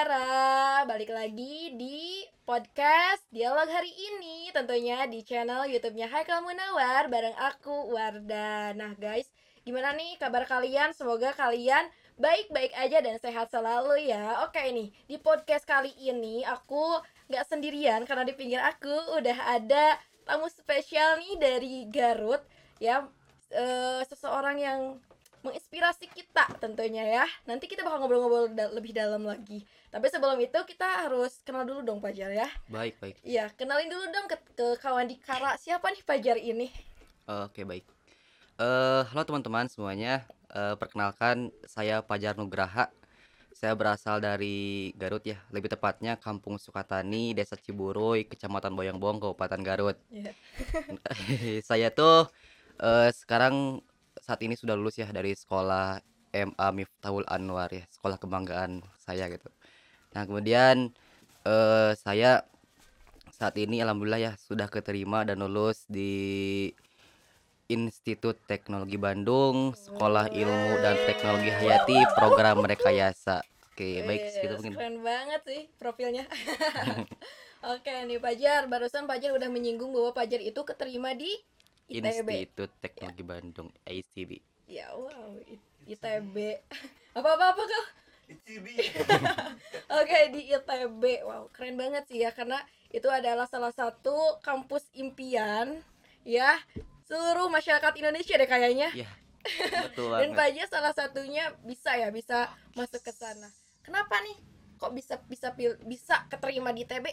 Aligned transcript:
Nagara 0.00 0.88
Balik 0.88 1.12
lagi 1.12 1.76
di 1.76 2.24
podcast 2.48 3.20
Dialog 3.28 3.68
hari 3.68 3.92
ini 3.92 4.48
Tentunya 4.48 5.04
di 5.04 5.20
channel 5.20 5.68
youtube-nya 5.68 6.08
Haikal 6.08 6.40
Munawar 6.40 7.12
Bareng 7.12 7.36
aku, 7.36 7.92
Warda 7.92 8.72
Nah 8.72 8.96
guys, 8.96 9.28
gimana 9.60 9.92
nih 9.92 10.16
kabar 10.16 10.48
kalian? 10.48 10.96
Semoga 10.96 11.36
kalian 11.36 11.84
baik-baik 12.16 12.72
aja 12.80 13.04
dan 13.04 13.20
sehat 13.20 13.52
selalu 13.52 14.08
ya. 14.08 14.40
Oke 14.48 14.64
nih, 14.72 14.88
di 15.04 15.20
podcast 15.20 15.68
kali 15.68 15.92
ini 16.00 16.48
aku 16.48 17.04
gak 17.28 17.44
sendirian 17.52 18.00
Karena 18.08 18.24
di 18.24 18.32
pinggir 18.32 18.64
aku 18.64 19.20
udah 19.20 19.52
ada 19.52 20.00
tamu 20.24 20.48
spesial 20.48 21.20
nih 21.20 21.36
dari 21.36 21.74
Garut. 21.92 22.40
Ya, 22.80 23.04
eh, 23.52 24.00
seseorang 24.08 24.56
yang 24.56 24.80
menginspirasi 25.40 26.06
kita 26.12 26.44
tentunya 26.60 27.04
ya. 27.04 27.26
Nanti 27.48 27.64
kita 27.64 27.80
bakal 27.80 28.04
ngobrol-ngobrol 28.04 28.52
da- 28.52 28.72
lebih 28.72 28.92
dalam 28.92 29.24
lagi. 29.24 29.64
Tapi 29.88 30.06
sebelum 30.12 30.36
itu 30.38 30.58
kita 30.68 31.08
harus 31.08 31.40
kenal 31.42 31.64
dulu 31.64 31.80
dong 31.82 31.98
Pajar 31.98 32.30
ya. 32.30 32.48
Baik, 32.68 33.00
baik. 33.00 33.16
Iya, 33.24 33.48
kenalin 33.56 33.88
dulu 33.88 34.04
dong 34.12 34.26
ke, 34.28 34.36
ke 34.54 34.66
kawan 34.78 35.08
di 35.08 35.16
Kara. 35.18 35.56
Siapa 35.56 35.88
nih 35.90 36.04
Pajar 36.04 36.36
ini? 36.36 36.68
Oke, 37.26 37.64
baik. 37.64 37.84
Eh, 38.60 39.02
halo 39.08 39.22
teman-teman 39.24 39.66
semuanya. 39.72 40.28
Eh, 40.52 40.76
perkenalkan 40.76 41.48
saya 41.64 42.04
Pajar 42.04 42.36
Nugraha. 42.36 42.92
Saya 43.50 43.76
berasal 43.76 44.24
dari 44.24 44.88
Garut 44.96 45.20
ya, 45.26 45.36
lebih 45.52 45.68
tepatnya 45.68 46.16
Kampung 46.16 46.56
Sukatani, 46.56 47.36
Desa 47.36 47.60
Ciburuy, 47.60 48.24
Kecamatan 48.24 48.72
Boyongbong, 48.72 49.20
Kabupaten 49.20 49.60
Garut. 49.60 49.96
Iya. 50.08 50.32
saya 51.68 51.92
tuh 51.92 52.30
eh, 52.80 53.10
sekarang 53.12 53.84
saat 54.30 54.46
ini 54.46 54.54
sudah 54.54 54.78
lulus 54.78 54.94
ya 54.94 55.10
dari 55.10 55.34
sekolah 55.34 55.98
MA 56.30 56.68
Miftahul 56.70 57.26
Anwar 57.26 57.66
ya, 57.74 57.82
sekolah 57.90 58.14
kebanggaan 58.14 58.78
saya 59.02 59.26
gitu. 59.26 59.50
Nah, 60.14 60.22
kemudian 60.22 60.94
eh, 61.42 61.90
saya 61.98 62.46
saat 63.34 63.58
ini 63.58 63.82
alhamdulillah 63.82 64.22
ya 64.22 64.32
sudah 64.38 64.70
keterima 64.70 65.26
dan 65.26 65.42
lulus 65.42 65.82
di 65.90 66.70
Institut 67.66 68.38
Teknologi 68.46 68.98
Bandung, 68.98 69.74
Sekolah 69.74 70.30
Ilmu 70.30 70.78
dan 70.78 70.94
Teknologi 71.10 71.50
Hayati, 71.50 71.98
program 72.14 72.62
Rekayasa. 72.62 73.42
Oke, 73.74 74.06
baik 74.06 74.22
Wih, 74.26 74.30
segitu 74.30 74.54
mungkin. 74.62 74.74
Keren 74.78 74.98
banget 75.02 75.42
sih 75.42 75.62
profilnya. 75.74 76.26
Oke 77.74 77.92
nih 78.06 78.22
Pajar, 78.22 78.70
barusan 78.70 79.10
Pajar 79.10 79.34
udah 79.34 79.50
menyinggung 79.50 79.90
bahwa 79.90 80.14
Pajar 80.14 80.38
itu 80.38 80.62
keterima 80.62 81.18
di 81.18 81.30
ITB. 81.90 82.28
Institut 82.30 82.70
Teknologi 82.78 83.24
Bandung, 83.26 83.68
ITB. 83.82 84.38
Ya 84.70 84.94
wow, 84.94 85.34
ITB. 85.84 86.62
Apa-apa 87.18 87.44
apa 87.58 87.62
kau? 87.66 87.84
Oke 89.98 90.18
di 90.30 90.54
ITB, 90.54 91.02
wow 91.26 91.50
keren 91.50 91.74
banget 91.74 92.06
sih 92.06 92.22
ya 92.22 92.30
karena 92.30 92.62
itu 92.94 93.10
adalah 93.10 93.50
salah 93.50 93.74
satu 93.74 94.38
kampus 94.42 94.86
impian 94.94 95.82
ya 96.22 96.58
seluruh 97.10 97.50
masyarakat 97.50 97.92
Indonesia 97.98 98.38
deh 98.38 98.46
kayaknya. 98.46 98.94
Ya, 98.94 99.10
betul 99.90 100.14
Dan. 100.14 100.38
Paja 100.38 100.62
salah 100.70 100.94
satunya 100.94 101.50
bisa 101.66 101.98
ya 101.98 102.14
bisa 102.14 102.54
masuk 102.78 103.02
ke 103.02 103.10
sana. 103.10 103.50
Kenapa 103.82 104.22
nih? 104.22 104.38
Kok 104.78 104.94
bisa 104.94 105.18
bisa 105.26 105.50
bisa 105.82 106.22
keterima 106.30 106.70
di 106.70 106.86
ITB? 106.86 107.06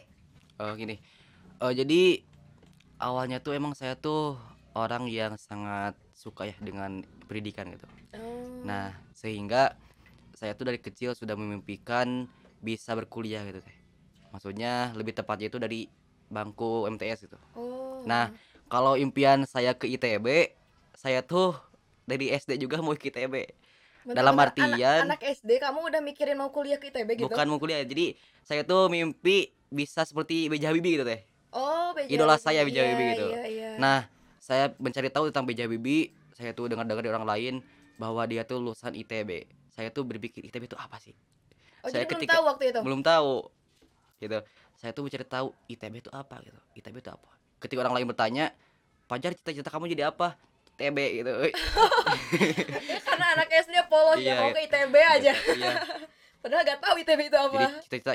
Oh, 0.61 0.73
gini. 0.78 1.02
Oh, 1.58 1.73
jadi 1.73 2.22
awalnya 3.02 3.42
tuh 3.42 3.58
emang 3.58 3.73
saya 3.73 3.98
tuh 3.98 4.38
orang 4.78 5.09
yang 5.09 5.33
sangat 5.42 5.97
suka 6.14 6.45
ya 6.45 6.56
dengan 6.61 7.02
pendidikan 7.25 7.73
gitu. 7.73 7.88
Oh. 8.14 8.61
Nah, 8.61 8.94
sehingga 9.17 9.73
saya 10.38 10.53
tuh 10.53 10.70
dari 10.70 10.78
kecil 10.78 11.17
sudah 11.17 11.33
memimpikan 11.33 12.30
bisa 12.61 12.93
berkuliah 12.93 13.42
gitu 13.49 13.66
teh. 13.66 13.77
Maksudnya 14.30 14.93
lebih 14.93 15.17
tepatnya 15.17 15.49
itu 15.49 15.58
dari 15.58 15.89
bangku 16.30 16.86
MTS 16.93 17.26
gitu. 17.26 17.37
Oh. 17.58 18.05
Nah, 18.05 18.30
kalau 18.70 18.93
impian 18.93 19.49
saya 19.49 19.73
ke 19.73 19.89
ITB, 19.89 20.54
saya 20.93 21.26
tuh 21.26 21.58
dari 22.05 22.30
SD 22.30 22.61
juga 22.61 22.77
mau 22.80 22.93
ke 22.93 23.10
ITB. 23.10 23.36
Bentar, 24.08 24.23
dalam 24.23 24.39
artian- 24.39 24.71
anak, 24.77 25.20
anak 25.20 25.21
SD 25.26 25.60
kamu 25.60 25.80
udah 25.92 26.02
mikirin 26.05 26.37
mau 26.39 26.54
kuliah 26.54 26.80
ke 26.80 26.93
ITB 26.93 27.20
gitu? 27.20 27.27
Bukan 27.27 27.45
mau 27.49 27.60
kuliah. 27.60 27.83
Jadi 27.83 28.16
saya 28.45 28.64
tuh 28.64 28.87
mimpi 28.87 29.52
bisa 29.67 30.08
seperti 30.08 30.48
B.J. 30.48 30.64
Habibie 30.71 30.95
gitu 30.95 31.04
teh. 31.04 31.27
Oh, 31.52 31.92
BJ 31.92 32.16
Idola 32.16 32.39
saya 32.39 32.64
B.J. 32.64 32.77
Habibie 32.80 33.04
Iya, 33.04 33.11
gitu. 33.16 33.27
Iya, 33.27 33.43
iya. 33.48 33.71
Nah, 33.76 33.99
saya 34.48 34.72
mencari 34.80 35.12
tahu 35.12 35.28
tentang 35.28 35.44
B.J. 35.44 35.68
Habibie, 35.68 36.16
saya 36.32 36.56
tuh 36.56 36.72
dengar-dengar 36.72 37.04
dari 37.04 37.12
orang 37.12 37.28
lain 37.28 37.54
bahwa 38.00 38.24
dia 38.24 38.48
tuh 38.48 38.64
lulusan 38.64 38.96
ITB. 38.96 39.44
Saya 39.76 39.92
tuh 39.92 40.08
berpikir 40.08 40.40
ITB 40.48 40.72
itu 40.72 40.80
apa 40.80 40.96
sih? 41.04 41.12
oh, 41.84 41.92
saya 41.92 42.08
jadi 42.08 42.16
belum 42.16 42.16
ketika- 42.16 42.34
tahu 42.40 42.44
waktu 42.48 42.64
itu. 42.72 42.80
Belum 42.80 43.02
tahu. 43.04 43.34
Gitu. 44.24 44.40
Saya 44.80 44.96
tuh 44.96 45.04
mencari 45.04 45.26
tahu 45.28 45.48
ITB 45.68 45.94
itu 46.00 46.12
apa 46.16 46.40
gitu. 46.48 46.60
ITB 46.80 46.96
itu 47.04 47.12
apa? 47.12 47.28
Ketika 47.60 47.84
orang 47.84 48.00
lain 48.00 48.08
bertanya, 48.08 48.56
"Pajar 49.12 49.36
cita-cita 49.36 49.68
kamu 49.68 49.92
jadi 49.92 50.16
apa?" 50.16 50.40
ITB 50.80 50.98
gitu. 51.20 51.32
Ya, 51.44 51.52
karena 53.12 53.26
anak 53.36 53.50
SD 53.52 53.76
polos 53.92 54.22
ya 54.24 54.32
Iya, 54.32 54.34
mau 54.40 54.48
iya. 54.48 54.56
ke 54.56 54.62
ITB 54.64 54.96
aja. 54.96 55.34
Iya. 55.36 55.74
Padahal 56.40 56.62
gak 56.64 56.80
tahu 56.80 56.96
ITB 57.04 57.20
itu 57.28 57.36
apa. 57.38 57.52
Jadi 57.52 57.66
cita-cita 57.84 58.14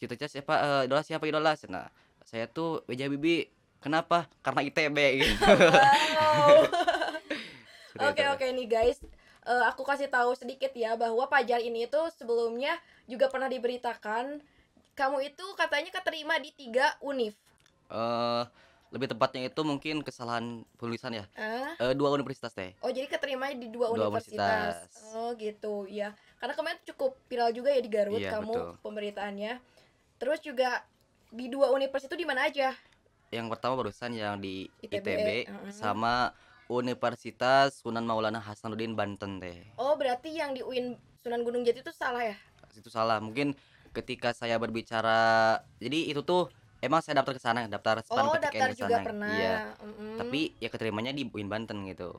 cita-cita 0.00 0.26
siapa 0.30 0.54
eh, 0.56 0.82
idola 0.88 1.02
siapa 1.04 1.24
idola? 1.28 1.52
Nah, 1.68 1.90
saya 2.24 2.48
tuh 2.48 2.80
B.J. 2.88 3.12
Habibie. 3.12 3.55
Kenapa? 3.86 4.26
Karena 4.42 4.66
ITB 4.66 4.98
gitu. 5.22 5.46
Wow. 5.46 6.66
Seperti 7.94 8.10
Oke 8.10 8.20
itu. 8.20 8.32
oke 8.34 8.46
nih 8.52 8.66
guys, 8.66 8.98
Eh, 9.46 9.62
aku 9.62 9.86
kasih 9.86 10.10
tahu 10.10 10.34
sedikit 10.34 10.74
ya 10.74 10.98
bahwa 10.98 11.22
Pajar 11.30 11.62
ini 11.62 11.86
itu 11.86 12.00
sebelumnya 12.18 12.74
juga 13.06 13.30
pernah 13.30 13.46
diberitakan 13.46 14.42
kamu 14.92 15.18
itu 15.22 15.46
katanya 15.54 15.94
keterima 15.94 16.34
di 16.42 16.50
tiga 16.50 16.98
univ. 16.98 17.30
Eh, 17.86 18.42
lebih 18.90 19.06
tepatnya 19.06 19.46
itu 19.46 19.62
mungkin 19.62 20.02
kesalahan 20.02 20.66
penulisan 20.74 21.14
ya. 21.14 21.30
Eh, 21.78 21.94
dua 21.94 22.10
universitas 22.10 22.50
teh. 22.50 22.74
oh 22.82 22.90
jadi 22.90 23.06
keterima 23.06 23.54
di 23.54 23.70
dua, 23.70 23.94
Dua 23.94 24.10
universitas. 24.10 24.34
universitas. 24.34 25.14
Oh 25.14 25.30
gitu 25.38 25.86
ya. 25.86 26.10
Karena 26.42 26.58
kemarin 26.58 26.82
cukup 26.82 27.14
viral 27.30 27.54
juga 27.54 27.70
ya 27.70 27.78
di 27.78 27.90
Garut 27.94 28.18
Iya, 28.18 28.34
kamu 28.34 28.50
betul. 28.50 28.70
pemberitaannya. 28.82 29.52
Terus 30.18 30.42
juga 30.42 30.82
di 31.30 31.46
dua 31.46 31.70
universitas 31.70 32.10
itu 32.10 32.18
di 32.18 32.26
mana 32.26 32.50
aja? 32.50 32.74
Yang 33.34 33.46
pertama 33.58 33.74
barusan 33.82 34.14
yang 34.14 34.38
di 34.38 34.70
ITB, 34.86 35.02
ITB, 35.02 35.28
heeh. 35.50 35.70
sama 35.74 36.30
Universitas 36.70 37.82
Sunan 37.82 38.06
Maulana 38.06 38.38
Hasanuddin 38.38 38.94
Banten 38.94 39.42
teh. 39.42 39.66
Oh 39.78 39.94
berarti 39.98 40.34
yang 40.34 40.54
di 40.54 40.62
UIN 40.62 40.94
Sunan 41.22 41.42
Gunung 41.42 41.66
Jati 41.66 41.82
itu 41.82 41.94
salah 41.94 42.22
ya? 42.22 42.36
Itu 42.74 42.90
salah. 42.90 43.18
Mungkin 43.18 43.54
ketika 43.90 44.30
saya 44.30 44.58
berbicara 44.62 45.58
jadi 45.82 46.10
itu 46.12 46.22
tuh 46.22 46.50
emang 46.82 47.02
saya 47.02 47.22
daftar 47.22 47.34
ke 47.34 47.42
sana, 47.42 47.66
daftar 47.66 48.02
Oh 48.06 48.14
SPAN 48.14 48.26
PTKN 48.30 48.42
daftar 48.42 48.70
juga 48.74 48.94
sana. 48.94 49.06
pernah. 49.06 49.30
Iya. 49.30 49.54
Mm-mm. 49.82 50.14
Tapi 50.22 50.40
ya 50.62 50.68
keterimanya 50.70 51.12
di 51.14 51.22
UIN 51.26 51.48
Banten 51.50 51.82
gitu. 51.86 52.10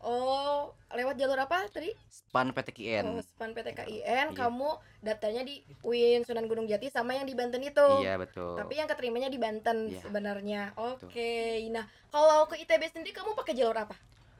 Oh 0.00 0.72
lewat 0.90 1.20
jalur 1.20 1.38
apa 1.38 1.68
tadi? 1.70 1.92
SPAN 2.08 2.50
PTKN. 2.50 3.04
Oh, 3.06 3.20
SPAN 3.22 3.52
PTKIN, 3.54 4.02
Iya. 4.02 4.34
kamu 4.34 4.70
daftarnya 5.02 5.42
di 5.44 5.62
UIN 5.82 6.22
Sunan 6.26 6.46
Gunung 6.46 6.66
Jati 6.66 6.90
sama 6.90 7.14
yang 7.14 7.26
di 7.26 7.34
Banten 7.34 7.62
itu. 7.62 7.88
Iya, 8.02 8.16
betul. 8.18 8.58
Tapi 8.58 8.74
yang 8.78 8.88
keterimanya 8.88 9.28
di 9.28 9.38
Banten 9.38 9.90
Iya. 9.90 10.00
sebenarnya. 10.02 10.62
Oke. 10.74 11.62
Nah, 11.70 11.84
kalau 12.10 12.46
ke 12.46 12.58
ITB 12.58 12.86
sendiri 12.90 13.12
kamu 13.12 13.34
pakai 13.34 13.54
jalur 13.54 13.76
apa? 13.76 13.94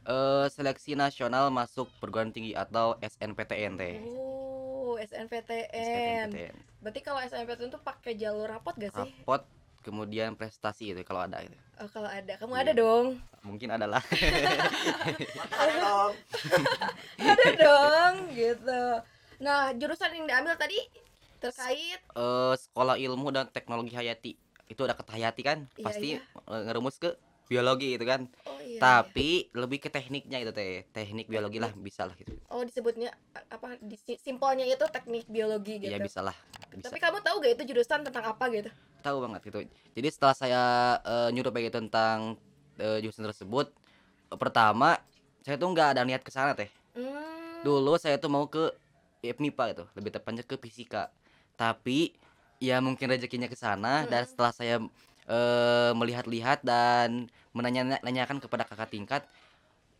Eh, 0.06 0.46
seleksi 0.48 0.96
nasional 0.96 1.52
masuk 1.52 1.86
perguruan 2.00 2.32
tinggi 2.32 2.56
atau 2.56 2.96
SNPTN 3.04 3.76
teh. 3.76 4.00
Oh, 4.16 4.96
SNPTN. 4.96 5.70
SNPTN. 5.70 6.54
Berarti 6.80 7.00
kalau 7.04 7.20
SNPTN 7.20 7.68
itu 7.68 7.80
pakai 7.84 8.16
jalur 8.16 8.48
rapot 8.48 8.72
gak 8.74 8.90
sih? 8.96 9.12
Rapot 9.22 9.44
kemudian 9.80 10.36
prestasi 10.36 10.92
itu 10.92 11.00
kalau 11.02 11.24
ada 11.24 11.40
itu. 11.40 11.56
Oh, 11.80 11.88
kalau 11.88 12.08
ada. 12.08 12.36
Kamu 12.36 12.52
Iya. 12.52 12.62
ada 12.68 12.72
dong. 12.76 13.06
Mungkin 13.40 13.68
adalah 13.72 14.04
ada 17.20 17.48
dong, 17.56 18.14
gitu. 18.32 18.82
Nah, 19.40 19.72
jurusan 19.72 20.12
yang 20.12 20.26
diambil 20.28 20.54
tadi 20.56 20.76
terkait 21.40 21.96
eh 21.96 22.54
sekolah 22.60 23.00
ilmu 23.00 23.32
dan 23.32 23.48
teknologi 23.48 23.96
hayati 23.96 24.36
itu 24.68 24.80
ada 24.84 24.92
kata 24.92 25.16
hayati 25.16 25.40
kan 25.40 25.64
Iya, 25.72 25.84
pasti 25.88 26.08
iya. 26.14 26.52
eh, 26.52 26.60
ngerumus 26.68 27.00
ke 27.00 27.16
biologi 27.50 27.98
itu 27.98 28.04
kan 28.06 28.30
Oh 28.46 28.56
iya. 28.62 28.78
iya. 28.78 28.78
tapi 28.78 29.50
lebih 29.52 29.82
ke 29.82 29.90
tekniknya 29.90 30.38
itu 30.46 30.52
teh 30.54 30.86
teknik 30.94 31.26
biologi 31.26 31.58
lah 31.58 31.74
bisa 31.74 32.06
lah 32.06 32.14
gitu 32.14 32.30
Oh, 32.50 32.62
disebutnya 32.66 33.10
apa? 33.50 33.78
Di, 33.78 33.94
simpelnya 34.18 34.66
itu 34.66 34.82
teknik 34.90 35.26
biologi 35.30 35.82
gitu. 35.82 35.90
iya 35.90 35.98
bisa 35.98 36.22
lah 36.22 36.34
bisa 36.70 36.90
Tapi 36.90 36.98
kamu 37.02 37.18
tahu 37.22 37.36
gak 37.42 37.52
itu 37.58 37.64
jurusan 37.74 38.06
tentang 38.06 38.24
apa 38.26 38.44
gitu? 38.54 38.70
tahu 39.00 39.16
banget 39.24 39.40
gitu 39.48 39.58
jadi 39.96 40.08
setelah 40.12 40.36
saya 40.36 40.62
eh, 41.02 41.28
nyuruh 41.32 41.50
begitu 41.50 41.80
tentang 41.80 42.36
eh, 42.76 42.98
jurusan 43.00 43.24
tersebut 43.32 43.66
eh, 44.28 44.38
pertama 44.38 45.00
saya 45.40 45.56
tuh 45.56 45.72
nggak 45.72 45.96
ada 45.96 46.02
niat 46.04 46.22
ke 46.22 46.30
sana 46.30 46.52
teh 46.54 46.68
Hmm. 46.90 47.62
dulu 47.62 47.94
saya 47.96 48.18
tuh 48.18 48.26
mau 48.28 48.44
ke 48.50 48.68
MIPA 49.22 49.64
gitu 49.72 49.84
lebih 49.96 50.10
tepatnya 50.12 50.42
ke 50.44 50.58
fisika 50.58 51.08
tapi 51.56 52.12
ya 52.60 52.82
mungkin 52.82 53.08
rezekinya 53.08 53.48
ke 53.48 53.56
sana 53.56 54.04
dan 54.04 54.24
Mm-mm. 54.24 54.28
setelah 54.28 54.52
saya 54.52 54.76
eh, 55.30 55.92
melihat-lihat 55.94 56.66
dan 56.66 57.30
menanyakan 57.54 58.42
kepada 58.42 58.66
kakak 58.66 58.90
tingkat 58.90 59.22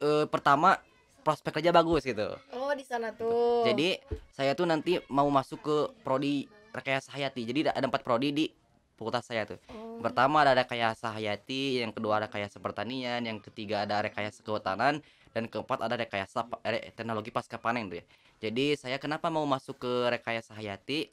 eh, 0.02 0.26
pertama 0.26 0.82
prospek 1.22 1.60
aja 1.62 1.70
bagus 1.70 2.02
gitu 2.02 2.34
Oh, 2.56 2.72
di 2.74 2.82
sana 2.82 3.14
tuh. 3.14 3.62
jadi 3.62 4.02
saya 4.34 4.58
tuh 4.58 4.66
nanti 4.66 4.98
mau 5.06 5.28
masuk 5.30 5.60
ke 5.62 5.76
prodi 6.02 6.48
rekayasa 6.70 7.12
hayati. 7.12 7.42
Jadi 7.44 7.66
ada 7.66 7.82
empat 7.82 8.06
prodi 8.06 8.30
di 8.30 8.46
fakultas 8.94 9.26
saya 9.26 9.44
tuh. 9.44 9.58
Oh. 9.74 9.98
Pertama 10.00 10.46
ada 10.46 10.54
rekayasa 10.54 11.12
hayati, 11.12 11.82
yang 11.82 11.92
kedua 11.92 12.20
ada 12.22 12.30
rekayasa 12.30 12.56
pertanian, 12.62 13.20
yang 13.20 13.42
ketiga 13.42 13.84
ada 13.84 14.00
rekayasa 14.00 14.40
kehutanan, 14.40 15.02
dan 15.34 15.44
keempat 15.50 15.82
ada 15.82 15.98
rekayasa 15.98 16.46
re- 16.64 16.94
teknologi 16.94 17.28
pasca 17.34 17.58
panen 17.60 17.90
tuh 17.90 17.98
ya. 18.00 18.04
Jadi 18.40 18.78
saya 18.80 18.96
kenapa 18.96 19.28
mau 19.28 19.44
masuk 19.44 19.76
ke 19.82 19.92
rekayasa 20.14 20.56
hayati? 20.56 21.12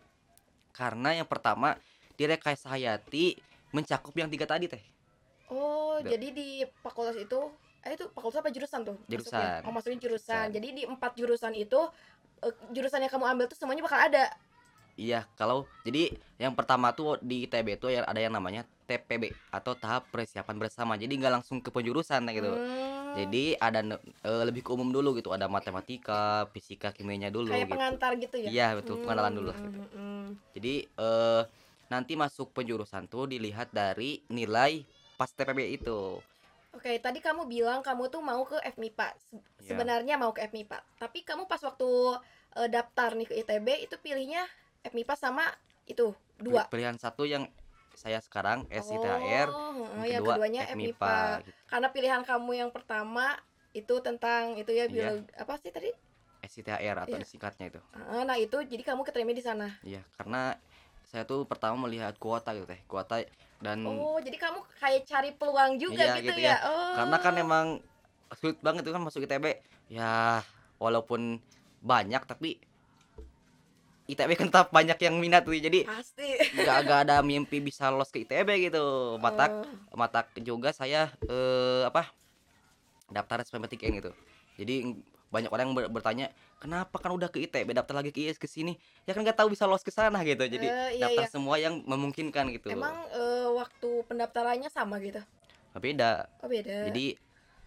Karena 0.72 1.18
yang 1.18 1.28
pertama 1.28 1.76
di 2.16 2.24
rekayasa 2.30 2.72
hayati 2.72 3.36
mencakup 3.78 4.14
yang 4.18 4.30
tiga 4.34 4.50
tadi 4.50 4.66
teh. 4.66 4.82
Oh, 5.54 6.02
Udah. 6.02 6.10
jadi 6.12 6.28
di 6.34 6.48
fakultas 6.82 7.16
itu 7.16 7.40
eh 7.86 7.96
itu 7.96 8.10
fakultas 8.12 8.42
apa 8.42 8.50
jurusan 8.52 8.82
tuh? 8.84 8.98
masuknya? 8.98 9.14
Jurusan. 9.16 9.62
Oh, 9.64 9.72
maksudnya 9.72 10.00
jurusan. 10.02 10.46
Jadi 10.52 10.68
di 10.74 10.84
empat 10.84 11.12
jurusan 11.16 11.54
itu 11.56 11.80
eh, 12.42 12.54
jurusan 12.74 13.00
yang 13.06 13.12
kamu 13.14 13.26
ambil 13.38 13.46
tuh 13.48 13.56
semuanya 13.56 13.86
bakal 13.86 14.02
ada. 14.02 14.26
Iya, 14.98 15.30
kalau 15.38 15.70
jadi 15.86 16.10
yang 16.42 16.58
pertama 16.58 16.90
tuh 16.90 17.22
di 17.22 17.46
ITB 17.46 17.78
itu 17.78 17.86
ya 17.94 18.02
ada 18.02 18.18
yang 18.18 18.34
namanya 18.34 18.66
TPB 18.90 19.30
atau 19.54 19.78
tahap 19.78 20.10
persiapan 20.10 20.58
bersama. 20.58 20.98
Jadi 20.98 21.14
nggak 21.22 21.34
langsung 21.38 21.62
ke 21.62 21.70
penjurusan 21.70 22.26
nah, 22.26 22.34
gitu. 22.34 22.50
Hmm, 22.50 23.14
Jadi 23.14 23.54
ada 23.62 23.80
eh, 24.02 24.44
lebih 24.50 24.66
ke 24.66 24.74
umum 24.74 24.90
dulu 24.90 25.14
gitu, 25.22 25.30
ada 25.38 25.46
matematika, 25.46 26.50
fisika, 26.50 26.90
kimianya 26.90 27.30
dulu 27.30 27.54
kayak 27.54 27.70
gitu. 27.70 27.78
pengantar 27.78 28.12
gitu 28.18 28.36
ya. 28.42 28.50
Iya, 28.50 28.68
betul, 28.82 28.98
pengenalan 29.06 29.34
dulu 29.38 29.50
Hmm, 29.54 29.62
gitu. 29.62 29.78
hmm, 29.78 29.90
hmm. 29.94 30.26
Jadi 30.58 30.74
eh 30.90 31.42
nanti 31.88 32.14
masuk 32.14 32.52
penjurusan 32.52 33.08
tuh 33.08 33.28
dilihat 33.28 33.72
dari 33.72 34.24
nilai 34.28 34.84
pas 35.16 35.32
TPB 35.32 35.80
itu. 35.80 36.20
Oke, 36.76 37.00
tadi 37.02 37.24
kamu 37.24 37.48
bilang 37.50 37.82
kamu 37.82 38.12
tuh 38.12 38.22
mau 38.22 38.44
ke 38.44 38.60
FMIPA. 38.62 39.08
Se- 39.18 39.40
Iya. 39.58 39.74
Sebenarnya 39.74 40.16
mau 40.16 40.30
ke 40.32 40.46
FMIPA. 40.46 40.78
Tapi 41.02 41.26
kamu 41.26 41.50
pas 41.50 41.60
waktu 41.60 41.90
eh, 42.56 42.70
daftar 42.70 43.18
nih 43.18 43.28
ke 43.28 43.36
ITB 43.42 43.68
itu 43.84 43.96
pilihnya 43.98 44.46
FMIPA 44.86 45.16
sama 45.18 45.44
itu 45.84 46.14
dua. 46.38 46.68
Pil- 46.68 46.78
Pilihan 46.78 46.96
satu 46.96 47.26
yang 47.26 47.50
saya 47.98 48.22
sekarang 48.22 48.70
SITHR, 48.70 49.50
Oh, 49.50 50.06
yang 50.06 50.22
kedua 50.22 50.38
keduanya 50.38 50.62
FMIPA 50.70 50.94
FMIPA. 50.94 51.18
gitu. 51.42 51.52
Karena 51.66 51.88
pilihan 51.90 52.22
kamu 52.22 52.52
yang 52.54 52.70
pertama 52.70 53.34
itu 53.74 53.96
tentang 54.00 54.54
itu 54.56 54.70
ya 54.70 54.86
Iya. 54.86 55.18
biologi 55.18 55.34
apa 55.34 55.54
sih 55.58 55.72
tadi? 55.74 55.90
SITHR 56.46 56.98
atau 57.04 57.18
Iya. 57.18 57.26
disingkatnya 57.26 57.66
itu. 57.74 57.82
Ah, 57.92 58.22
Nah, 58.24 58.38
itu 58.38 58.56
jadi 58.64 58.84
kamu 58.86 59.02
keterima 59.02 59.34
di 59.34 59.42
sana. 59.42 59.68
Iya, 59.82 60.06
karena 60.16 60.54
saya 61.08 61.24
tuh 61.24 61.48
pertama 61.48 61.88
melihat 61.88 62.14
kuota 62.20 62.52
gitu 62.52 62.68
teh, 62.68 62.84
kuota 62.84 63.24
dan 63.64 63.82
Oh, 63.88 64.20
jadi 64.20 64.38
kamu 64.38 64.60
kayak 64.78 65.04
cari 65.08 65.32
peluang 65.34 65.80
juga. 65.80 66.04
Iya, 66.04 66.20
gitu, 66.20 66.36
gitu 66.36 66.42
ya. 66.44 66.56
ya. 66.56 66.58
Oh. 66.68 66.94
karena 67.00 67.18
kan 67.24 67.34
emang 67.40 67.66
sulit 68.38 68.60
banget 68.60 68.84
itu 68.86 68.92
kan 68.92 69.02
masuk 69.02 69.24
ITB. 69.24 69.46
Ya, 69.88 70.44
walaupun 70.78 71.40
banyak 71.80 72.22
tapi 72.28 72.60
ITB 74.08 74.36
kan 74.36 74.48
tetap 74.52 74.70
banyak 74.72 75.00
yang 75.00 75.16
minat 75.20 75.48
tuh. 75.48 75.56
Jadi 75.56 75.88
pasti. 75.88 76.28
nggak 76.54 76.78
nggak 76.86 77.00
ada 77.08 77.16
mimpi 77.24 77.64
bisa 77.64 77.88
lolos 77.88 78.12
ke 78.12 78.28
ITB 78.28 78.72
gitu. 78.72 79.16
Matak 79.18 79.52
Oh. 79.92 79.98
matak 79.98 80.30
juga 80.44 80.76
saya 80.76 81.10
eh 81.26 81.84
apa 81.88 82.12
daftar 83.08 83.40
SPMPTN 83.44 84.04
gitu 84.04 84.12
jadi 84.60 84.76
banyak 85.28 85.52
orang 85.52 85.66
yang 85.72 85.76
ber- 85.76 85.92
bertanya 85.92 86.32
kenapa 86.58 86.96
kan 87.04 87.12
udah 87.12 87.28
ke 87.28 87.44
ITB 87.44 87.76
daftar 87.76 88.00
lagi 88.00 88.16
ke 88.16 88.28
IS 88.28 88.40
ke 88.40 88.48
sini 88.48 88.80
ya 89.04 89.12
kan 89.12 89.22
nggak 89.28 89.36
tahu 89.36 89.52
bisa 89.52 89.68
lolos 89.68 89.84
ke 89.84 89.92
sana 89.92 90.24
gitu 90.24 90.48
jadi 90.48 90.68
Eh, 90.72 90.90
iya, 90.96 91.12
daftar 91.12 91.28
iya. 91.28 91.32
semua 91.32 91.56
yang 91.60 91.84
memungkinkan 91.84 92.48
gitu 92.56 92.72
Emang 92.72 92.96
eh, 93.12 93.48
waktu 93.52 93.90
pendaftarannya 94.08 94.72
sama 94.72 94.98
gitu? 95.04 95.20
beda 95.78 96.26
Oh, 96.42 96.50
beda. 96.50 96.90
jadi 96.90 97.06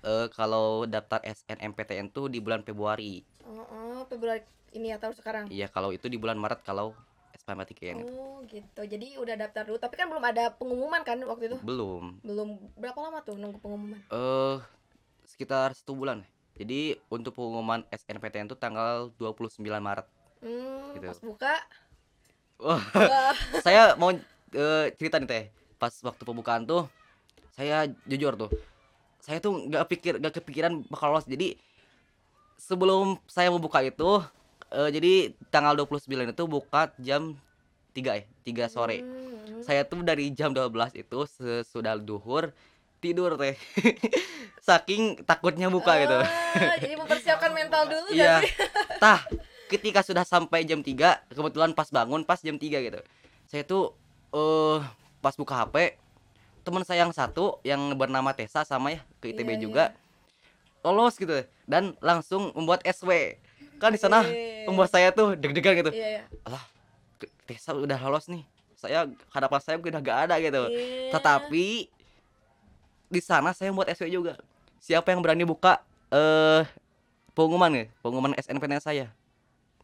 eh, 0.02 0.26
kalau 0.34 0.82
daftar 0.88 1.20
SNMPTN 1.22 2.10
tuh 2.10 2.26
di 2.26 2.42
bulan 2.42 2.64
Februari 2.66 3.22
Oh, 3.46 3.64
oh, 3.66 4.00
Februari 4.10 4.42
ini 4.74 4.90
ya 4.90 4.98
tahun 4.98 5.14
sekarang. 5.14 5.44
iya 5.50 5.66
kalau 5.70 5.90
itu 5.94 6.06
di 6.10 6.18
bulan 6.18 6.38
Maret 6.38 6.62
kalau 6.66 6.94
SPMPTN 7.36 8.02
Oh, 8.02 8.42
gitu. 8.46 8.80
Jadi 8.82 9.18
udah 9.18 9.34
daftar 9.38 9.62
dulu, 9.66 9.78
tapi 9.78 9.94
kan 9.98 10.06
belum 10.10 10.22
ada 10.22 10.50
pengumuman 10.54 11.02
kan 11.06 11.18
waktu 11.22 11.50
itu? 11.50 11.58
belum 11.62 12.18
Belum 12.22 12.48
berapa 12.78 12.98
lama 12.98 13.18
tuh 13.22 13.38
nunggu 13.38 13.58
pengumuman? 13.62 14.00
eh 14.10 14.56
sekitar 15.26 15.70
satu 15.78 15.94
bulan 15.94 16.26
jadi 16.56 16.80
untuk 17.08 17.34
pengumuman 17.34 17.82
SNPTN 17.88 18.46
itu 18.46 18.56
tanggal 18.56 19.10
29 19.16 19.60
Maret 19.78 20.06
Hmm, 20.40 20.96
Gitu. 20.96 21.04
pas 21.04 21.20
buka. 21.20 21.54
Wah. 22.58 22.80
saya 23.64 23.92
mau 23.94 24.08
eh, 24.52 24.86
cerita 24.96 25.20
nih 25.20 25.28
teh 25.28 25.44
pas 25.76 25.92
waktu 26.00 26.22
pembukaan 26.24 26.64
tuh 26.64 26.88
saya 27.52 27.84
jujur 28.04 28.36
tuh 28.36 28.50
saya 29.20 29.36
tuh 29.36 29.68
nggak 29.68 29.84
pikir 29.86 30.12
nggak 30.16 30.40
kepikiran 30.40 30.80
bakal 30.88 31.12
lolos 31.12 31.28
jadi 31.28 31.56
sebelum 32.56 33.16
saya 33.24 33.48
membuka 33.48 33.80
itu 33.80 34.20
eh, 34.70 34.88
jadi 34.92 35.12
tanggal 35.48 35.76
29 35.76 36.32
itu 36.32 36.44
buka 36.44 36.92
jam 36.96 37.36
3 37.92 38.20
ya 38.20 38.24
3 38.44 38.68
sore 38.68 39.00
Hmm, 39.00 39.60
saya 39.60 39.84
tuh 39.84 40.00
dari 40.00 40.32
jam 40.32 40.52
12 40.52 40.92
itu 40.94 41.18
sesudah 41.26 41.96
duhur 41.96 42.52
tidur 43.00 43.34
teh 43.34 43.56
saking 44.60 45.24
takutnya 45.24 45.66
buka 45.66 45.96
gitu 45.98 46.18
Ah, 46.20 46.76
jadi 46.76 46.94
mempersiapkan 46.94 47.50
mental 47.50 47.88
dulu 47.88 48.12
Iya. 48.12 48.44
sih? 48.44 48.52
Tah, 49.02 49.24
ketika 49.66 50.02
sudah 50.02 50.22
sampai 50.22 50.62
jam 50.62 50.78
3, 50.78 50.92
kebetulan 51.30 51.72
pas 51.72 51.88
bangun 51.88 52.20
pas 52.20 52.36
jam 52.36 52.54
3 52.54 52.60
gitu. 52.60 53.00
Saya 53.46 53.62
tuh 53.62 53.96
eh 54.30 54.78
pas 55.18 55.32
buka 55.32 55.54
HP, 55.56 55.96
teman 56.60 56.82
saya 56.82 57.02
yang 57.02 57.10
satu 57.10 57.58
yang 57.62 57.80
bernama 57.94 58.30
Tessa 58.30 58.62
sama 58.62 58.90
ya 58.90 59.00
ke 59.18 59.30
ITB 59.30 59.48
Iya, 59.50 59.60
juga 59.60 59.84
lolos 60.80 61.16
gitu 61.16 61.44
dan 61.64 61.96
langsung 61.98 62.52
membuat 62.52 62.80
SW. 62.82 63.38
Kan 63.76 63.90
di 63.90 63.98
sana 63.98 64.20
Oke. 64.20 64.66
membuat 64.66 64.90
saya 64.90 65.08
tuh 65.10 65.32
deg-degan 65.34 65.72
gitu. 65.78 65.90
Iya, 65.90 66.20
iya. 66.20 66.22
Alah, 66.44 66.64
Tessa 67.44 67.72
udah 67.72 67.96
lolos 68.00 68.28
nih. 68.28 68.44
Saya 68.74 69.04
harapan 69.30 69.60
saya 69.60 69.76
udah 69.76 70.00
gak 70.00 70.18
ada 70.26 70.36
gitu. 70.36 70.62
Iya. 70.66 71.12
Tetapi 71.12 71.66
di 73.10 73.20
sana 73.20 73.50
saya 73.50 73.74
membuat 73.74 73.90
SW 73.92 74.08
juga. 74.08 74.38
Siapa 74.78 75.10
yang 75.10 75.20
berani 75.20 75.42
buka 75.42 75.82
eh 76.14 76.62
pengumuman 77.34 77.68
nih, 77.74 77.86
pengumuman 78.00 78.32
SNPTN 78.38 78.80
saya. 78.80 79.06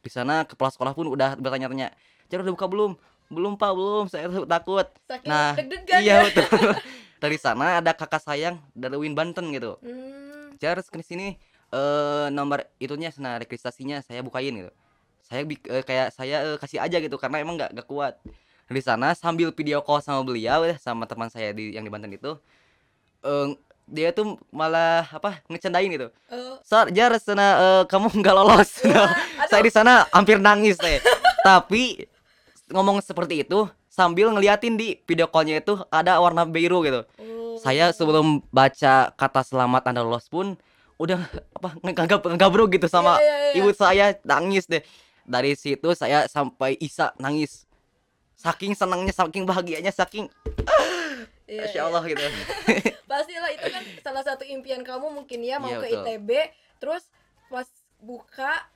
Di 0.00 0.08
sana 0.08 0.46
kepala 0.46 0.70
sekolah 0.70 0.94
pun 0.94 1.10
udah 1.10 1.34
bertanya-tanya, 1.34 1.90
"Jar 2.30 2.40
udah 2.46 2.54
buka 2.54 2.66
belum?" 2.70 2.94
"Belum, 3.26 3.58
Pak, 3.58 3.72
belum. 3.74 4.04
Saya 4.06 4.30
takut." 4.46 4.86
Saking 5.10 5.26
Nah, 5.28 5.58
iya 5.98 6.22
ya. 6.22 6.30
betul. 6.30 6.46
Dari 7.22 7.36
sana 7.42 7.82
ada 7.82 7.96
kakak 7.96 8.22
sayang 8.22 8.60
dari 8.76 8.94
Win 9.00 9.16
Banten 9.16 9.50
gitu. 9.50 9.80
Hmm, 9.82 10.54
Jar 10.62 10.78
ke 10.78 11.02
sini 11.02 11.34
eh 11.74 12.26
nomor 12.30 12.62
itunya 12.78 13.10
nah 13.18 13.40
registrasinya 13.42 13.98
saya 14.04 14.22
bukain 14.22 14.54
gitu. 14.54 14.72
Saya 15.26 15.42
eh, 15.42 15.82
kayak 15.82 16.14
saya 16.14 16.54
eh, 16.54 16.56
kasih 16.62 16.78
aja 16.78 16.96
gitu 17.02 17.16
karena 17.18 17.42
emang 17.42 17.58
nggak 17.58 17.74
nggak 17.74 17.88
kuat. 17.88 18.14
Di 18.70 18.82
sana 18.82 19.16
sambil 19.16 19.50
video 19.50 19.82
call 19.82 19.98
sama 20.04 20.22
beliau 20.22 20.62
ya 20.62 20.76
sama 20.78 21.08
teman 21.08 21.26
saya 21.32 21.50
di 21.50 21.74
yang 21.74 21.82
di 21.82 21.90
Banten 21.90 22.12
itu 22.14 22.38
eh 23.24 23.48
dia 23.86 24.10
tuh 24.10 24.34
malah 24.50 25.06
apa 25.06 25.38
ngecendain 25.46 25.86
gitu. 25.86 26.10
oh, 26.34 26.58
Sar, 26.66 26.90
jar 26.90 27.14
sana 27.22 27.46
eh, 27.54 27.82
kamu 27.86 28.10
nggak 28.18 28.34
lolos. 28.34 28.82
saya 29.50 29.62
di 29.62 29.70
sana 29.70 30.04
hampir 30.10 30.42
nangis 30.42 30.74
teh. 30.74 30.98
Tapi 31.46 32.02
ngomong 32.74 32.98
seperti 32.98 33.46
itu 33.46 33.70
sambil 33.86 34.34
ngeliatin 34.34 34.74
di 34.74 34.98
video 35.06 35.30
callnya 35.30 35.62
itu 35.62 35.78
ada 35.88 36.18
warna 36.18 36.42
biru 36.42 36.82
gitu. 36.82 37.06
oh. 37.06 37.56
Saya 37.62 37.94
sebelum 37.94 38.42
baca 38.50 39.14
kata 39.14 39.40
selamat 39.46 39.94
Anda 39.94 40.02
lolos 40.02 40.26
pun 40.26 40.58
udah 40.98 41.22
apa 41.54 41.76
nganggap 41.84 42.24
ngagabruk 42.24 42.72
gitu 42.72 42.88
sama 42.88 43.20
Iya, 43.20 43.24
iya, 43.24 43.36
iya. 43.54 43.56
ibu 43.62 43.70
saya 43.70 44.06
nangis 44.26 44.66
deh. 44.66 44.82
Dari 45.22 45.54
situ 45.54 45.94
saya 45.94 46.26
sampai 46.26 46.74
Isa 46.82 47.14
nangis. 47.22 47.70
Saking 48.36 48.76
senangnya, 48.76 49.14
saking 49.14 49.46
bahagianya, 49.46 49.94
saking 49.94 50.26
Iya, 51.46 51.62
Masya 51.62 51.78
iya. 51.78 51.86
Allah 51.86 52.02
gitu. 52.10 52.22
Pastilah 53.10 53.50
itu 53.54 53.66
kan 53.70 53.82
salah 54.02 54.22
satu 54.26 54.42
impian 54.42 54.82
kamu 54.82 55.06
mungkin 55.14 55.40
ya 55.46 55.62
mau 55.62 55.70
Iya, 55.70 55.78
ke 55.78 55.86
betul. 55.86 56.02
ITB, 56.02 56.30
terus 56.82 57.02
pas 57.46 57.68
buka 58.02 58.66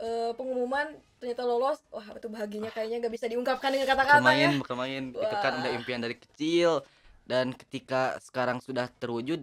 eh, 0.00 0.32
pengumuman 0.32 0.88
ternyata 1.20 1.44
lolos, 1.44 1.84
wah 1.92 2.04
itu 2.16 2.28
bahagianya 2.32 2.72
kayaknya 2.72 3.04
nggak 3.04 3.14
bisa 3.14 3.26
diungkapkan 3.28 3.70
dengan 3.72 3.92
kata-kata 3.92 4.30
ya. 4.32 4.50
Bermain. 4.64 5.12
Itu 5.12 5.36
kan 5.40 5.52
udah 5.60 5.72
impian 5.76 6.00
dari 6.00 6.16
kecil 6.16 6.80
dan 7.28 7.52
ketika 7.52 8.16
sekarang 8.20 8.60
sudah 8.60 8.88
terwujud 9.00 9.40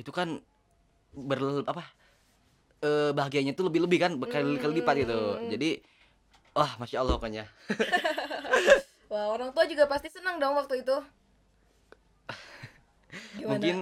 itu 0.00 0.10
kan 0.12 0.40
ber 1.12 1.64
apa 1.68 1.84
eh 2.78 3.10
bahagianya 3.10 3.52
itu 3.56 3.64
lebih-lebih 3.66 3.98
kan 3.98 4.12
berkali-kali 4.20 4.84
lipat 4.84 4.94
gitu. 5.02 5.20
Hmm. 5.36 5.48
Jadi 5.50 5.70
wah 6.54 6.72
masya 6.76 7.00
Allah 7.02 7.14
pokoknya. 7.16 7.44
Wah 9.08 9.32
orang 9.32 9.56
tua 9.56 9.64
juga 9.64 9.88
pasti 9.88 10.12
senang 10.12 10.36
dong 10.36 10.52
waktu 10.52 10.84
itu. 10.84 10.96
Gimana? 13.36 13.56
Mungkin 13.56 13.76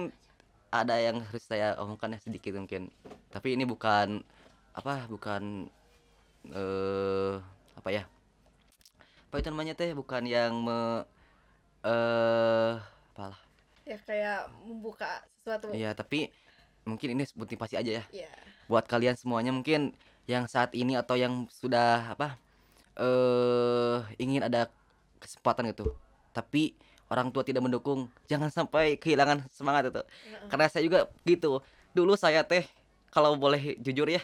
ada 0.71 0.95
yang 0.99 1.23
harus 1.23 1.43
saya 1.47 1.75
omongkan 1.79 2.15
ya 2.15 2.19
sedikit 2.19 2.55
mungkin. 2.59 2.91
Tapi 3.31 3.55
ini 3.55 3.63
bukan 3.63 4.21
apa 4.75 5.07
bukan 5.09 5.67
eh 6.51 7.35
apa 7.75 7.89
ya? 7.91 8.03
Apa 9.31 9.43
itu 9.43 9.47
namanya 9.51 9.73
teh 9.75 9.91
bukan 9.91 10.23
yang 10.27 10.53
me 10.63 11.03
eh 11.85 12.73
apalah. 13.13 13.39
ya 13.87 13.95
kayak 14.03 14.51
membuka 14.67 15.23
sesuatu. 15.39 15.71
Iya, 15.71 15.95
tapi 15.95 16.27
mungkin 16.83 17.15
ini 17.15 17.23
motivasi 17.39 17.79
aja 17.79 18.03
ya. 18.03 18.05
Iya. 18.11 18.31
buat 18.67 18.83
kalian 18.83 19.15
semuanya 19.15 19.55
mungkin 19.55 19.95
yang 20.27 20.43
saat 20.51 20.75
ini 20.75 20.99
atau 20.99 21.15
yang 21.15 21.47
sudah 21.47 22.11
apa 22.11 22.35
eh 22.99 23.97
ingin 24.19 24.43
ada 24.43 24.67
kesempatan 25.23 25.71
gitu 25.71 25.95
tapi 26.35 26.75
orang 27.07 27.31
tua 27.31 27.41
tidak 27.41 27.63
mendukung 27.63 28.07
jangan 28.25 28.49
sampai 28.49 28.95
kehilangan 28.95 29.45
semangat 29.49 29.89
itu 29.89 30.01
karena 30.47 30.65
saya 30.67 30.83
juga 30.83 30.99
gitu 31.23 31.63
dulu 31.91 32.13
saya 32.13 32.43
teh 32.43 32.67
kalau 33.09 33.33
boleh 33.33 33.79
jujur 33.79 34.07
ya 34.07 34.19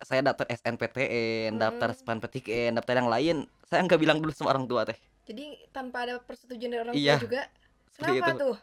saya 0.00 0.24
daftar 0.24 0.48
SNPTN 0.48 1.56
daftar 1.56 1.92
Mm. 1.92 1.96
SPANPTN 1.98 2.72
daftar 2.72 2.94
yang 2.96 3.10
lain 3.10 3.36
saya 3.66 3.84
nggak 3.84 4.00
bilang 4.00 4.18
dulu 4.18 4.32
sama 4.32 4.54
orang 4.54 4.64
tua 4.64 4.86
teh 4.86 4.96
Jadi 5.26 5.62
tanpa 5.70 6.02
ada 6.02 6.18
persetujuan 6.18 6.70
dari 6.70 6.80
orang 6.80 6.94
Iya, 6.96 7.14
tua 7.14 7.22
juga. 7.22 7.42
Kenapa 8.00 8.26
itu. 8.26 8.38
tuh? 8.40 8.56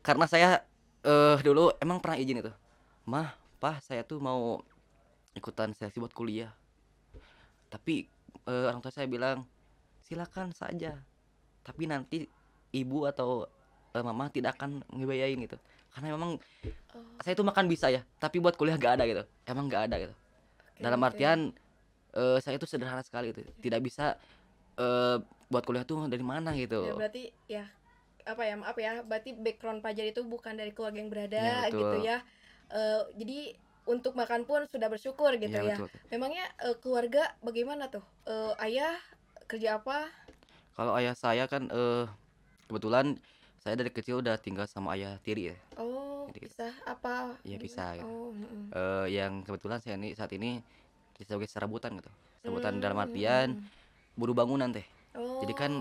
karena 0.00 0.26
saya 0.26 0.48
eh 1.00 1.38
dulu 1.40 1.72
emang 1.78 1.96
pernah 1.96 2.18
izin 2.18 2.40
itu 2.40 2.52
mah 3.04 3.32
pah 3.56 3.78
saya 3.78 4.02
tuh 4.02 4.18
mau 4.18 4.60
ikutan 5.32 5.72
seleksi 5.72 5.96
buat 5.96 6.12
kuliah 6.12 6.52
tapi 7.68 8.04
eh, 8.44 8.64
orang 8.66 8.80
tua 8.80 8.90
saya 8.90 9.06
bilang 9.06 9.44
silakan 10.00 10.52
saja 10.52 10.98
tapi 11.62 11.86
nanti 11.86 12.28
ibu 12.74 13.06
atau 13.06 13.46
eh, 13.94 14.02
mama 14.02 14.26
tidak 14.28 14.58
akan 14.58 14.82
ngebiayain 14.90 15.38
gitu. 15.38 15.56
Karena 15.94 16.18
memang 16.18 16.42
Oh, 16.94 17.02
saya 17.26 17.34
tuh 17.34 17.42
makan 17.42 17.66
bisa 17.66 17.90
ya 17.90 18.06
tapi 18.22 18.38
buat 18.38 18.54
kuliah 18.54 18.78
gak 18.78 18.98
ada 18.98 19.04
gitu. 19.06 19.22
Emang 19.46 19.66
gak 19.66 19.90
ada 19.90 19.96
gitu. 19.98 20.14
Oke, 20.14 20.82
dalam 20.82 21.00
artian 21.02 21.38
eh, 22.14 22.38
saya 22.42 22.58
tuh 22.58 22.66
sederhana 22.70 23.02
sekali 23.02 23.30
gitu. 23.34 23.42
Tidak 23.62 23.80
bisa 23.82 24.14
eh, 24.78 25.16
buat 25.50 25.62
kuliah 25.66 25.86
tuh 25.86 26.06
dari 26.10 26.22
mana 26.22 26.54
gitu. 26.54 26.82
Ya, 26.86 26.92
berarti 26.94 27.24
ya 27.46 27.64
apa 28.24 28.40
ya 28.46 28.54
maaf 28.56 28.76
ya 28.80 29.04
berarti 29.04 29.36
background 29.36 29.84
Pajar 29.84 30.08
itu 30.08 30.24
bukan 30.24 30.56
dari 30.56 30.72
keluarga 30.72 30.96
yang 31.02 31.10
berada 31.12 31.36
Ya, 31.36 31.56
betul. 31.68 31.78
gitu 31.82 31.96
ya. 32.02 32.16
Eh, 32.72 33.02
jadi 33.20 33.38
untuk 33.84 34.16
makan 34.16 34.48
pun 34.48 34.64
sudah 34.72 34.88
bersyukur 34.88 35.36
gitu 35.36 35.52
Iya, 35.52 35.76
ya. 35.76 35.76
betul. 35.76 35.88
memangnya 36.14 36.44
eh, 36.64 36.76
keluarga 36.80 37.22
bagaimana 37.44 37.90
tuh? 37.92 38.04
Eh, 38.24 38.52
ayah 38.70 38.96
kerja 39.50 39.82
apa? 39.82 40.08
Kalau 40.74 40.94
ayah 40.96 41.14
saya 41.14 41.44
kan 41.46 41.68
eh 41.70 42.06
kebetulan 42.66 43.16
saya 43.58 43.74
dari 43.76 43.88
kecil 43.88 44.20
udah 44.20 44.36
tinggal 44.36 44.68
sama 44.68 44.92
ayah 44.96 45.16
tiri 45.24 45.52
ya. 45.52 45.56
oh 45.80 46.28
Jadi- 46.28 46.48
bisa 46.48 46.68
apa 46.84 47.36
Iya, 47.44 47.56
bisa, 47.56 47.84
gitu. 47.96 48.04
oh 48.04 48.30
mm-mm. 48.32 48.62
Eh 48.72 49.06
yang 49.14 49.40
kebetulan 49.40 49.78
saya 49.80 49.96
ini 49.96 50.12
saat 50.12 50.32
ini 50.32 50.60
sebagai 51.16 51.48
serabutan 51.48 51.96
gitu. 51.96 52.10
Serabutan 52.42 52.76
dalam 52.76 52.98
Hmm, 52.98 53.04
artian 53.08 53.48
buruh 54.14 54.36
bangunan 54.36 54.68
teh. 54.68 54.84
oh 55.16 55.40
Jadi 55.40 55.54
kan 55.54 55.72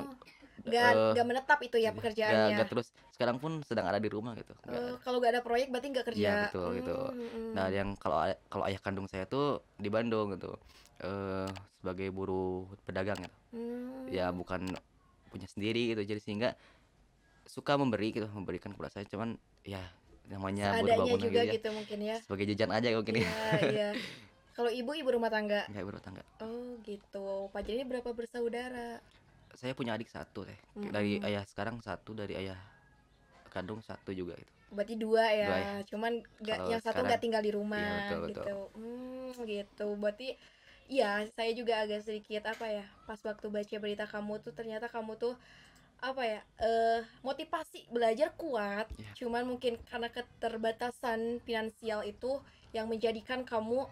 nggak 0.63 0.91
eh, 0.95 1.11
nggak 1.17 1.27
menetap 1.27 1.59
itu 1.65 1.75
ya 1.75 1.91
Gak, 1.91 1.97
pekerjaannya 1.99 2.55
gak 2.55 2.67
terus 2.71 2.87
sekarang 3.11 3.35
pun 3.41 3.59
sedang 3.67 3.83
ada 3.89 3.99
di 3.99 4.07
rumah 4.07 4.31
gitu. 4.37 4.53
Ada. 4.63 4.95
kalau 5.03 5.17
nggak 5.19 5.33
ada 5.35 5.41
proyek 5.43 5.67
berarti 5.73 5.87
nggak 5.91 6.05
kerja 6.13 6.21
Iya, 6.23 6.35
betul, 6.47 6.67
gitu. 6.79 6.95
Hmm, 6.95 7.17
mm-mm. 7.19 7.51
Nah, 7.57 7.65
yang 7.67 7.89
kalau 7.99 8.17
kalau 8.47 8.63
ayah 8.69 8.79
kandung 8.79 9.07
saya 9.11 9.25
tuh 9.27 9.59
di 9.75 9.89
Bandung 9.91 10.31
gitu. 10.37 10.55
Eh 11.03 11.49
sebagai 11.81 12.07
buruh 12.15 12.63
pedagang 12.87 13.19
gitu. 13.19 13.37
Hmm. 13.57 14.07
Ya 14.07 14.29
bukan 14.31 14.71
punya 15.33 15.49
sendiri 15.49 15.97
gitu. 15.97 16.05
Jadi 16.05 16.21
sehingga 16.21 16.53
suka 17.55 17.73
memberi 17.81 18.07
gitu, 18.15 18.27
memberikan 18.37 18.71
kepada 18.75 18.91
saya 18.93 19.05
cuman 19.13 19.29
ya 19.73 19.81
namanya 20.31 20.65
bangunan 20.97 21.27
juga 21.27 21.41
gitu 21.43 21.47
ya. 21.51 21.55
gitu 21.55 21.67
mungkin 21.77 21.99
ya 22.09 22.17
Sebagai 22.25 22.45
jajan 22.55 22.71
aja 22.77 22.87
mungkin 22.97 23.15
ya. 23.21 23.29
iya 23.29 23.43
iya 23.71 23.87
kalau 24.55 24.71
ibu 24.79 24.91
ibu 24.99 25.09
rumah 25.15 25.31
tangga 25.35 25.61
Enggak 25.69 25.83
berumah 25.87 26.03
tangga. 26.05 26.23
oh 26.43 26.65
gitu 26.87 27.17
Pak 27.53 27.61
Jadi 27.69 27.81
berapa 27.89 28.09
bersaudara 28.19 28.79
Saya 29.59 29.73
punya 29.77 29.91
adik 29.97 30.09
satu 30.15 30.39
teh. 30.49 30.59
Dari 30.95 31.11
Mm-mm. 31.15 31.23
ayah 31.27 31.43
sekarang 31.51 31.77
satu, 31.87 32.11
dari 32.17 32.33
ayah 32.41 32.57
kandung 33.53 33.81
satu 33.85 34.11
juga 34.19 34.33
gitu. 34.41 34.53
berarti 34.73 34.95
dua 35.03 35.23
ya 35.41 35.47
Dua 35.47 35.57
ya. 35.63 35.69
cuman 35.89 36.13
Kalau 36.47 36.71
yang 36.71 36.81
satu 36.81 36.99
nggak 37.05 37.21
tinggal 37.23 37.43
di 37.45 37.51
rumah 37.53 37.85
Iya, 37.85 37.89
betul, 37.99 38.17
gitu 38.29 38.49
betul. 38.49 38.49
hmm 38.77 39.45
gitu 39.51 39.83
berarti 40.01 40.25
Iya, 40.83 41.05
saya 41.31 41.51
juga 41.55 41.73
agak 41.87 42.03
sedikit 42.03 42.43
apa 42.43 42.65
ya, 42.67 42.83
pas 43.07 43.15
waktu 43.23 43.47
baca 43.55 43.75
berita 43.83 44.03
kamu 44.03 44.33
tuh 44.43 44.51
ternyata 44.51 44.91
kamu 44.91 45.15
tuh 45.15 45.33
apa 46.03 46.19
ya, 46.21 46.41
eh 46.59 46.99
motivasi 47.23 47.87
belajar 47.87 48.35
kuat, 48.35 48.91
Iya. 48.99 49.11
cuman 49.15 49.47
mungkin 49.47 49.79
karena 49.87 50.11
keterbatasan 50.11 51.39
finansial 51.41 52.03
itu 52.03 52.43
yang 52.75 52.91
menjadikan 52.91 53.47
kamu 53.47 53.87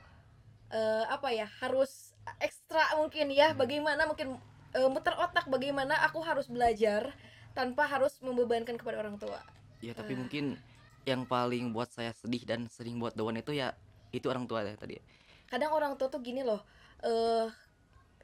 eh 0.72 1.06
apa 1.08 1.32
ya, 1.32 1.48
harus 1.63 2.12
ekstra 2.39 2.96
mungkin 2.96 3.32
ya, 3.32 3.51
Hmm. 3.51 3.60
bagaimana 3.60 4.03
mungkin 4.06 4.36
eh, 4.72 4.88
muter 4.88 5.12
otak 5.15 5.48
bagaimana 5.48 6.00
aku 6.03 6.20
harus 6.20 6.48
belajar 6.48 7.12
tanpa 7.51 7.84
harus 7.84 8.15
membebankan 8.24 8.75
kepada 8.75 9.00
orang 9.00 9.15
tua. 9.15 9.39
Ya 9.80 9.91
tapi 9.91 10.15
Ah. 10.15 10.20
mungkin 10.20 10.56
yang 11.03 11.24
paling 11.25 11.72
buat 11.72 11.91
saya 11.91 12.12
sedih 12.13 12.44
dan 12.44 12.68
sering 12.68 12.96
buat 12.96 13.12
down 13.12 13.36
itu 13.36 13.51
ya 13.51 13.72
itu 14.12 14.27
orang 14.27 14.46
tua 14.46 14.62
ya 14.63 14.75
tadi. 14.75 15.00
kadang 15.48 15.75
orang 15.75 16.00
tua 16.00 16.08
tuh 16.08 16.24
gini 16.24 16.48
loh 16.48 16.63
eh 17.03 17.51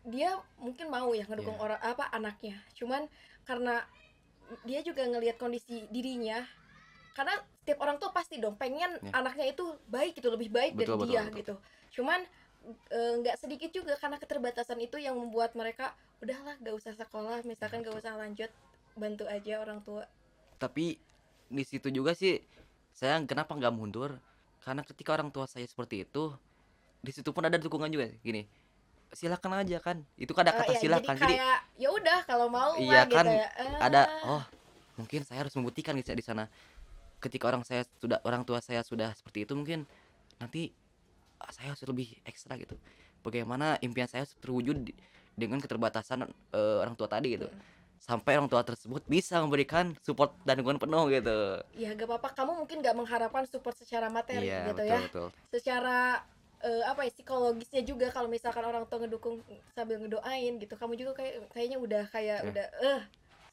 dia 0.08 0.32
mungkin 0.56 0.88
mau 0.88 1.12
ya 1.12 1.28
ngedukung 1.28 1.60
Iya. 1.60 1.64
orang 1.68 1.80
apa 1.84 2.08
anaknya 2.08 2.56
cuman 2.72 3.04
karena 3.48 3.88
dia 4.68 4.84
juga 4.84 5.08
ngelihat 5.08 5.40
kondisi 5.40 5.88
dirinya. 5.88 6.44
Karena 7.16 7.34
setiap 7.64 7.82
orang 7.82 7.98
tuh 7.98 8.14
pasti 8.14 8.38
dong 8.38 8.60
pengen 8.60 9.00
Iya. 9.02 9.12
anaknya 9.16 9.50
itu 9.50 9.66
baik 9.90 10.22
gitu 10.22 10.30
lebih 10.30 10.54
baik 10.54 10.78
Betul, 10.78 10.86
dari 10.86 11.00
betul, 11.02 11.10
dia 11.10 11.22
betul. 11.26 11.38
gitu. 11.42 11.56
Cuman 12.00 12.20
eh, 12.94 13.14
nggak 13.24 13.40
sedikit 13.40 13.72
juga 13.74 13.96
karena 13.98 14.20
keterbatasan 14.22 14.78
itu 14.84 15.00
yang 15.02 15.18
membuat 15.18 15.56
mereka 15.58 15.96
udahlah 16.20 16.60
gak 16.60 16.76
usah 16.76 16.94
sekolah 16.98 17.46
misalkan 17.46 17.86
gak 17.86 17.96
usah 17.96 18.18
lanjut 18.18 18.52
bantu 18.98 19.24
aja 19.26 19.64
orang 19.64 19.80
tua. 19.82 20.04
Tapi 20.58 20.98
di 21.48 21.64
situ 21.64 21.88
juga 21.94 22.12
sih 22.18 22.42
saya 22.92 23.22
kenapa 23.24 23.54
nggak 23.56 23.74
mundur? 23.74 24.18
Karena 24.62 24.84
ketika 24.84 25.16
orang 25.16 25.30
tua 25.32 25.48
saya 25.48 25.64
seperti 25.64 26.04
itu 26.04 26.34
di 27.00 27.12
situ 27.14 27.30
pun 27.32 27.46
ada 27.46 27.56
dukungan 27.62 27.88
juga 27.94 28.10
gini 28.26 28.44
silakan 29.12 29.64
aja 29.64 29.78
kan. 29.80 29.98
Itu 30.16 30.36
kan 30.36 30.48
ada 30.48 30.54
Eh, 30.56 30.60
kata 30.64 30.72
ya, 30.76 30.80
silakan 30.80 31.16
jadi 31.16 31.24
jadi 31.24 31.36
kayak 31.40 31.60
ya 31.80 31.90
udah 31.92 32.20
kalau 32.28 32.48
mau 32.52 32.72
Iya, 32.76 32.92
mah 32.92 33.04
gitu 33.08 33.16
kan 33.16 33.26
ya. 33.28 33.48
Eh, 33.56 33.78
ada 33.80 34.02
oh 34.26 34.44
mungkin 34.98 35.22
saya 35.24 35.46
harus 35.46 35.54
membuktikan 35.56 35.94
gitu 35.98 36.12
ya 36.12 36.18
di 36.18 36.26
sana. 36.26 36.46
Ketika 37.18 37.50
orang 37.50 37.64
saya 37.66 37.82
sudah 37.98 38.22
orang 38.24 38.46
tua 38.46 38.60
saya 38.62 38.82
sudah 38.86 39.14
seperti 39.16 39.46
itu 39.48 39.54
mungkin 39.58 39.86
nanti 40.38 40.70
ah, 41.40 41.50
saya 41.54 41.74
harus 41.74 41.82
lebih 41.86 42.14
ekstra 42.26 42.58
gitu. 42.58 42.78
Bagaimana 43.26 43.76
impian 43.82 44.06
saya 44.08 44.26
terwujud 44.40 44.94
dengan 45.34 45.58
keterbatasan 45.62 46.26
eh, 46.30 46.78
orang 46.82 46.94
tua 46.98 47.08
tadi 47.08 47.38
gitu. 47.38 47.50
Mm. 47.50 47.76
sampai 47.98 48.38
orang 48.38 48.46
tua 48.46 48.62
tersebut 48.62 49.02
bisa 49.10 49.42
memberikan 49.42 49.92
support 50.06 50.30
dan 50.46 50.62
dukungan 50.62 50.78
penuh 50.78 51.10
gitu. 51.10 51.38
Ya 51.74 51.98
gak 51.98 52.06
apa-apa. 52.06 52.30
Kamu 52.38 52.54
mungkin 52.62 52.86
gak 52.86 52.94
mengharapkan 52.94 53.44
support 53.50 53.74
secara 53.74 54.06
materi 54.08 54.48
iya 54.48 54.70
gitu 54.70 54.86
betul 54.86 54.94
ya. 54.94 55.00
betul. 55.02 55.28
Secara 55.50 56.22
eh, 56.64 56.84
apa 56.86 57.06
ya 57.06 57.12
psikologisnya 57.14 57.82
juga 57.86 58.10
kalau 58.10 58.26
misalkan 58.26 58.66
orang 58.66 58.86
tua 58.90 59.06
ngedukung 59.06 59.42
sambil 59.78 60.02
ngedoain 60.02 60.58
gitu. 60.58 60.74
Kamu 60.74 60.94
juga 60.98 61.12
kayak 61.18 61.54
kayaknya 61.54 61.78
udah 61.78 62.04
kayak 62.10 62.40
Ya. 62.42 62.50
udah 62.50 62.66
eh 62.82 63.02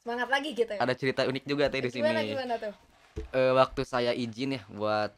semangat 0.01 0.29
lagi 0.29 0.49
gitu 0.53 0.71
ya. 0.73 0.79
Ada 0.81 0.93
cerita 0.97 1.21
unik 1.25 1.43
juga 1.45 1.69
teh 1.69 1.81
di 1.81 1.89
sini. 1.93 2.01
gimana 2.05 2.21
gimana 2.25 2.53
tuh? 2.57 2.73
Eh, 3.15 3.53
waktu 3.55 3.81
saya 3.87 4.11
izin 4.11 4.59
ya 4.59 4.61
buat 4.73 5.11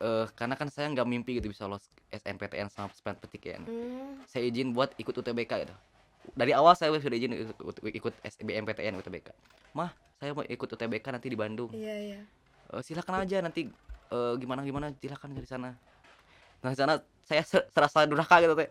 eh 0.00 0.26
karena 0.32 0.56
kan 0.56 0.72
saya 0.72 0.88
nggak 0.88 1.04
mimpi 1.04 1.36
gitu 1.36 1.52
bisa 1.52 1.68
lolos 1.68 1.84
SNPTN 2.08 2.72
sama 2.72 2.88
SNMPTN 2.88 3.68
hmm, 3.68 4.24
saya 4.24 4.48
izin 4.48 4.72
buat 4.72 4.96
ikut 4.96 5.12
UTBK 5.12 5.52
gitu. 5.68 5.76
Dari 6.32 6.52
awal 6.56 6.72
saya 6.76 6.92
sudah 6.96 7.16
izin 7.16 7.32
ikut, 7.36 8.14
SBMPTN 8.24 8.96
UTBK 8.96 9.28
mah 9.76 9.92
saya 10.16 10.32
mau 10.32 10.44
ikut 10.44 10.68
UTBK 10.68 11.04
nanti 11.12 11.28
di 11.28 11.36
Bandung. 11.36 11.68
Iya 11.76 11.96
iya. 12.00 12.20
Eh, 12.72 12.82
silakan 12.86 13.28
aja 13.28 13.44
nanti 13.44 13.68
eh, 14.10 14.34
gimana 14.40 14.64
gimana 14.64 14.86
silakan 14.96 15.36
di 15.36 15.44
sana 15.44 15.76
nah 16.60 16.72
sana 16.76 17.00
saya 17.24 17.42
ser- 17.46 17.68
serasa 17.72 18.04
durhaka 18.04 18.40
gitu 18.44 18.54
teh. 18.58 18.68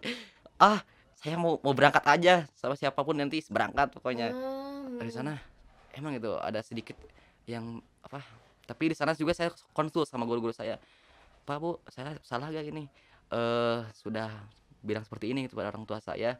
Ah 0.62 0.82
saya 1.18 1.36
mau 1.36 1.58
mau 1.60 1.74
berangkat 1.76 2.04
aja 2.06 2.48
sama 2.56 2.78
siapa 2.78 3.02
pun 3.02 3.18
nanti 3.18 3.42
berangkat 3.50 3.92
pokoknya. 3.92 4.32
Hmm, 4.32 5.02
dari 5.02 5.12
sana 5.12 5.36
emang 5.96 6.16
itu 6.16 6.32
ada 6.40 6.62
sedikit 6.62 6.96
yang 7.50 7.82
apa 8.06 8.22
tapi 8.70 8.94
di 8.94 8.96
sana 8.96 9.18
juga 9.18 9.34
saya 9.34 9.50
konsul 9.74 10.06
sama 10.06 10.30
guru-guru 10.30 10.54
saya. 10.54 10.78
Pak 11.44 11.58
bu 11.58 11.82
saya 11.90 12.14
salah 12.22 12.54
gak 12.54 12.70
ini? 12.70 12.86
Eh 13.34 13.80
sudah 13.98 14.30
bilang 14.86 15.02
seperti 15.02 15.34
ini 15.34 15.50
kepada 15.50 15.74
orang 15.74 15.84
tua 15.90 15.98
saya. 15.98 16.38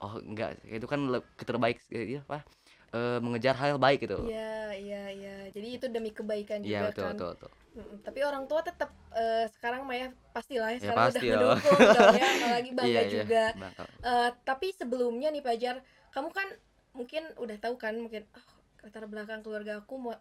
Oh 0.00 0.16
enggak 0.16 0.56
itu 0.64 0.88
kan 0.88 1.20
keterbaik 1.36 1.76
ya 1.92 2.24
apa 2.24 2.40
eh, 2.90 3.18
mengejar 3.18 3.54
hal 3.54 3.76
baik 3.76 4.04
gitu 4.04 4.26
iya 4.26 4.74
iya 4.74 5.02
iya 5.10 5.36
jadi 5.50 5.68
itu 5.78 5.86
demi 5.86 6.10
kebaikan 6.10 6.60
iya 6.62 6.86
juga 6.86 6.88
betul 6.90 7.04
kan 7.04 7.14
betul 7.14 7.30
betul 7.34 7.50
Mm-mm. 7.70 7.98
tapi 8.02 8.18
orang 8.26 8.44
tua 8.50 8.60
tetap 8.66 8.90
eh, 9.14 9.46
sekarang 9.54 9.86
mah 9.86 9.94
ya 9.94 10.08
pastilah 10.34 10.74
ya 10.74 10.76
Ya, 10.76 10.80
sekarang 10.82 11.06
pasti 11.06 11.26
udah 11.26 11.38
loh. 11.38 11.54
mendukung 11.54 11.78
dong 11.94 12.14
ya 12.18 12.26
apalagi 12.34 12.70
bangga 12.74 12.90
iya 12.90 13.00
iya 13.00 13.10
juga 13.14 13.44
Bangga. 13.54 13.84
Eh, 14.02 14.30
tapi 14.42 14.66
sebelumnya 14.74 15.28
nih 15.30 15.42
Pajar, 15.42 15.76
kamu 16.10 16.28
kan 16.34 16.48
mungkin 16.90 17.22
udah 17.38 17.56
tahu 17.62 17.74
kan 17.78 17.94
mungkin 17.94 18.26
oh, 18.34 18.46
latar 18.82 19.06
belakang 19.06 19.46
keluarga 19.46 19.78
aku 19.78 19.94
mau 19.94 20.14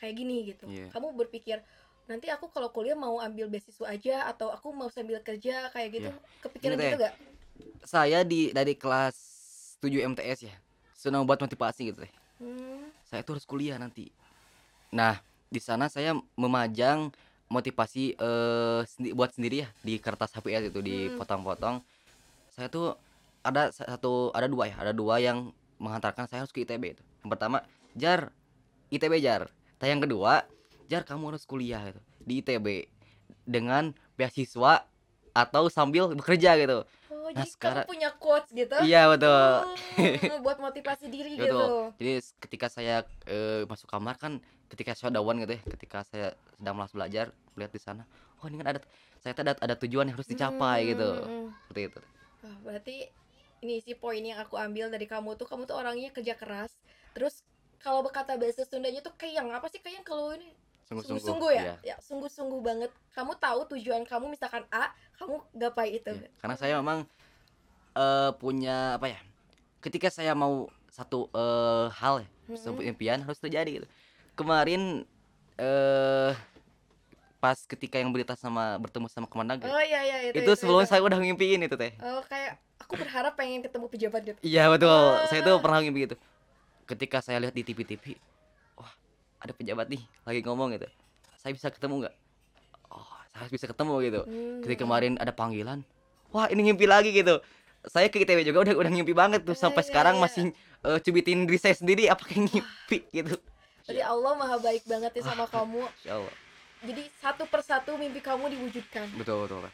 kayak 0.00 0.14
gini 0.16 0.48
gitu. 0.48 0.64
Iya. 0.64 0.88
Kamu 0.88 1.12
berpikir 1.12 1.60
nanti 2.08 2.32
aku 2.32 2.48
kalau 2.48 2.72
kuliah 2.72 2.96
mau 2.96 3.20
ambil 3.20 3.52
beasiswa 3.52 3.84
aja 3.84 4.24
atau 4.32 4.48
aku 4.48 4.72
mau 4.72 4.88
sambil 4.88 5.20
kerja 5.20 5.68
kayak 5.76 6.00
gitu. 6.00 6.08
Iya. 6.08 6.40
Kepikiran 6.40 6.76
Gini 6.76 6.86
gitu 6.88 6.98
gak? 7.04 7.14
saya 7.84 8.20
di 8.24 8.52
dari 8.52 8.72
kelas 8.72 9.16
7 9.78 9.92
MTS 10.16 10.40
ya 10.44 10.56
senang 11.06 11.22
buat 11.22 11.38
motivasi 11.38 11.94
gitu 11.94 12.02
deh 12.02 12.12
Hmm, 12.36 12.92
saya 13.08 13.24
tuh 13.24 13.38
harus 13.38 13.48
kuliah 13.48 13.80
nanti. 13.80 14.12
Nah, 14.92 15.16
di 15.48 15.56
sana 15.56 15.88
saya 15.88 16.12
memajang 16.36 17.08
motivasi 17.48 18.12
eh 18.12 18.80
sendi- 18.84 19.16
buat 19.16 19.32
sendiri 19.32 19.64
ya 19.64 19.68
di 19.80 19.96
kertas 19.96 20.36
HPS 20.36 20.68
itu 20.68 20.84
Hmm. 20.84 20.88
dipotong-potong. 21.16 21.80
Saya 22.52 22.68
tuh 22.68 22.92
ada 23.40 23.72
satu 23.72 24.36
ada 24.36 24.52
dua 24.52 24.68
ya, 24.68 24.76
ada 24.76 24.92
dua 24.92 25.16
yang 25.16 25.48
menghantarkan 25.80 26.28
saya 26.28 26.44
harus 26.44 26.52
ke 26.52 26.68
ITB 26.68 26.92
itu. 26.92 27.02
Yang 27.24 27.30
pertama, 27.32 27.64
Jar, 27.96 28.28
ITB 28.92 29.16
Jar. 29.24 29.48
Nah, 29.80 29.86
yang 29.88 30.04
kedua, 30.04 30.44
Jar 30.92 31.00
kamu 31.08 31.32
harus 31.32 31.48
kuliah 31.48 31.80
gitu 31.88 32.00
di 32.20 32.44
ITB 32.44 32.84
dengan 33.48 33.96
beasiswa 34.20 34.84
atau 35.32 35.72
sambil 35.72 36.12
bekerja 36.12 36.52
gitu. 36.60 36.84
Oh, 37.26 37.34
Nah, 37.34 37.42
jadi 37.42 37.50
sekarang- 37.50 37.82
kamu 37.82 37.90
punya 37.90 38.10
quotes 38.22 38.50
gitu? 38.54 38.76
Iya 38.86 39.02
betul. 39.10 39.50
Oh, 39.66 39.74
buat 40.46 40.58
motivasi 40.62 41.10
diri 41.10 41.34
Betul. 41.34 41.50
gitu. 41.50 41.66
Jadi 41.98 42.12
ketika 42.38 42.66
saya 42.70 43.02
eh, 43.26 43.66
masuk 43.66 43.90
kamar 43.90 44.14
kan 44.14 44.38
ketika 44.70 44.94
shutdown 44.94 45.42
gitu 45.42 45.58
ya, 45.58 45.62
ketika 45.74 46.06
saya 46.06 46.38
sedang 46.54 46.78
malas 46.78 46.94
belajar, 46.94 47.34
melihat 47.58 47.72
di 47.74 47.82
sana, 47.82 48.02
oh 48.38 48.46
ini 48.46 48.62
kan 48.62 48.78
ada 48.78 48.80
saya 49.18 49.34
ada 49.34 49.58
ada 49.58 49.74
tujuan 49.74 50.06
yang 50.06 50.14
harus 50.14 50.30
dicapai 50.30 50.94
gitu. 50.94 51.10
Hmm, 51.18 51.50
Seperti 51.66 51.82
itu. 51.90 52.00
Wah, 52.46 52.56
berarti 52.62 52.96
ini 53.58 53.82
sih 53.82 53.98
poin 53.98 54.22
yang 54.22 54.38
aku 54.38 54.54
ambil 54.54 54.86
dari 54.86 55.10
kamu 55.10 55.34
tuh 55.34 55.50
kamu 55.50 55.66
tuh 55.66 55.74
orangnya 55.74 56.14
kerja 56.14 56.38
keras. 56.38 56.70
Terus 57.10 57.42
kalau 57.82 58.06
berkata 58.06 58.38
bahasa 58.38 58.62
Sundanya 58.62 59.02
tuh 59.02 59.18
kayang 59.18 59.50
apa 59.50 59.66
sih 59.66 59.82
kayang 59.82 60.06
kalau 60.06 60.30
ini 60.30 60.54
Sungguh-sungguh. 60.86 61.50
ya? 61.50 61.62
Iya. 61.62 61.74
Ya, 61.82 61.96
sungguh-sungguh 61.98 62.60
banget. 62.62 62.90
Kamu 63.10 63.34
tahu 63.36 63.74
tujuan 63.74 64.06
kamu 64.06 64.30
misalkan 64.30 64.62
A, 64.70 64.90
kamu 65.16 65.42
gapai 65.52 65.98
itu. 65.98 66.10
Iya. 66.10 66.30
Karena 66.38 66.54
saya 66.54 66.74
memang 66.78 67.02
eh, 67.92 68.30
punya 68.38 68.94
apa 68.94 69.10
ya? 69.10 69.18
Ketika 69.82 70.08
saya 70.08 70.32
mau 70.32 70.70
satu 70.86 71.26
eh, 71.30 71.86
hal 71.92 72.22
ya, 72.22 72.28
sebuah 72.54 72.86
impian 72.86 73.18
harus 73.20 73.36
terjadi 73.36 73.82
gitu. 73.82 73.86
Kemarin 74.34 75.02
eh 75.56 76.32
pas 77.36 77.56
ketika 77.62 77.96
yang 77.96 78.10
berita 78.10 78.32
sama 78.34 78.76
bertemu 78.76 79.06
sama 79.08 79.26
Kemendagri, 79.26 79.68
Oh 79.68 79.78
iya 79.78 80.00
iya 80.02 80.16
itu. 80.30 80.40
itu 80.40 80.50
sebelumnya 80.54 80.84
saya 80.84 81.00
udah 81.00 81.16
ngimpiin 81.16 81.62
itu 81.62 81.74
teh. 81.74 81.92
Oh 82.00 82.20
kayak 82.24 82.58
aku 82.78 82.96
berharap 82.96 83.34
pengen 83.34 83.60
ketemu 83.60 83.86
pejabat 83.88 84.20
gitu. 84.24 84.38
Iya 84.40 84.68
betul. 84.68 85.02
Saya 85.26 85.40
tuh 85.42 85.56
Ah. 85.56 85.62
pernah 85.62 85.78
ngimpi 85.80 86.00
gitu. 86.06 86.16
Ketika 86.86 87.18
saya 87.18 87.42
lihat 87.42 87.52
di 87.52 87.62
TV-TV, 87.62 88.14
wah 88.14 88.35
ada 89.46 89.54
pejabat 89.54 89.86
nih 89.86 90.02
lagi 90.22 90.40
ngomong 90.42 90.74
gitu. 90.74 90.88
Saya 91.38 91.54
bisa 91.54 91.70
ketemu 91.70 92.04
nggak? 92.04 92.14
Oh, 92.90 93.06
saya 93.30 93.46
bisa 93.46 93.66
ketemu 93.66 93.94
gitu. 94.02 94.20
Hmm. 94.22 94.60
Ketika 94.60 94.82
kemarin 94.82 95.14
ada 95.16 95.30
panggilan, 95.30 95.86
wah 96.30 96.46
ini 96.46 96.66
ngimpi 96.66 96.84
lagi 96.84 97.10
gitu. 97.10 97.38
Saya 97.86 98.10
ke 98.10 98.18
ITB 98.18 98.42
juga 98.44 98.66
udah 98.66 98.74
udah 98.76 98.90
ngimpi 98.90 99.14
banget 99.14 99.46
tuh 99.46 99.54
Iya, 99.54 99.62
sampai 99.62 99.82
iya, 99.82 99.88
sekarang 99.88 100.14
iya. 100.18 100.22
masih 100.26 100.42
eh, 100.82 100.98
cubitin 100.98 101.46
diri 101.46 101.54
saya 101.56 101.72
sendiri 101.72 102.10
apakah 102.10 102.34
ngimpi 102.36 102.98
gitu. 103.14 103.38
Jadi 103.86 104.02
Allah 104.02 104.34
maha 104.34 104.58
baik 104.58 104.82
banget 104.84 105.14
ya 105.14 105.22
sama 105.24 105.46
kamu. 105.46 105.86
Insya 106.02 106.18
Allah. 106.18 106.34
Jadi 106.82 107.02
satu 107.16 107.46
persatu 107.46 107.94
mimpi 107.94 108.18
kamu 108.18 108.50
diwujudkan. 108.50 109.06
Betul 109.14 109.46
betul. 109.46 109.70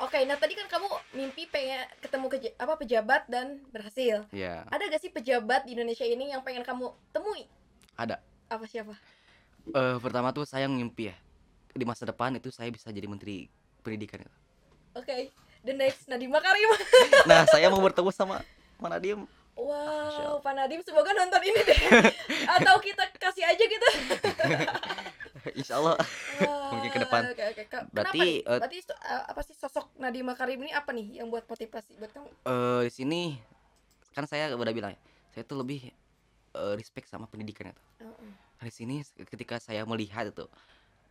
Oke, 0.00 0.16
nah 0.24 0.32
tadi 0.34 0.56
kan 0.56 0.64
kamu 0.64 0.88
mimpi 1.12 1.44
pengen 1.44 1.84
ketemu 2.00 2.26
keja- 2.32 2.56
apa 2.56 2.72
pejabat 2.74 3.28
dan 3.28 3.60
berhasil. 3.68 4.24
Iya, 4.32 4.64
Ada 4.66 4.88
gak 4.88 5.00
sih 5.04 5.12
pejabat 5.12 5.68
di 5.68 5.76
Indonesia 5.76 6.08
ini 6.08 6.32
yang 6.32 6.40
pengen 6.40 6.64
kamu 6.64 6.88
temui? 7.12 7.44
ada. 7.94 8.16
Apa 8.50 8.64
siapa? 8.66 8.94
Eh 9.66 9.96
pertama 9.98 10.28
tuh 10.30 10.42
saya 10.42 10.66
ngimpi 10.66 11.08
ya. 11.08 11.16
Di 11.70 11.86
masa 11.86 12.02
depan 12.02 12.34
itu 12.34 12.50
saya 12.50 12.66
bisa 12.68 12.90
jadi 12.90 13.06
menteri 13.06 13.46
pendidikan. 13.80 14.26
Oke, 14.92 15.30
the 15.62 15.70
next 15.70 16.04
Nadiem 16.04 16.28
Makarim. 16.28 16.66
Nah, 17.30 17.46
saya 17.46 17.70
mau 17.70 17.78
bertemu 17.78 18.10
sama 18.10 18.42
Manadiem. 18.76 19.22
Wow, 19.54 20.40
Pak 20.40 20.52
Nadiem 20.52 20.80
semoga 20.80 21.12
nonton 21.12 21.38
ini 21.40 21.60
deh. 21.62 21.78
Atau 22.56 22.80
kita 22.80 23.06
kasih 23.14 23.44
aja 23.44 23.60
gitu. 23.60 23.88
Insya 25.60 25.78
Allah. 25.78 25.94
Wah, 26.40 26.70
Mungkin 26.72 26.90
ke 26.90 26.98
depan. 26.98 27.22
Ka- 27.68 27.86
Berarti, 27.86 28.18
Kenapa 28.18 28.18
nih? 28.18 28.34
eh, 28.42 28.58
Berarti 28.58 28.78
so- 28.82 28.98
eh, 28.98 29.22
apa 29.26 29.40
sih 29.40 29.54
sosok 29.54 29.86
Nadiem 29.94 30.26
Makarim 30.26 30.58
ini 30.58 30.72
apa 30.72 30.90
nih 30.90 31.22
yang 31.22 31.28
buat 31.28 31.44
motivasi 31.44 31.94
buat 31.96 32.10
kamu? 32.10 32.26
eh 32.26 32.80
di 32.82 32.92
sini 32.92 33.20
kan 34.10 34.26
saya 34.26 34.50
udah 34.50 34.74
bilang 34.74 34.90
ya, 34.90 35.00
saya 35.30 35.44
tuh 35.44 35.60
lebih 35.60 35.92
eh, 36.54 36.74
respect 36.78 37.06
sama 37.10 37.26
pendidikan 37.30 37.70
itu. 37.70 37.82
Heeh. 38.02 38.32
Nah, 38.60 38.64
di 38.68 38.74
sini 38.74 39.00
ketika 39.24 39.56
saya 39.56 39.86
melihat 39.88 40.28
itu 40.28 40.44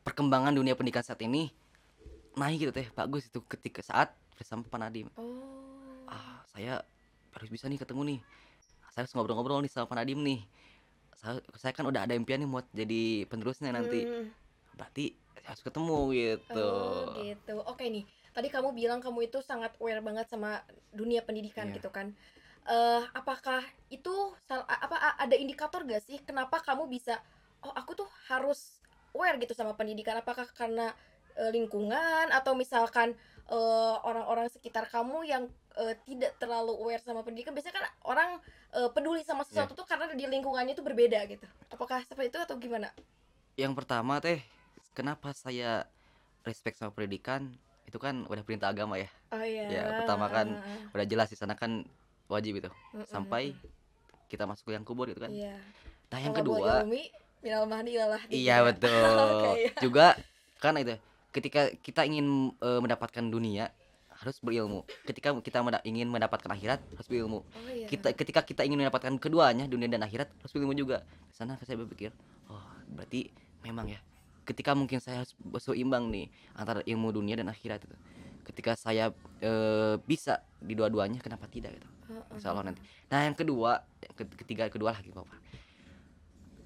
perkembangan 0.05 0.53
dunia 0.53 0.77
pendidikan 0.77 1.03
saat 1.03 1.19
ini 1.25 1.49
naik 2.37 2.61
gitu 2.61 2.71
teh 2.71 2.87
bagus 2.93 3.25
itu 3.27 3.41
ketika 3.49 3.81
saat 3.81 4.13
bersama 4.37 4.63
Pak 4.63 4.79
Nadiem. 4.79 5.09
Oh. 5.17 6.07
Ah, 6.07 6.45
saya 6.53 6.81
harus 7.35 7.49
bisa 7.51 7.67
nih 7.67 7.81
ketemu 7.81 8.15
nih. 8.15 8.19
Saya 8.93 9.05
harus 9.05 9.13
ngobrol-ngobrol 9.17 9.59
nih 9.65 9.71
sama 9.71 9.89
Pak 9.89 9.97
Nadiem 9.99 10.21
nih. 10.23 10.39
Saya, 11.19 11.43
saya 11.59 11.75
kan 11.75 11.83
udah 11.83 12.07
ada 12.07 12.15
impian 12.15 12.39
nih 12.39 12.47
buat 12.47 12.65
jadi 12.71 13.27
penerusnya 13.27 13.75
nanti. 13.75 14.07
Hmm. 14.07 14.31
Berarti 14.77 15.11
harus 15.43 15.61
ketemu 15.65 15.97
gitu. 16.15 16.67
Oh 16.69 17.17
gitu. 17.19 17.55
Oke 17.65 17.85
nih. 17.91 18.05
Tadi 18.31 18.47
kamu 18.47 18.71
bilang 18.71 19.01
kamu 19.01 19.27
itu 19.27 19.41
sangat 19.43 19.75
aware 19.81 19.99
banget 19.99 20.29
sama 20.29 20.61
dunia 20.93 21.25
pendidikan 21.25 21.67
Iya. 21.73 21.81
gitu 21.81 21.89
kan. 21.91 22.13
Eh 22.67 23.03
apakah 23.15 23.63
itu 23.89 24.13
apa 24.49 25.17
ada 25.17 25.35
indikator 25.37 25.81
gak 25.87 26.03
sih 26.05 26.21
kenapa 26.21 26.61
kamu 26.61 26.85
bisa 26.91 27.17
oh 27.65 27.73
aku 27.73 27.97
tuh 27.97 28.09
harus 28.29 28.77
aware 29.15 29.37
gitu 29.41 29.53
sama 29.57 29.73
pendidikan? 29.73 30.19
Apakah 30.21 30.45
karena 30.53 30.93
eh, 31.39 31.49
lingkungan 31.49 32.29
atau 32.29 32.53
misalkan 32.53 33.15
eh, 33.49 33.95
orang-orang 34.05 34.47
sekitar 34.53 34.85
kamu 34.91 35.25
yang 35.25 35.43
eh, 35.81 35.95
tidak 36.05 36.37
terlalu 36.37 36.75
aware 36.77 37.01
sama 37.01 37.25
pendidikan? 37.25 37.55
Biasanya 37.57 37.81
kan 37.81 37.85
orang 38.05 38.29
eh, 38.77 38.89
peduli 38.93 39.25
sama 39.25 39.41
Iya. 39.43 39.65
sesuatu 39.65 39.73
tuh 39.73 39.87
karena 39.89 40.11
di 40.13 40.25
lingkungannya 40.29 40.77
tuh 40.77 40.85
berbeda 40.85 41.25
gitu. 41.25 41.47
Apakah 41.73 42.05
seperti 42.05 42.29
itu 42.35 42.39
atau 42.39 42.55
gimana? 42.61 42.93
Yang 43.57 43.73
pertama 43.75 44.21
teh, 44.21 44.39
kenapa 44.93 45.33
saya 45.33 45.83
respect 46.45 46.77
sama 46.79 46.93
pendidikan? 46.93 47.49
Itu 47.89 47.97
kan 47.97 48.29
udah 48.29 48.45
perintah 48.45 48.69
agama 48.69 49.01
ya. 49.01 49.09
Oh 49.33 49.41
iya. 49.41 49.65
Ya, 49.67 49.83
pertama 49.97 50.29
kan 50.29 50.47
Ah, 50.53 50.93
Udah 50.95 51.05
jelas 51.09 51.27
di 51.33 51.37
sana 51.37 51.57
kan 51.57 51.83
wajib 52.29 52.61
itu. 52.61 52.69
ah. 52.69 53.03
Sampai 53.03 53.57
kita 54.29 54.45
masuk 54.45 54.69
ke 54.69 54.77
yang 54.77 54.85
kubur 54.85 55.09
gitu 55.09 55.19
kan. 55.19 55.33
Iya. 55.33 55.57
Nah, 56.09 56.19
yang 56.21 56.33
Kalau 56.37 56.45
buat 56.53 56.61
kedua, 56.61 56.73
Umi, 56.85 57.03
minal 57.41 57.65
mahdi 57.65 57.91
ilalah 57.97 58.21
iya 58.29 58.61
betul. 58.61 59.17
Oke, 59.25 59.51
iya. 59.57 59.71
Juga 59.81 60.07
kan 60.61 60.77
itu 60.77 60.95
ketika 61.33 61.61
kita 61.81 62.01
ingin 62.05 62.53
eh, 62.55 62.79
mendapatkan 62.79 63.25
dunia 63.25 63.73
harus 64.19 64.35
berilmu. 64.43 64.83
Ketika 65.07 65.31
kita 65.39 65.63
menda- 65.63 65.85
ingin 65.87 66.11
mendapatkan 66.11 66.51
akhirat 66.51 66.83
harus 66.93 67.07
berilmu. 67.07 67.41
Oh 67.41 67.69
iya. 67.71 67.87
Kita 67.87 68.11
ketika 68.13 68.41
kita 68.43 68.61
ingin 68.67 68.81
mendapatkan 68.83 69.15
keduanya 69.17 69.65
dunia 69.65 69.87
dan 69.87 70.03
akhirat 70.03 70.27
harus 70.29 70.51
berilmu 70.51 70.75
juga. 70.75 71.01
Di 71.31 71.35
sana 71.39 71.55
saya 71.63 71.79
berpikir, 71.79 72.11
oh 72.51 72.61
berarti 72.93 73.31
memang 73.63 73.89
ya. 73.89 73.99
Ketika 74.43 74.73
mungkin 74.73 74.97
saya 74.97 75.21
harus 75.23 75.33
seimbang 75.61 76.09
nih 76.09 76.25
antara 76.57 76.81
ilmu 76.83 77.13
dunia 77.13 77.37
dan 77.37 77.47
akhirat 77.47 77.85
itu. 77.85 77.95
Ketika 78.49 78.73
saya 78.73 79.13
eh, 79.45 79.95
bisa 80.01 80.41
di 80.57 80.73
dua-duanya, 80.73 81.21
kenapa 81.21 81.45
tidak 81.45 81.77
gitu? 81.77 81.87
Insya 82.33 82.49
Allah 82.49 82.73
nanti. 82.73 82.81
Nah 83.13 83.29
yang 83.29 83.37
kedua, 83.37 83.85
ketiga 84.17 84.65
kedua 84.73 84.97
lagi 84.97 85.13
bapak. 85.13 85.37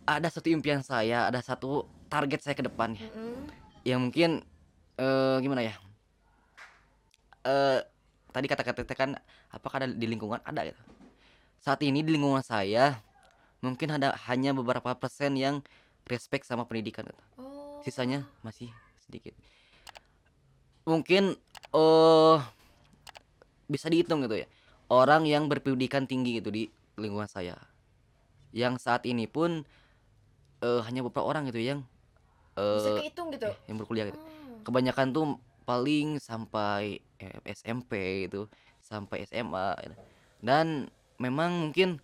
Ada 0.08 0.32
satu 0.32 0.48
impian 0.48 0.80
saya, 0.80 1.28
ada 1.28 1.43
satu 1.43 1.84
target 2.08 2.39
saya 2.39 2.56
ke 2.56 2.63
depan 2.63 2.96
ya. 2.96 3.04
Mm-mm. 3.12 3.36
Yang 3.84 4.00
mungkin 4.00 4.30
eh 4.96 5.38
gimana 5.43 5.62
ya? 5.67 5.76
Eh 7.43 7.80
tadi 8.32 8.48
kata-kata 8.48 8.96
kan 8.96 9.19
apakah 9.52 9.84
ada 9.84 9.88
di 9.91 10.08
lingkungan 10.08 10.39
ada 10.48 10.63
gitu. 10.63 10.80
Saat 11.60 11.84
ini 11.84 12.00
di 12.00 12.15
lingkungan 12.15 12.43
saya 12.43 13.00
mungkin 13.63 13.96
ada 13.96 14.15
hanya 14.28 14.56
beberapa 14.56 14.96
persen 14.96 15.36
yang 15.36 15.60
respect 16.08 16.48
sama 16.48 16.67
pendidikan 16.67 17.08
gitu. 17.08 17.24
Oh. 17.39 17.80
Sisanya 17.84 18.28
masih 18.43 18.72
sedikit. 19.04 19.36
Mungkin 20.84 21.36
eh 21.71 22.38
bisa 23.71 23.88
dihitung 23.88 24.26
gitu 24.28 24.43
ya. 24.43 24.47
Orang 24.91 25.23
yang 25.26 25.47
berpendidikan 25.47 26.06
tinggi 26.06 26.43
gitu 26.43 26.49
di 26.52 26.67
lingkungan 26.99 27.30
saya. 27.30 27.58
Yang 28.54 28.84
saat 28.84 29.08
ini 29.08 29.26
pun 29.26 29.63
eh 30.63 30.82
hanya 30.86 31.02
beberapa 31.06 31.26
orang 31.26 31.47
gitu 31.49 31.63
yang 31.63 31.80
bisa 32.56 32.89
eh 32.93 32.97
kehitung 33.08 33.34
gitu. 33.34 33.49
yang 33.65 33.78
berkuliah 33.80 34.06
gitu. 34.12 34.19
Oh. 34.19 34.62
Kebanyakan 34.67 35.15
tuh 35.15 35.26
paling 35.63 36.19
sampai 36.19 36.99
eh, 37.17 37.39
SMP 37.56 38.26
itu, 38.28 38.45
sampai 38.84 39.26
SMA 39.26 39.73
gitu. 39.88 39.95
Dan 40.43 40.91
memang 41.17 41.71
mungkin 41.71 42.04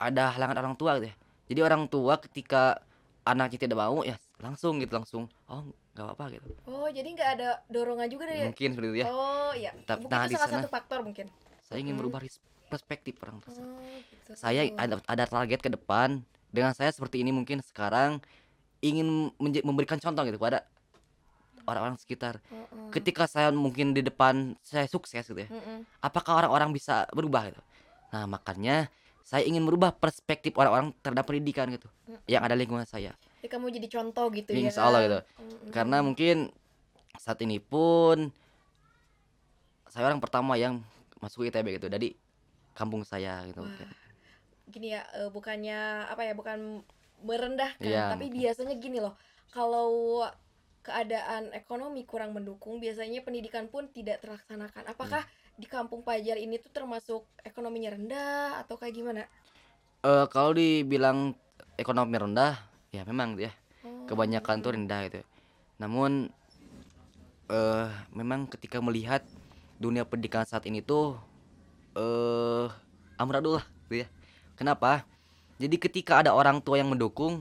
ada 0.00 0.32
halangan 0.32 0.56
orang 0.60 0.76
tua 0.76 1.00
gitu 1.00 1.08
ya. 1.12 1.16
Jadi 1.50 1.60
orang 1.66 1.82
tua 1.90 2.14
ketika 2.22 2.78
anaknya 3.26 3.66
tidak 3.66 3.78
mau 3.80 4.00
ya 4.06 4.16
langsung 4.40 4.80
gitu 4.80 4.92
langsung 4.96 5.22
oh 5.46 5.62
nggak 5.92 6.04
apa-apa 6.06 6.24
gitu. 6.32 6.48
Oh, 6.64 6.88
jadi 6.88 7.08
nggak 7.12 7.30
ada 7.36 7.48
dorongan 7.68 8.08
juga 8.08 8.24
dari 8.30 8.48
mungkin 8.48 8.68
seperti 8.72 8.88
itu 8.88 8.98
ya. 9.02 9.06
Oh, 9.12 9.52
iya. 9.52 9.70
Tapi- 9.84 10.06
Mungkin 10.08 10.16
nah, 10.16 10.24
itu 10.26 10.34
salah 10.36 10.48
sana- 10.48 10.62
satu 10.64 10.70
faktor 10.72 10.98
mungkin. 11.04 11.26
saya 11.60 11.78
ingin 11.86 11.94
ris- 12.18 12.42
perspektif 12.66 13.14
orang 13.22 13.38
tua 13.38 13.52
saya. 13.54 13.66
Oh, 13.66 13.78
gitu. 14.10 14.30
saya 14.34 14.60
ada 14.74 14.94
ada 15.04 15.24
target 15.26 15.60
ke 15.60 15.70
depan. 15.70 16.22
Dengan 16.50 16.74
saya 16.74 16.90
seperti 16.90 17.22
ini 17.22 17.30
mungkin 17.30 17.62
sekarang 17.62 18.18
ingin 18.82 19.30
memberikan 19.38 20.02
contoh 20.02 20.26
gitu 20.26 20.34
kepada 20.34 20.66
orang-orang 21.62 21.94
sekitar. 22.00 22.42
Ketika 22.90 23.30
saya 23.30 23.54
mungkin 23.54 23.94
di 23.94 24.02
depan 24.02 24.58
saya 24.64 24.88
sukses 24.90 25.22
gitu 25.22 25.36
ya 25.38 25.46
apakah 26.00 26.42
orang-orang 26.42 26.74
bisa 26.74 27.06
berubah 27.14 27.54
gitu? 27.54 27.62
Nah 28.10 28.26
makanya 28.26 28.90
saya 29.22 29.46
ingin 29.46 29.62
merubah 29.62 29.94
perspektif 29.94 30.58
orang-orang 30.58 30.90
terhadap 31.06 31.22
pendidikan 31.22 31.70
gitu 31.70 31.86
yang 32.26 32.42
ada 32.42 32.58
lingkungan 32.58 32.82
saya 32.82 33.14
Jadi 33.40 33.48
kamu 33.48 33.72
jadi 33.72 33.88
contoh 33.88 34.26
gitu 34.30 34.52
ya. 34.52 34.68
Insya 34.68 34.84
Allah 34.84 35.00
gitu. 35.02 35.18
Mm-mm. 35.40 35.72
karena 35.72 35.96
mungkin 36.00 36.36
saat 37.16 37.40
ini 37.40 37.56
pun 37.56 38.28
saya 39.88 40.06
orang 40.06 40.20
pertama 40.20 40.54
yang 40.54 40.84
masuk 41.18 41.44
ITB 41.44 41.76
gitu 41.76 41.88
dari 41.88 42.14
kampung 42.72 43.02
saya 43.02 43.42
gitu 43.44 43.60
Wah. 43.60 43.92
gini 44.68 44.94
ya 44.94 45.02
eh, 45.14 45.28
bukannya 45.28 46.06
apa 46.06 46.22
ya 46.22 46.32
bukan 46.32 46.80
merendahkan 47.20 47.82
Iya. 47.82 48.14
tapi 48.14 48.30
biasanya 48.30 48.76
gini 48.76 49.02
loh 49.02 49.18
kalau 49.50 50.24
keadaan 50.80 51.50
ekonomi 51.52 52.04
kurang 52.04 52.32
mendukung 52.32 52.78
biasanya 52.78 53.20
pendidikan 53.20 53.66
pun 53.66 53.90
tidak 53.90 54.22
terlaksanakan 54.22 54.86
apakah 54.86 55.26
Iya. 55.26 55.58
di 55.58 55.66
kampung 55.66 56.00
Pajar 56.00 56.36
ini 56.36 56.56
tuh 56.56 56.70
termasuk 56.70 57.26
ekonominya 57.42 57.92
rendah 57.92 58.60
atau 58.60 58.76
kayak 58.76 58.94
gimana 58.94 59.24
Eh, 60.00 60.26
kalau 60.32 60.56
dibilang 60.56 61.36
ekonomi 61.76 62.16
rendah, 62.16 62.56
ya 62.90 63.06
memang 63.06 63.38
ya 63.38 63.54
Oh, 63.80 64.04
kebanyakan 64.04 64.60
tuh 64.60 64.76
rendah 64.76 65.08
gitu. 65.08 65.24
Namun 65.80 66.28
eh 67.48 67.88
memang 68.12 68.44
ketika 68.44 68.76
melihat 68.84 69.24
dunia 69.80 70.04
pendidikan 70.04 70.44
saat 70.44 70.68
ini 70.68 70.84
tuh 70.84 71.16
eh 71.96 72.68
amburadul 73.16 73.56
lah 73.56 73.64
gitu 73.88 74.04
ya. 74.04 74.06
Kenapa? 74.52 75.08
Jadi 75.56 75.80
ketika 75.80 76.20
ada 76.20 76.36
orang 76.36 76.60
tua 76.60 76.76
yang 76.76 76.92
mendukung, 76.92 77.40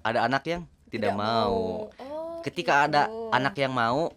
ada 0.00 0.24
anak 0.24 0.48
yang 0.48 0.64
tidak, 0.88 1.12
mau. 1.12 1.92
Oh, 2.00 2.40
Ketika 2.40 2.88
ada 2.88 3.12
gitu. 3.12 3.28
anak 3.28 3.54
yang 3.60 3.72
mau, 3.76 4.08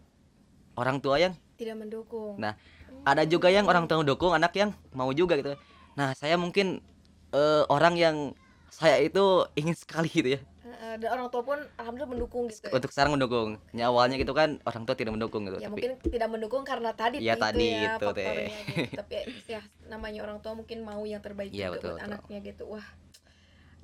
orang 0.80 1.04
tua 1.04 1.20
yang 1.20 1.36
tidak 1.60 1.76
mendukung 1.84 2.40
Nah, 2.40 2.56
ada 3.04 3.28
juga 3.28 3.52
yang 3.52 3.68
orang 3.68 3.92
tua 3.92 4.00
mendukung, 4.00 4.32
anak 4.32 4.56
yang 4.56 4.72
mau 4.96 5.12
juga 5.12 5.36
gitu. 5.36 5.60
Nah, 6.00 6.16
saya 6.16 6.40
mungkin 6.40 6.80
eh, 7.36 7.64
orang 7.68 8.00
yang 8.00 8.16
saya 8.72 9.04
itu 9.04 9.44
ingin 9.60 9.76
sekali 9.76 10.08
gitu 10.08 10.40
ya 10.40 10.42
dan 11.00 11.10
orang 11.12 11.28
tua 11.34 11.44
pun 11.44 11.60
alhamdulillah 11.78 12.12
mendukung 12.12 12.44
gitu 12.48 12.68
ya. 12.68 12.74
untuk 12.74 12.90
sekarang 12.94 13.12
mendukung. 13.18 13.50
Ya, 13.76 13.90
awalnya 13.92 14.16
gitu 14.20 14.32
kan 14.32 14.60
orang 14.64 14.84
tua 14.88 14.96
tidak 14.96 15.14
mendukung 15.16 15.48
gitu, 15.48 15.58
ya 15.60 15.68
tapi 15.68 15.74
mungkin 15.88 15.92
tidak 16.12 16.30
mendukung 16.30 16.64
karena 16.64 16.92
tadi 16.94 17.18
Iya, 17.22 17.36
tuh 17.36 17.44
tadi 17.44 17.66
itu 17.66 17.76
ya 17.76 17.94
itu, 17.96 18.08
Teh. 18.12 18.26
faktornya 18.26 18.60
gitu. 18.68 18.94
tapi 19.02 19.14
ya 19.50 19.62
namanya 19.92 20.20
orang 20.26 20.38
tua 20.40 20.54
mungkin 20.56 20.78
mau 20.84 21.04
yang 21.04 21.22
terbaik 21.22 21.52
juga 21.52 21.76
betul, 21.76 21.96
buat 21.96 22.00
betul. 22.00 22.08
anaknya 22.08 22.38
gitu 22.46 22.64
wah 22.70 22.88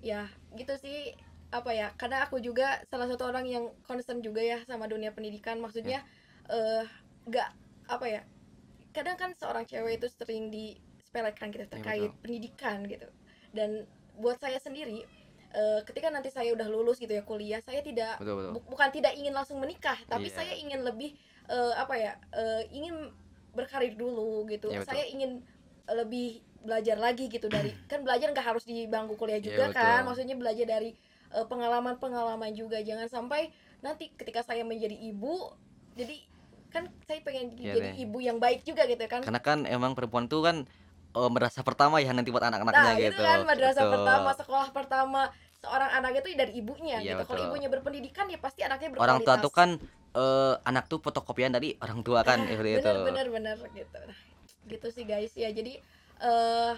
ya 0.01 0.21
gitu 0.55 0.73
sih 0.77 1.11
apa 1.47 1.71
ya 1.71 1.87
karena 1.95 2.27
aku 2.27 2.43
juga 2.43 2.83
salah 2.91 3.07
satu 3.07 3.23
orang 3.31 3.47
yang 3.47 3.71
concern 3.87 4.19
juga 4.19 4.43
ya 4.43 4.59
sama 4.67 4.85
dunia 4.85 5.15
pendidikan 5.15 5.57
maksudnya 5.63 6.03
eh 6.51 6.83
nggak 7.27 7.49
apa 7.87 8.05
ya 8.07 8.21
kadang 8.91 9.15
kan 9.15 9.31
seorang 9.35 9.63
cewek 9.63 9.99
itu 10.03 10.07
sering 10.11 10.51
disepelekan 10.51 11.51
gitu 11.55 11.65
terkait 11.71 12.11
betul. 12.11 12.19
pendidikan 12.23 12.77
gitu 12.87 13.07
dan 13.55 13.87
buat 14.19 14.41
saya 14.41 14.59
sendiri 14.59 15.05
eh, 15.53 15.79
ketika 15.87 16.11
nanti 16.11 16.27
saya 16.27 16.51
udah 16.51 16.67
lulus 16.67 16.97
gitu 16.99 17.11
ya 17.11 17.23
kuliah 17.23 17.61
saya 17.63 17.79
tidak 17.79 18.19
betul 18.19 18.35
betul. 18.39 18.51
Bu- 18.59 18.67
bukan 18.73 18.89
tidak 18.91 19.13
ingin 19.15 19.31
langsung 19.31 19.59
menikah 19.61 19.95
tapi 20.07 20.27
Iya. 20.27 20.35
saya 20.43 20.53
ingin 20.57 20.83
lebih 20.83 21.15
eh, 21.47 21.73
apa 21.75 21.93
ya 21.95 22.11
eh, 22.35 22.63
ingin 22.71 23.11
berkarir 23.55 23.95
dulu 23.95 24.43
gitu 24.51 24.69
Iya, 24.69 24.83
betul. 24.83 24.91
saya 24.91 25.03
ingin 25.07 25.31
lebih 25.87 26.27
belajar 26.59 26.97
lagi 26.99 27.31
gitu 27.31 27.47
dari 27.47 27.71
kan 27.91 28.03
belajar 28.03 28.33
nggak 28.35 28.43
harus 28.43 28.63
di 28.67 28.85
bangku 28.85 29.15
kuliah 29.15 29.39
Iya, 29.39 29.47
juga 29.47 29.63
kan 29.71 30.03
betul. 30.03 30.07
maksudnya 30.11 30.35
belajar 30.35 30.65
dari 30.67 30.91
pengalaman-pengalaman 31.27 32.55
juga 32.55 32.79
jangan 32.79 33.07
sampai 33.11 33.51
nanti 33.83 34.15
ketika 34.15 34.39
saya 34.43 34.63
menjadi 34.63 34.95
ibu 34.95 35.51
jadi 35.91 36.15
kan 36.69 36.87
saya 37.03 37.19
pengen 37.23 37.55
Iya, 37.57 37.73
jadi 37.75 37.89
Teh. 37.95 38.03
ibu 38.03 38.17
yang 38.19 38.37
baik 38.37 38.63
juga 38.63 38.83
gitu 38.85 39.01
kan 39.07 39.23
Karena 39.23 39.41
kan 39.41 39.59
emang 39.65 39.95
perempuan 39.95 40.27
tuh 40.27 40.43
kan 40.43 40.67
eh, 41.17 41.29
madrasah 41.33 41.63
pertama 41.65 41.97
ya 41.97 42.13
nanti 42.13 42.29
buat 42.29 42.45
anak-anaknya 42.45 42.81
nah 42.83 42.95
gitu. 42.95 43.13
itu 43.17 43.23
kan 43.25 43.39
madrasah 43.43 43.83
Betul. 43.83 43.93
pertama 43.97 44.29
sekolah 44.37 44.67
pertama 44.69 45.21
seorang 45.57 45.89
anak 45.89 46.11
itu 46.21 46.29
dari 46.37 46.53
ibunya 46.61 47.01
Iya, 47.01 47.17
gitu. 47.17 47.33
Kalau 47.33 47.41
ibunya 47.49 47.67
berpendidikan 47.67 48.29
ya 48.29 48.37
pasti 48.37 48.61
anaknya 48.61 48.93
berkualitas 48.93 49.09
Orang 49.09 49.19
tua 49.25 49.35
tuh 49.41 49.51
kan 49.53 49.69
eh, 50.13 50.53
anak 50.63 50.85
tuh 50.85 50.99
fotokopian 51.01 51.49
dari 51.49 51.73
orang 51.81 52.05
tua 52.05 52.21
kan 52.21 52.45
Ah, 52.45 52.47
seperti 52.53 52.71
itu. 52.77 52.85
bener 52.85 53.01
bener 53.01 53.25
bener 53.33 53.57
gitu. 53.73 53.97
Nah, 53.97 54.17
gitu 54.69 54.87
sih 54.93 55.03
guys. 55.03 55.33
Ya 55.33 55.49
jadi 55.49 55.81
eh 56.21 56.73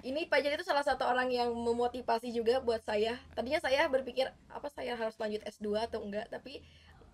ini 0.00 0.24
Fajar 0.26 0.56
itu 0.56 0.64
salah 0.64 0.80
satu 0.80 1.04
orang 1.04 1.28
yang 1.28 1.52
memotivasi 1.52 2.32
juga 2.32 2.58
buat 2.64 2.80
saya. 2.80 3.20
Tadinya 3.36 3.60
saya 3.60 3.84
berpikir 3.86 4.32
apa 4.48 4.68
saya 4.72 4.96
harus 4.96 5.12
lanjut 5.20 5.44
S2 5.44 5.86
atau 5.86 6.00
enggak? 6.00 6.26
Tapi 6.32 6.64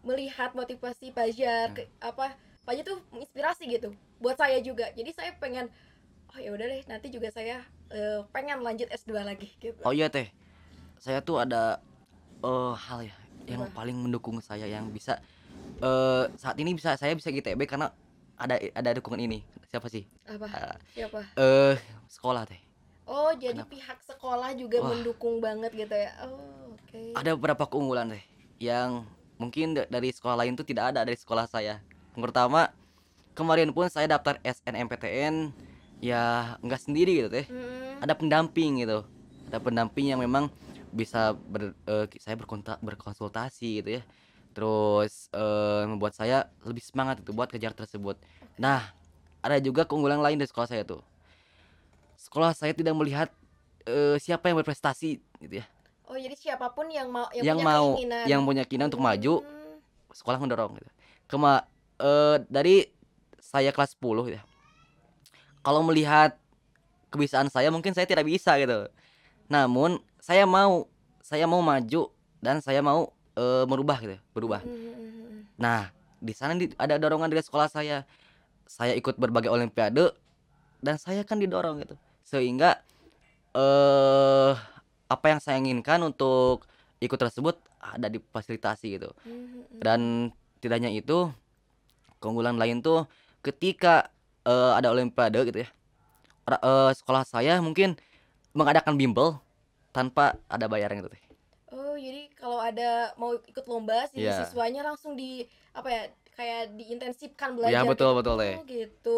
melihat 0.07 0.55
motivasi 0.55 1.11
Fajar 1.11 1.75
ke, 1.75 1.91
apa 1.99 2.39
Fajar 2.63 2.87
tuh 2.87 2.99
menginspirasi 3.11 3.67
gitu 3.69 3.91
buat 4.23 4.39
saya 4.39 4.63
juga. 4.63 4.89
Jadi 4.95 5.11
saya 5.13 5.35
pengen 5.37 5.67
oh 6.37 6.39
ya 6.39 6.53
udah 6.53 6.67
deh 6.69 6.83
nanti 6.85 7.09
juga 7.09 7.33
saya 7.33 7.65
eh, 7.89 8.21
pengen 8.29 8.61
lanjut 8.61 8.93
S2 8.93 9.25
lagi 9.25 9.49
gitu 9.57 9.81
Oh 9.81 9.95
iya 9.97 10.13
teh, 10.13 10.29
saya 11.01 11.25
tuh 11.25 11.41
ada 11.41 11.81
eh 12.45 12.75
hal 12.77 13.09
ya 13.09 13.17
yang 13.49 13.65
Apa? 13.65 13.73
paling 13.73 13.97
mendukung 13.97 14.37
saya 14.45 14.69
yang 14.69 14.93
bisa 14.93 15.17
eh 15.81 16.25
saat 16.37 16.61
ini 16.61 16.77
bisa 16.77 16.93
saya 17.01 17.17
bisa 17.17 17.33
GTB 17.33 17.65
karena 17.65 17.89
ada 18.37 18.61
ada 18.61 18.91
dukungan 18.93 19.25
ini. 19.25 19.41
Siapa 19.73 19.89
sih? 19.89 20.05
apa 20.29 20.47
Eh, 20.53 20.77
siapa 20.93 21.21
Eh 21.41 21.77
sekolah 22.07 22.45
teh. 22.45 22.61
oh 23.09 23.33
jadi 23.33 23.65
Kenapa? 23.65 23.73
pihak 23.73 23.99
sekolah 24.05 24.51
juga 24.53 24.85
Wah. 24.85 24.93
mendukung 24.93 25.41
banget 25.41 25.73
gitu 25.73 25.95
ya 25.95 26.13
oh 26.29 26.77
oke 26.77 27.01
Ada 27.17 27.33
beberapa 27.39 27.65
keunggulan 27.65 28.13
teh 28.13 28.25
yang 28.61 29.09
mungkin 29.41 29.73
da- 29.73 29.89
dari 29.89 30.13
sekolah 30.13 30.37
lain 30.45 30.53
tuh 30.53 30.67
tidak 30.69 30.93
ada 30.93 31.01
dari 31.07 31.17
sekolah 31.17 31.49
saya. 31.49 31.81
Yang 32.13 32.23
pertama, 32.33 32.73
kemarin 33.37 33.69
pun 33.73 33.87
saya 33.89 34.09
daftar 34.09 34.41
SNMPTN 34.43 35.53
ya 36.01 36.55
nggak 36.61 36.81
sendiri 36.81 37.25
gitu 37.25 37.29
teh. 37.33 37.47
Mm-mm. 37.49 38.03
Ada 38.05 38.15
pendamping 38.15 38.85
gitu. 38.85 39.05
Ada 39.49 39.59
pendamping 39.63 40.13
yang 40.13 40.21
memang 40.21 40.51
bisa 40.93 41.33
ber, 41.37 41.77
eh, 41.87 42.07
saya 42.21 42.37
berkontak 42.37 42.81
berkonsultasi 42.81 43.83
gitu 43.83 43.91
ya. 44.01 44.03
Terus 44.53 45.29
eh, 45.33 45.83
membuat 45.89 46.17
saya 46.17 46.49
lebih 46.65 46.81
semangat 46.85 47.21
itu 47.21 47.33
buat 47.33 47.49
kejar 47.49 47.77
tersebut. 47.77 48.17
Nah, 48.57 48.81
ada 49.41 49.57
juga 49.61 49.85
keunggulan 49.85 50.21
lain 50.21 50.41
dari 50.41 50.49
sekolah 50.49 50.69
saya 50.69 50.83
tuh. 50.85 51.05
Sekolah 52.17 52.57
saya 52.57 52.73
tidak 52.73 52.97
melihat 52.97 53.29
eh, 53.87 54.17
siapa 54.19 54.49
yang 54.51 54.59
berprestasi 54.61 55.21
gitu 55.41 55.61
ya. 55.61 55.67
Oh 56.07 56.15
jadi 56.15 56.39
siapa 56.39 56.71
pun 56.71 56.87
yang 56.87 57.11
mau 57.11 57.27
yang, 57.35 57.45
Yang 57.51 57.59
punya 57.59 57.67
mau 57.67 57.87
keinginan. 57.99 58.25
yang 58.31 58.41
punya 58.47 58.63
keinginan 58.63 58.89
untuk 58.95 59.03
maju, 59.03 59.35
sekolah 60.15 60.39
mendorong 60.39 60.73
gitu. 60.79 60.91
Kema 61.27 61.67
eh, 61.99 62.37
dari 62.47 62.87
saya 63.43 63.71
kelas 63.71 63.95
10 63.99 64.35
ya. 64.35 64.43
Kalau 65.67 65.83
melihat 65.83 66.39
kebiasaan 67.11 67.51
saya 67.51 67.75
mungkin 67.75 67.91
saya 67.91 68.07
tidak 68.07 68.23
bisa 68.23 68.55
gitu. 68.55 68.87
Namun 69.51 69.99
saya 70.23 70.47
mau 70.47 70.87
saya 71.19 71.51
mau 71.51 71.59
maju 71.59 72.07
dan 72.39 72.63
saya 72.63 72.79
mau 72.87 73.11
eh, 73.35 73.67
merubah 73.67 73.99
gitu, 73.99 74.15
berubah. 74.31 74.63
hmm, 74.63 74.71
hmm, 74.71 74.95
hmm. 74.95 75.41
Nah, 75.59 75.91
di 76.23 76.31
sana 76.39 76.55
di- 76.55 76.71
ada 76.79 76.95
dorongan 77.03 77.27
dari 77.27 77.43
sekolah 77.43 77.67
saya. 77.67 78.07
Saya 78.67 78.95
ikut 78.95 79.19
berbagai 79.19 79.51
olimpiade 79.51 80.11
dan 80.83 80.99
saya 81.03 81.27
kan 81.27 81.43
didorong 81.43 81.83
gitu. 81.83 81.99
Sehingga 82.23 82.79
eh 83.55 84.55
apa 85.07 85.27
yang 85.31 85.39
saya 85.43 85.59
inginkan 85.59 86.03
untuk 86.03 86.67
ikut 87.03 87.19
tersebut 87.19 87.59
ada 87.83 88.07
difasilitasi 88.07 88.87
gitu. 88.99 89.11
Dan 89.83 90.31
tidak 90.59 90.83
hanya 90.83 90.91
itu, 90.91 91.31
keunggulan 92.19 92.59
lain 92.59 92.83
tuh 92.83 93.07
ketika 93.43 94.11
eh, 94.47 94.73
ada 94.79 94.89
olimpiade 94.95 95.43
gitu 95.45 95.67
ya. 95.67 95.69
ora- 96.47 96.63
eh, 96.63 96.91
sekolah 96.95 97.27
saya 97.27 97.59
mungkin 97.59 97.99
mengadakan 98.55 98.95
bimbel 98.95 99.43
tanpa 99.91 100.39
ada 100.47 100.71
bayaran 100.71 101.03
gitu 101.03 101.11
teh. 101.11 101.23
Oh 101.75 101.99
jadi 101.99 102.31
kalau 102.39 102.63
ada 102.63 103.11
mau 103.19 103.35
ikut 103.35 103.67
lomba 103.67 104.07
si 104.07 104.23
Iya. 104.23 104.47
siswanya 104.47 104.87
langsung 104.87 105.19
di 105.19 105.43
apa 105.75 105.89
ya 105.91 106.03
kayak 106.39 106.79
diintensifkan 106.79 107.59
Iya 107.59 107.83
belajar. 107.83 107.91
betul 107.91 108.11
gitu. 108.15 108.19
betul 108.23 108.35
teh. 108.39 108.55
Oh 108.55 108.65
gitu. 108.65 109.17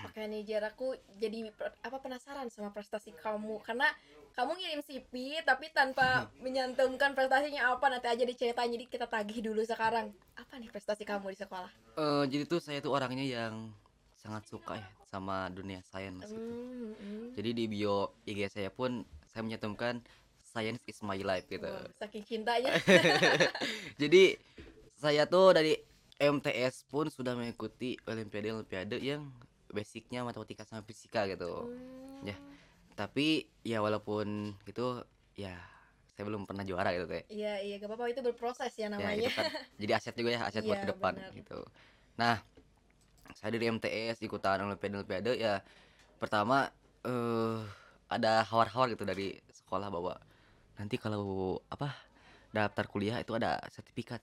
Makanya 0.00 0.26
nih 0.32 0.42
Jar 0.48 0.64
aku 0.64 0.96
jadi 1.20 1.52
apa 1.84 2.00
penasaran 2.00 2.48
sama 2.48 2.72
prestasi 2.72 3.12
kamu 3.12 3.60
karena 3.60 3.84
kamu 4.32 4.56
ngirim 4.56 4.80
CV 4.80 5.12
tapi 5.44 5.68
tanpa 5.70 6.24
menyantumkan 6.44 7.12
prestasinya 7.12 7.76
apa 7.76 7.92
nanti 7.92 8.08
aja 8.08 8.24
diceritain 8.24 8.72
jadi 8.72 8.86
kita 8.88 9.04
tagih 9.04 9.44
dulu 9.44 9.60
sekarang 9.60 10.08
apa 10.38 10.54
nih 10.56 10.72
prestasi 10.72 11.04
kamu 11.04 11.36
di 11.36 11.38
sekolah? 11.38 11.68
Eh, 12.00 12.24
jadi 12.32 12.44
tuh 12.48 12.64
saya 12.64 12.80
tuh 12.80 12.96
orangnya 12.96 13.26
yang 13.26 13.68
sangat 14.20 14.44
suka 14.46 14.76
ya 14.76 14.88
sama 15.08 15.48
dunia 15.48 15.80
sains 15.82 16.22
gitu. 16.22 16.52
Hmm, 16.52 16.92
hmm. 16.92 17.24
Jadi 17.34 17.50
di 17.56 17.64
bio 17.66 18.12
IG 18.22 18.52
saya 18.52 18.68
pun 18.68 19.00
saya 19.26 19.42
menyantumkan 19.42 20.04
science 20.36 20.82
is 20.84 21.00
my 21.00 21.16
life 21.16 21.48
gitu. 21.48 21.64
Wah, 21.66 21.88
saking 21.96 22.24
cintanya. 22.28 22.70
Jadi 24.02 24.36
saya 24.94 25.24
tuh 25.24 25.56
dari 25.56 25.72
MTS 26.20 26.84
pun 26.86 27.08
sudah 27.08 27.32
mengikuti 27.32 27.96
olimpiade-olimpiade 28.04 29.00
yang 29.00 29.24
basicnya 29.72 30.20
matematika 30.20 30.68
sama 30.68 30.84
fisika 30.84 31.24
gitu. 31.24 31.70
Hmm. 31.70 32.28
Ya. 32.28 32.36
Tapi 32.92 33.48
ya 33.64 33.80
walaupun 33.80 34.52
itu 34.68 35.00
ya 35.32 35.56
saya 36.12 36.28
belum 36.28 36.44
pernah 36.44 36.68
juara 36.68 36.92
gitu 36.92 37.08
teh. 37.08 37.24
Iya 37.32 37.64
iya 37.64 37.74
gak 37.80 37.88
apa-apa 37.88 38.12
itu 38.12 38.20
berproses 38.20 38.76
ya 38.76 38.86
Ya 38.86 38.88
namanya. 38.92 39.24
itu 39.24 39.32
kan 39.32 39.48
jadi 39.80 39.92
aset 39.96 40.12
juga 40.12 40.30
ya 40.36 40.40
aset 40.44 40.60
buat 40.60 40.76
Iya, 40.76 40.84
ke 40.84 40.88
depan 40.92 41.12
benar. 41.16 41.32
gitu. 41.32 41.58
Nah, 42.20 42.36
saya 43.36 43.54
dari 43.54 43.70
MTS 43.70 44.22
ikutan 44.24 44.62
olimpiade-olimpiade 44.64 45.36
ya 45.38 45.62
pertama 46.18 46.68
eh 47.04 47.58
ada 48.10 48.42
hawar-hawar 48.50 48.90
gitu 48.92 49.06
dari 49.06 49.38
sekolah 49.54 49.86
bahwa 49.88 50.18
nanti 50.76 50.98
kalau 50.98 51.56
apa 51.70 51.94
daftar 52.50 52.84
kuliah 52.90 53.16
itu 53.22 53.30
ada 53.38 53.62
sertifikat 53.70 54.18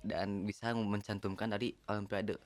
dan 0.00 0.48
bisa 0.48 0.72
mencantumkan 0.72 1.52
dari 1.52 1.76
olimpiade 1.86 2.40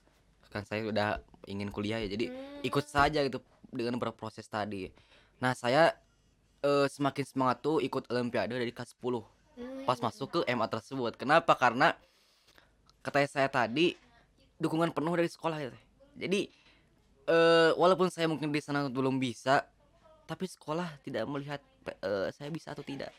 kan 0.51 0.67
saya 0.67 0.91
udah 0.91 1.23
ingin 1.47 1.71
kuliah 1.71 2.03
ya 2.03 2.11
jadi 2.11 2.27
Hmm. 2.31 2.67
ikut 2.67 2.85
saja 2.89 3.23
gitu 3.23 3.39
dengan 3.71 3.99
berproses 4.03 4.47
tadi 4.51 4.91
nah 5.39 5.55
saya 5.55 5.95
eh, 6.65 6.87
semakin 6.91 7.25
semangat 7.29 7.63
tuh 7.63 7.79
ikut 7.79 8.11
olimpiade 8.11 8.57
dari 8.59 8.73
kelas 8.75 8.97
10 8.99 9.23
Hmm. 9.57 9.89
pas 9.89 9.97
masuk 9.97 10.29
ke 10.29 10.41
MA 10.53 10.69
tersebut. 10.69 11.17
Kenapa? 11.17 11.57
Karena 11.57 11.97
kata 13.01 13.25
saya 13.25 13.49
tadi 13.49 13.97
dukungan 14.57 14.91
penuh 14.91 15.15
dari 15.15 15.29
sekolah 15.29 15.59
ya. 15.59 15.69
Teh. 15.71 15.83
Jadi 16.17 16.41
eh 17.27 17.71
walaupun 17.75 18.09
saya 18.09 18.27
mungkin 18.27 18.49
di 18.49 18.61
sana 18.61 18.87
belum 18.87 19.19
bisa, 19.19 19.67
tapi 20.25 20.47
sekolah 20.47 21.03
tidak 21.03 21.27
melihat 21.27 21.61
eh, 22.01 22.29
saya 22.31 22.49
bisa 22.49 22.73
atau 22.73 22.83
tidak. 22.83 23.11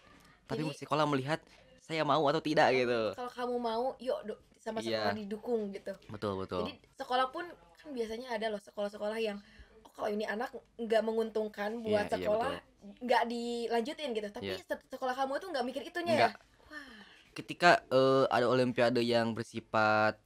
Tapi 0.47 0.63
Jadi- 0.63 0.79
sekolah 0.81 1.03
melihat 1.05 1.39
saya 1.79 2.03
mau 2.03 2.23
atau 2.25 2.39
tidak 2.39 2.67
gitu. 2.71 3.15
Kalau 3.15 3.31
kamu 3.31 3.55
mau, 3.57 3.85
yuk 3.97 4.19
do, 4.23 4.33
sama 4.59 4.79
Iya. 4.79 5.07
sekolah 5.07 5.15
didukung 5.15 5.61
gitu. 5.71 5.93
Betul 6.07 6.35
betul. 6.37 6.67
Jadi 6.67 6.73
sekolah 6.95 7.31
pun 7.31 7.45
kan 7.77 7.89
biasanya 7.91 8.35
ada 8.35 8.51
loh 8.51 8.59
sekolah-sekolah 8.59 9.15
yang 9.17 9.39
oh 9.83 9.91
kalau 9.93 10.09
ini 10.09 10.27
anak 10.27 10.51
nggak 10.75 10.99
menguntungkan 10.99 11.79
buat 11.79 12.07
Iya, 12.07 12.11
iya, 12.11 12.27
sekolah 12.27 12.51
nggak 13.03 13.23
dilanjutin 13.27 14.09
gitu. 14.11 14.27
Tapi 14.29 14.51
Iya. 14.51 14.59
se- 14.63 14.87
sekolah 14.89 15.15
kamu 15.15 15.39
tuh 15.39 15.47
nggak 15.51 15.63
mikir 15.63 15.81
itunya 15.83 16.13
Nggak. 16.17 16.31
ya. 16.35 16.39
Wah. 16.67 17.03
Ketika 17.31 17.71
eh, 17.87 18.25
ada 18.27 18.45
olimpiade 18.47 18.99
yang 18.99 19.31
bersifat 19.31 20.19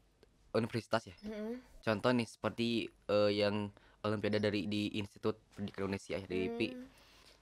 universitas 0.53 1.07
ya. 1.07 1.15
Mm-mm. 1.23 1.59
Contoh 1.81 2.11
nih 2.11 2.27
seperti 2.27 2.67
eh, 2.87 3.31
yang 3.33 3.71
olimpiade 4.01 4.41
dari 4.41 4.65
di 4.65 4.97
Institut 4.97 5.37
Pendidikan 5.53 5.85
Indonesia 5.87 6.17
ya, 6.17 6.25
di 6.25 6.49
IPI. 6.49 6.67
Hmm. 6.73 6.85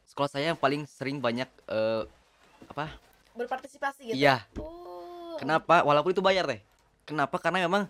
Sekolah 0.03 0.29
saya 0.29 0.45
yang 0.51 0.59
paling 0.59 0.83
sering 0.85 1.17
banyak 1.19 1.47
eh, 1.69 2.03
apa? 2.67 2.85
Berpartisipasi 3.37 4.11
gitu. 4.11 4.17
Iya. 4.19 4.43
Oh. 4.59 5.37
Kenapa? 5.39 5.81
Walaupun 5.81 6.11
itu 6.11 6.19
bayar 6.19 6.43
teh. 6.45 6.59
Kenapa? 7.07 7.39
Karena 7.39 7.63
memang 7.63 7.87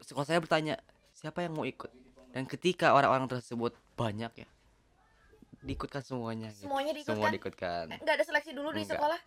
sekolah 0.00 0.24
saya 0.24 0.40
bertanya 0.40 0.80
siapa 1.12 1.44
yang 1.44 1.52
mau 1.52 1.68
ikut. 1.68 1.92
Dan 2.32 2.44
ketika 2.44 2.92
orang-orang 2.92 3.28
tersebut 3.28 3.72
banyak 3.96 4.44
ya, 4.44 4.48
diikutkan 5.64 6.04
semuanya. 6.04 6.52
gitu. 6.52 6.68
Semuanya 6.68 6.92
Semua 7.00 7.28
diikutkan. 7.32 7.32
diikutkan. 7.32 7.84
Eh, 7.92 7.98
Nggak 8.04 8.14
ada 8.20 8.24
seleksi 8.24 8.50
dulu 8.52 8.68
di 8.72 8.84
Nggak. 8.84 8.92
sekolah? 8.96 9.20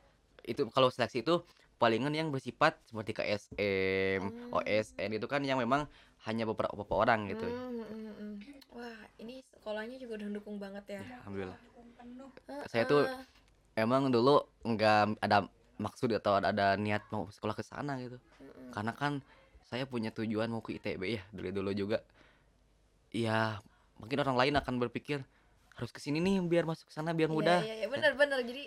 Itu 0.45 0.61
kalau 0.69 0.89
seleksi 0.89 1.21
itu 1.21 1.41
palingan 1.79 2.11
yang 2.11 2.29
bersifat 2.29 2.77
seperti 2.85 3.15
KSM, 3.15 4.21
Hmm. 4.27 4.55
OSN 4.59 5.15
itu 5.15 5.25
kan 5.31 5.41
yang 5.47 5.57
memang 5.63 5.87
hanya 6.27 6.43
beberapa, 6.43 6.75
beberapa 6.75 6.99
orang 6.99 7.31
gitu. 7.31 7.47
Hmm, 7.47 7.79
hmm, 7.79 7.87
hmm, 7.87 8.13
hmm. 8.19 8.33
Wah, 8.75 8.99
ini 9.17 9.41
sekolahnya 9.55 9.97
juga 9.97 10.19
udah 10.19 10.27
mendukung 10.27 10.55
banget 10.59 10.99
ya. 10.99 11.01
Ya, 11.01 11.15
alhamdulillah. 11.23 11.59
Heeh. 12.51 12.61
Saya 12.67 12.83
tuh 12.85 13.07
Emang 13.79 14.11
dulu 14.11 14.43
nggak 14.67 15.23
ada 15.23 15.47
maksud 15.79 16.11
atau 16.11 16.35
ada, 16.35 16.51
ada 16.51 16.67
niat 16.75 16.99
mau 17.15 17.31
sekolah 17.31 17.55
ke 17.55 17.63
sana 17.63 17.95
gitu. 18.03 18.19
Mm-mm. 18.19 18.75
Karena 18.75 18.91
kan 18.91 19.23
saya 19.71 19.87
punya 19.87 20.11
tujuan 20.11 20.51
mau 20.51 20.59
ke 20.59 20.75
ITB 20.75 21.03
ya 21.15 21.23
dulu 21.31 21.49
dulu 21.63 21.71
juga. 21.71 22.03
Ya 23.15 23.63
mungkin 23.95 24.19
orang 24.19 24.35
lain 24.35 24.53
akan 24.59 24.75
berpikir 24.83 25.23
harus 25.79 25.91
ke 25.95 26.03
sini 26.03 26.19
nih 26.19 26.43
biar 26.43 26.67
masuk 26.67 26.91
ke 26.91 26.93
sana 26.93 27.15
biar 27.15 27.31
Iya, 27.31 27.35
mudah. 27.39 27.59
Iya, 27.63 27.75
iya, 27.79 27.87
benar 27.87 28.13
benar. 28.19 28.39
Jadi 28.43 28.63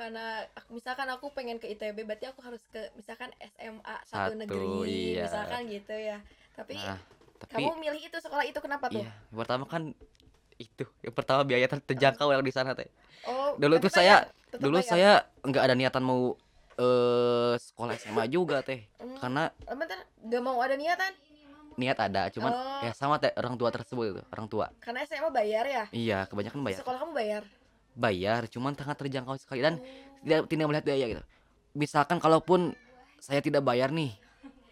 karena 0.00 0.26
misalkan 0.66 1.04
aku 1.06 1.28
pengen 1.30 1.60
ke 1.60 1.68
ITB 1.68 2.08
berarti 2.08 2.24
aku 2.24 2.40
harus 2.40 2.64
ke 2.66 2.88
misalkan 2.96 3.28
SMA 3.52 3.96
satu, 4.02 4.32
Satu, 4.32 4.34
negeri 4.34 5.12
iya. 5.12 5.28
misalkan 5.28 5.68
gitu 5.68 5.92
ya. 5.92 6.18
Tapi 6.56 6.72
Nah, 6.72 6.96
tapi 7.38 7.60
kamu 7.60 7.76
milih 7.78 8.02
itu 8.02 8.16
sekolah 8.16 8.44
itu 8.44 8.56
kenapa 8.58 8.88
tuh? 8.88 9.04
iya, 9.04 9.12
pertama 9.28 9.64
kan 9.64 9.92
itu. 10.56 10.84
Yang 11.00 11.14
pertama 11.14 11.44
biaya 11.44 11.68
ter- 11.68 11.84
terjangkau 11.84 12.32
yang 12.32 12.40
di 12.40 12.48
sana 12.48 12.72
teh. 12.72 12.88
Oh, 13.24 13.60
Dulu 13.60 13.76
tuh 13.76 13.92
saya- 13.92 14.24
Dulu 14.50 14.80
bayar. 14.80 14.88
saya 14.88 15.10
nggak 15.42 15.62
ada 15.62 15.74
niatan 15.74 16.00
mau 16.00 16.32
eh 16.74 17.54
sekolah 17.54 17.92
SMA 17.94 18.24
juga 18.26 18.64
teh. 18.64 18.88
Hmm, 18.96 19.20
Karena 19.20 19.52
eh, 19.52 19.76
bentar, 19.76 20.00
nggak 20.24 20.40
mau 20.40 20.56
ada 20.58 20.80
niatan 20.80 21.12
niat 21.76 21.96
ada, 21.96 22.28
cuman 22.28 22.52
Oh. 22.52 22.80
ya 22.84 22.92
sama 22.92 23.16
teh 23.16 23.32
orang 23.32 23.56
tua 23.56 23.68
tersebut 23.70 24.04
itu, 24.10 24.22
orang 24.28 24.46
tua. 24.46 24.68
karena 24.80 25.00
SMA 25.02 25.28
bayar 25.30 25.64
ya. 25.64 25.84
Iya, 25.90 26.18
kebanyakan 26.26 26.60
bayar. 26.60 26.78
Sekolah 26.80 26.98
kamu 26.98 27.12
bayar. 27.14 27.42
Bayar 27.92 28.46
cuman 28.46 28.72
sangat 28.74 28.96
terjangkau 28.98 29.34
sekali 29.36 29.60
dan 29.60 29.74
Oh. 29.76 29.84
tidak 30.22 30.40
tidak 30.48 30.66
melihat 30.68 30.84
biaya 30.84 31.06
gitu 31.10 31.22
misalkan 31.72 32.18
kalaupun 32.18 32.74
saya 33.16 33.40
tidak 33.40 33.62
bayar 33.62 33.88
nih 33.88 34.12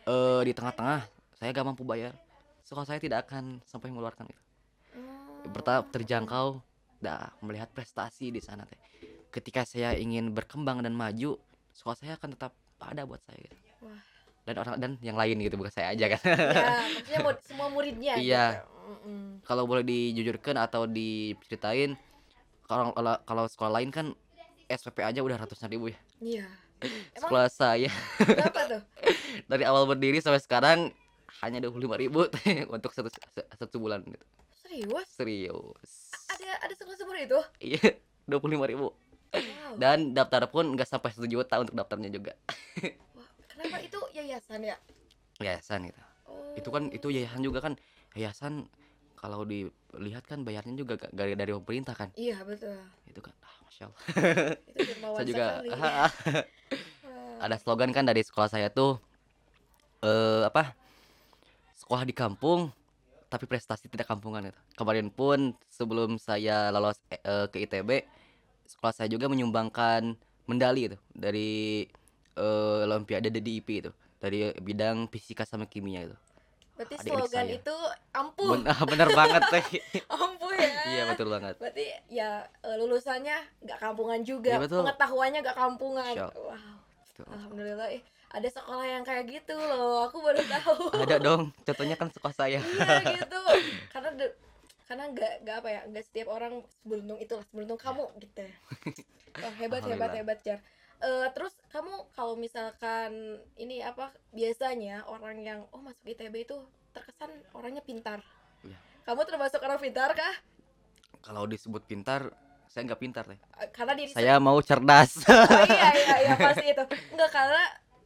eh 0.04 0.40
di 0.44 0.52
tengah-tengah 0.52 1.04
saya 1.34 1.48
gak 1.52 1.66
mampu 1.66 1.82
bayar 1.82 2.12
sekolah 2.62 2.84
saya 2.84 3.00
tidak 3.00 3.24
akan 3.26 3.60
sampai 3.64 3.88
mengeluarkan 3.88 4.28
itu 4.28 4.42
Hmm. 4.88 5.52
pertama 5.52 5.84
terjangkau 5.88 6.58
dah 6.98 7.30
melihat 7.40 7.70
prestasi 7.70 8.28
di 8.28 8.40
sana 8.40 8.66
teh 8.66 8.80
ketika 9.30 9.62
saya 9.62 9.94
ingin 9.94 10.32
berkembang 10.32 10.80
dan 10.80 10.96
maju 10.96 11.36
sekolah 11.70 11.96
saya 11.96 12.12
akan 12.16 12.34
tetap 12.34 12.52
ada 12.80 13.04
buat 13.04 13.20
saya 13.22 13.38
gitu. 13.38 13.56
Wah. 13.84 14.00
dan 14.42 14.54
orang 14.56 14.74
dan 14.80 14.90
yang 15.04 15.14
lain 15.14 15.36
gitu 15.38 15.54
bukan 15.54 15.68
saya 15.70 15.92
aja 15.92 16.16
kan 16.16 16.20
Ya, 16.24 17.18
maksudnya 17.28 17.44
semua 17.44 17.68
muridnya 17.68 18.14
Iya. 18.16 18.44
gitu. 18.64 18.76
Kalau 19.44 19.64
boleh 19.64 19.84
dijujurkan 19.84 20.56
atau 20.56 20.84
diceritain 20.84 21.96
kalau 22.68 22.92
kalau- 23.24 23.48
sekolah 23.48 23.72
lain 23.74 23.88
kan 23.88 24.06
SPP 24.68 25.00
aja 25.00 25.20
udah 25.20 25.36
ratusan 25.36 25.66
ribu 25.66 25.88
ya 25.88 25.98
Iya. 26.20 26.46
Emang 27.16 27.26
sekolah 27.26 27.48
saya 27.48 27.90
berapa 28.20 28.60
tuh? 28.68 28.82
dari 29.50 29.64
awal 29.64 29.88
berdiri 29.88 30.20
sampai 30.20 30.38
sekarang 30.38 30.78
hanya 31.40 31.58
dua 31.58 31.72
puluh 31.72 31.90
ribu 31.92 32.28
untuk 32.74 32.92
satu 32.92 33.08
satu 33.50 33.76
bulan 33.78 34.04
gitu. 34.04 34.26
Serius? 34.58 35.06
serius 35.08 35.90
Ada 36.28 36.60
ada 36.60 36.72
sekolah 36.72 36.96
seumur 36.96 37.16
itu? 37.16 37.40
iya 37.58 37.96
dua 38.24 38.38
puluh 38.38 38.60
ribu 38.60 38.88
Wow. 39.28 39.76
dan 39.76 40.16
daftar 40.16 40.48
pun 40.48 40.72
nggak 40.72 40.88
sampai 40.88 41.12
satu 41.12 41.28
juta 41.28 41.60
untuk 41.60 41.76
daftarnya 41.76 42.08
juga 42.08 42.32
Wah, 43.12 43.28
kenapa 43.44 43.76
itu 43.78 44.00
yayasan 44.14 44.64
ya? 44.64 44.76
yayasan 45.36 45.84
gitu 45.84 46.00
Oh. 46.24 46.56
itu 46.56 46.68
kan 46.68 46.88
itu 46.88 47.08
yayasan 47.08 47.40
juga 47.40 47.60
kan 47.60 47.72
yayasan 48.12 48.64
kalau 49.18 49.42
dilihat 49.42 50.22
kan 50.24 50.46
bayarnya 50.46 50.78
juga 50.78 50.94
gak 50.94 51.10
dari 51.10 51.34
dari 51.34 51.50
pemerintah 51.50 51.94
kan? 51.98 52.14
Iya 52.14 52.38
betul. 52.46 52.78
itu 53.10 53.20
kan 53.20 53.34
ah, 53.42 53.54
masya 53.66 53.82
allah. 53.90 54.00
Itu 54.78 54.92
saya 55.18 55.26
juga 55.26 55.46
ah, 55.74 56.10
ada 57.42 57.56
slogan 57.58 57.90
kan 57.90 58.06
dari 58.06 58.22
sekolah 58.22 58.46
saya 58.46 58.70
tuh 58.70 59.02
eh 60.06 60.46
apa 60.46 60.78
sekolah 61.74 62.06
di 62.06 62.14
kampung 62.14 62.70
tapi 63.26 63.44
prestasi 63.50 63.90
tidak 63.90 64.06
kampungan 64.06 64.54
itu 64.54 64.60
kemarin 64.78 65.10
pun 65.10 65.52
sebelum 65.66 66.16
saya 66.22 66.70
lolos 66.70 67.02
eh, 67.10 67.18
eh, 67.18 67.46
ke 67.50 67.66
ITB 67.66 68.06
sekolah 68.70 68.94
saya 68.94 69.08
juga 69.10 69.26
menyumbangkan 69.26 70.14
medali 70.46 70.88
itu 70.88 70.98
dari 71.10 71.84
eh, 72.38 72.78
olimpiade 72.86 73.28
di 73.34 73.58
IP 73.58 73.68
itu. 73.84 73.92
Dari 74.18 74.50
bidang 74.58 75.06
fisika 75.06 75.46
sama 75.46 75.70
kimia 75.70 76.02
itu 76.02 76.16
Berarti 76.78 76.94
adik-adik 76.94 77.10
slogan 77.20 77.42
saya. 77.44 77.58
itu 77.58 77.76
ampuh, 78.14 78.48
bener, 78.54 78.70
bener 78.94 79.08
banget 79.12 79.42
teh 79.50 79.64
ampuh 80.14 80.52
ya. 80.54 80.70
iya 80.86 81.02
betul 81.10 81.26
banget 81.28 81.54
Berarti 81.58 81.84
ya 82.08 82.30
eh, 82.62 82.76
lulusannya 82.78 83.34
nggak 83.60 83.78
kampungan 83.78 84.20
juga, 84.22 84.50
Iya, 84.52 84.62
betul. 84.62 84.80
pengetahuannya 84.80 85.38
nggak 85.42 85.58
kampungan. 85.58 86.14
Syok. 86.14 86.32
Wow, 86.38 86.74
Betul. 87.04 87.26
alhamdulillah. 87.28 87.88
Eh, 87.90 88.02
ada 88.28 88.46
sekolah 88.46 88.86
yang 88.86 89.02
kayak 89.02 89.24
gitu 89.26 89.56
loh, 89.56 90.06
aku 90.06 90.20
baru 90.20 90.38
tahu. 90.38 90.74
ada 91.02 91.16
dong 91.18 91.50
contohnya 91.58 91.96
kan 91.96 92.08
sekolah 92.08 92.32
saya 92.32 92.60
iya 92.60 93.02
gitu, 93.16 93.40
karena 93.90 94.10
de- 94.14 94.36
karena 94.84 95.04
nggak 95.06 95.32
nggak 95.42 95.56
apa 95.58 95.68
ya, 95.68 95.80
nggak 95.84 96.04
setiap 96.04 96.28
orang 96.28 96.60
seberuntung 96.78 97.18
itulah, 97.18 97.44
seberuntung 97.44 97.76
kamu 97.76 98.04
gitu. 98.20 98.40
ya. 98.40 98.54
Wah, 99.34 99.52
hebat 99.56 99.82
hebat 99.82 99.82
Alhamdulillah. 99.82 100.14
hebat 100.14 100.38
Jar. 100.40 100.60
Eh, 100.98 101.28
terus 101.30 101.54
kamu 101.70 102.10
kalau 102.10 102.34
misalkan 102.34 103.38
ini 103.54 103.78
apa 103.80 104.10
biasanya 104.30 105.06
orang 105.06 105.38
yang 105.40 105.60
oh 105.70 105.78
masuk 105.78 106.02
ITB 106.04 106.42
itu 106.42 106.58
terkesan 106.90 107.30
orangnya 107.54 107.80
pintar. 107.80 108.18
Iya. 108.66 108.74
Kamu 109.04 109.22
termasuk 109.22 109.62
orang 109.62 109.78
pintar 109.78 110.12
kah? 110.12 110.34
kalau 111.18 111.50
disebut 111.50 111.82
pintar 111.82 112.30
saya 112.70 112.86
nggak 112.86 113.02
pintar 113.02 113.26
teh 113.26 113.34
Eh, 113.58 113.66
Karena 113.74 113.90
diri 113.98 114.14
saya 114.14 114.38
mau 114.38 114.54
cerdas 114.62 115.18
Oh, 115.26 115.66
iya 115.66 115.90
iya 115.98 116.16
iya 116.30 116.34
pasti 116.38 116.66
itu. 116.68 116.84
Enggak 117.10 117.30
karena 117.34 117.64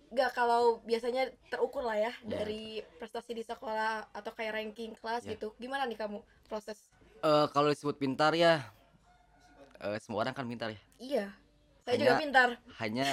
enggak 0.09 0.31
kalau 0.33 0.81
biasanya 0.81 1.28
terukur 1.48 1.85
lah 1.85 1.98
ya 1.98 2.12
Iya. 2.24 2.40
dari 2.40 2.62
prestasi 2.96 3.37
di 3.37 3.44
sekolah 3.44 4.09
atau 4.12 4.33
kayak 4.33 4.57
ranking 4.57 4.96
kelas 4.96 5.28
Iya. 5.28 5.37
gitu. 5.37 5.52
Gimana 5.61 5.85
nih 5.85 5.98
kamu 6.00 6.24
proses? 6.48 6.88
Eh, 7.20 7.46
kalau 7.52 7.68
disebut 7.68 8.00
pintar 8.00 8.33
ya 8.33 8.64
eh, 9.78 9.98
semua 10.00 10.24
orang 10.24 10.33
kan 10.33 10.48
pintar 10.48 10.72
ya 10.72 10.81
Iya. 10.96 11.26
Saya 11.83 11.97
juga 11.97 12.09
Hanya- 12.09 12.21
pintar. 12.21 12.49
hanya 12.79 13.07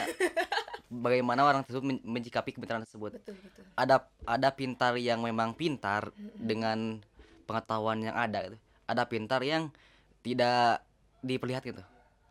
bagaimana 1.04 1.42
orang 1.44 1.62
tersebut 1.64 1.86
men- 1.88 2.04
mencikapi 2.04 2.52
kepintaran 2.52 2.82
tersebut 2.82 3.14
Betul 3.14 3.36
betul. 3.36 3.64
ada 3.74 3.96
ada 4.24 4.50
pintar 4.52 4.94
yang 4.96 5.20
memang 5.20 5.54
pintar 5.54 6.10
Mm-mm. 6.12 6.38
dengan 6.40 7.02
pengetahuan 7.44 7.98
yang 8.00 8.14
ada 8.14 8.46
gitu. 8.46 8.58
ada 8.86 9.04
pintar 9.04 9.42
yang 9.42 9.74
tidak 10.20 10.86
diperlihat 11.20 11.62
gitu 11.64 11.82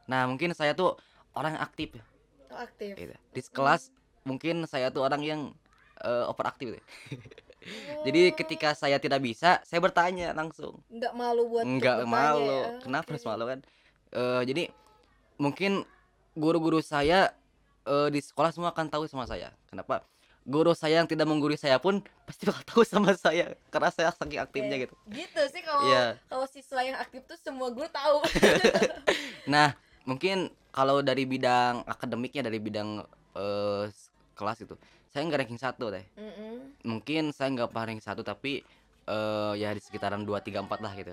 nah 0.04 0.24
mungkin 0.24 0.50
saya 0.52 0.72
tuh 0.72 0.94
orang 1.32 1.54
aktif 1.56 1.98
Oh, 2.48 2.56
aktif. 2.56 2.94
gitu. 2.94 3.12
di 3.28 3.40
kelas 3.44 3.90
mungkin 4.22 4.64
saya 4.64 4.88
tuh 4.88 5.02
orang 5.02 5.20
yang 5.20 5.40
eh, 5.98 6.24
overaktif 6.24 6.72
gitu. 6.72 6.82
jadi 8.06 8.20
Oh, 8.24 8.34
ketika 8.34 8.72
saya 8.72 8.96
tidak 8.96 9.20
bisa 9.20 9.58
saya 9.60 9.78
bertanya 9.78 10.30
langsung 10.32 10.80
nggak 10.88 11.12
malu 11.12 11.46
buat 11.46 11.62
untuk 11.62 11.78
nggak 11.78 11.96
bertanya 12.00 12.14
malu 12.24 12.46
ya. 12.48 12.62
kenapa 12.80 13.04
Oke. 13.04 13.12
harus 13.12 13.26
malu 13.26 13.44
kan 13.46 13.60
Eh, 14.08 14.42
jadi 14.42 14.72
mungkin 15.36 15.84
guru-guru 16.38 16.78
saya 16.80 17.34
eh, 17.82 18.08
di 18.08 18.20
sekolah 18.20 18.48
semua 18.48 18.70
akan 18.70 18.86
tahu 18.86 19.04
sama 19.04 19.26
saya 19.26 19.50
kenapa 19.66 20.06
guru 20.42 20.72
saya 20.72 20.96
yang 20.96 21.06
tidak 21.06 21.26
menggurui 21.26 21.54
saya 21.54 21.76
pun 21.76 21.98
pasti 22.24 22.46
bakal 22.46 22.64
tahu 22.64 22.82
sama 22.82 23.12
saya 23.12 23.52
karena 23.68 23.90
saya 23.90 24.08
saking 24.10 24.40
aktifnya 24.40 24.76
Oke. 24.76 24.82
gitu 24.82 24.94
Gitu 25.12 25.42
sih 25.50 25.60
kalau 25.60 25.84
Iya. 25.84 26.04
kalau 26.24 26.46
siswa 26.46 26.80
yang 26.80 26.96
aktif 26.96 27.20
tuh 27.24 27.36
semua 27.36 27.68
guru 27.68 27.84
tahu. 27.86 28.24
nah 29.46 29.74
mungkin 30.04 30.48
kalau 30.70 31.00
dari 31.00 31.24
bidang 31.24 31.84
akademiknya 31.84 32.40
dari 32.42 32.56
bidang 32.58 33.04
s- 33.86 34.08
kelas 34.32 34.62
itu 34.62 34.72
saya 35.08 35.24
nggak 35.24 35.40
ranking 35.42 35.58
satu 35.58 35.90
deh 35.90 36.04
Mm-mm. 36.14 36.72
mungkin 36.82 37.28
saya 37.30 37.50
nggak 37.50 37.68
pernah 37.68 37.84
ranking 37.86 38.04
satu 38.04 38.22
tapi 38.22 38.64
eh, 39.04 39.52
ya 39.54 39.68
di 39.70 39.80
sekitaran 39.80 40.22
dua 40.22 40.38
tiga 40.38 40.60
empat 40.60 40.78
lah 40.78 40.92
gitu 40.94 41.12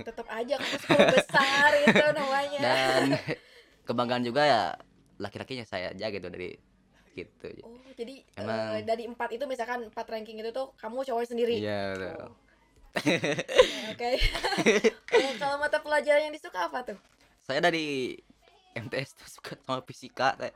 tetap 0.00 0.26
aja 0.28 0.58
kamu 0.58 1.06
besar 1.12 1.70
itu 1.80 2.06
namanya 2.18 2.60
dan 2.60 3.02
kebanggaan 3.86 4.22
juga 4.22 4.42
ya 4.46 4.62
laki-lakinya 5.18 5.66
saya 5.66 5.94
aja 5.94 6.06
gitu 6.10 6.26
dari 6.30 6.56
gitu. 7.12 7.46
Oh 7.62 7.76
jadi 7.92 8.24
eh, 8.24 8.40
Emang- 8.40 8.88
dari 8.88 9.04
empat 9.04 9.28
itu 9.36 9.44
misalkan 9.44 9.84
empat 9.92 10.06
ranking 10.08 10.40
itu 10.40 10.50
tuh 10.50 10.72
kamu 10.80 11.04
cowok 11.04 11.28
sendiri? 11.28 11.60
Iya 11.60 11.80
betul. 11.96 12.16
Oh. 12.24 12.32
oke. 13.92 14.10
Eh, 15.12 15.32
kalau 15.40 15.56
mata 15.56 15.80
pelajaran 15.80 16.28
yang 16.28 16.34
disuka 16.34 16.68
apa 16.68 16.92
tuh? 16.92 16.98
Saya 17.44 17.60
dari 17.60 18.16
MTS 18.72 19.16
tuh 19.16 19.28
suka 19.28 19.52
sama 19.60 19.80
fisika 19.84 20.36
teh 20.40 20.52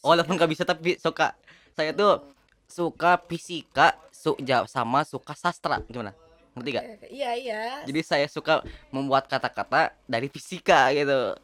walaupun 0.00 0.36
nggak 0.36 0.50
bisa 0.52 0.64
tapi 0.64 0.96
suka. 0.96 1.36
Saya 1.76 1.92
tuh 1.92 2.20
suka 2.68 3.20
fisika 3.28 3.96
su 4.12 4.36
sama 4.68 5.04
suka 5.04 5.36
sastra. 5.36 5.80
Gimana? 5.88 6.16
Ngerti 6.52 6.70
gak 6.76 6.84
iya 7.08 7.30
iya. 7.32 7.62
Jadi 7.88 8.00
saya 8.04 8.26
suka 8.28 8.60
membuat 8.92 9.24
kata-kata 9.24 9.96
dari 10.04 10.28
fisika 10.28 10.92
gitu 10.92 11.36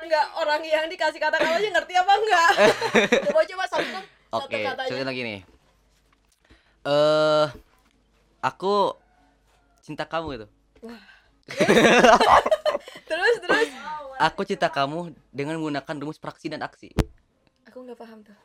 Enggak 0.00 0.26
orang 0.34 0.62
yang 0.66 0.86
dikasih 0.90 1.20
kata-kata 1.22 1.60
aja 1.60 1.68
ngerti 1.70 1.94
apa 1.94 2.12
enggak? 2.16 2.50
coba 3.30 3.42
coba 3.46 3.64
satu 3.70 3.86
satu 4.30 4.46
kata 4.50 4.82
contohnya 4.88 5.06
lagi 5.06 5.22
nih. 5.22 5.40
Eh 6.88 7.46
aku 8.40 8.96
cinta 9.84 10.08
kamu 10.08 10.26
gitu. 10.34 10.46
Terus 13.10 13.36
terus. 13.42 13.68
aku 14.22 14.40
cinta 14.46 14.70
kamu 14.70 15.10
dengan 15.34 15.58
menggunakan 15.58 15.94
rumus 15.98 16.18
praksi 16.22 16.46
dan 16.46 16.62
aksi. 16.62 16.94
Aku 17.66 17.82
nggak 17.82 17.98
paham 17.98 18.22
tuh. 18.22 18.36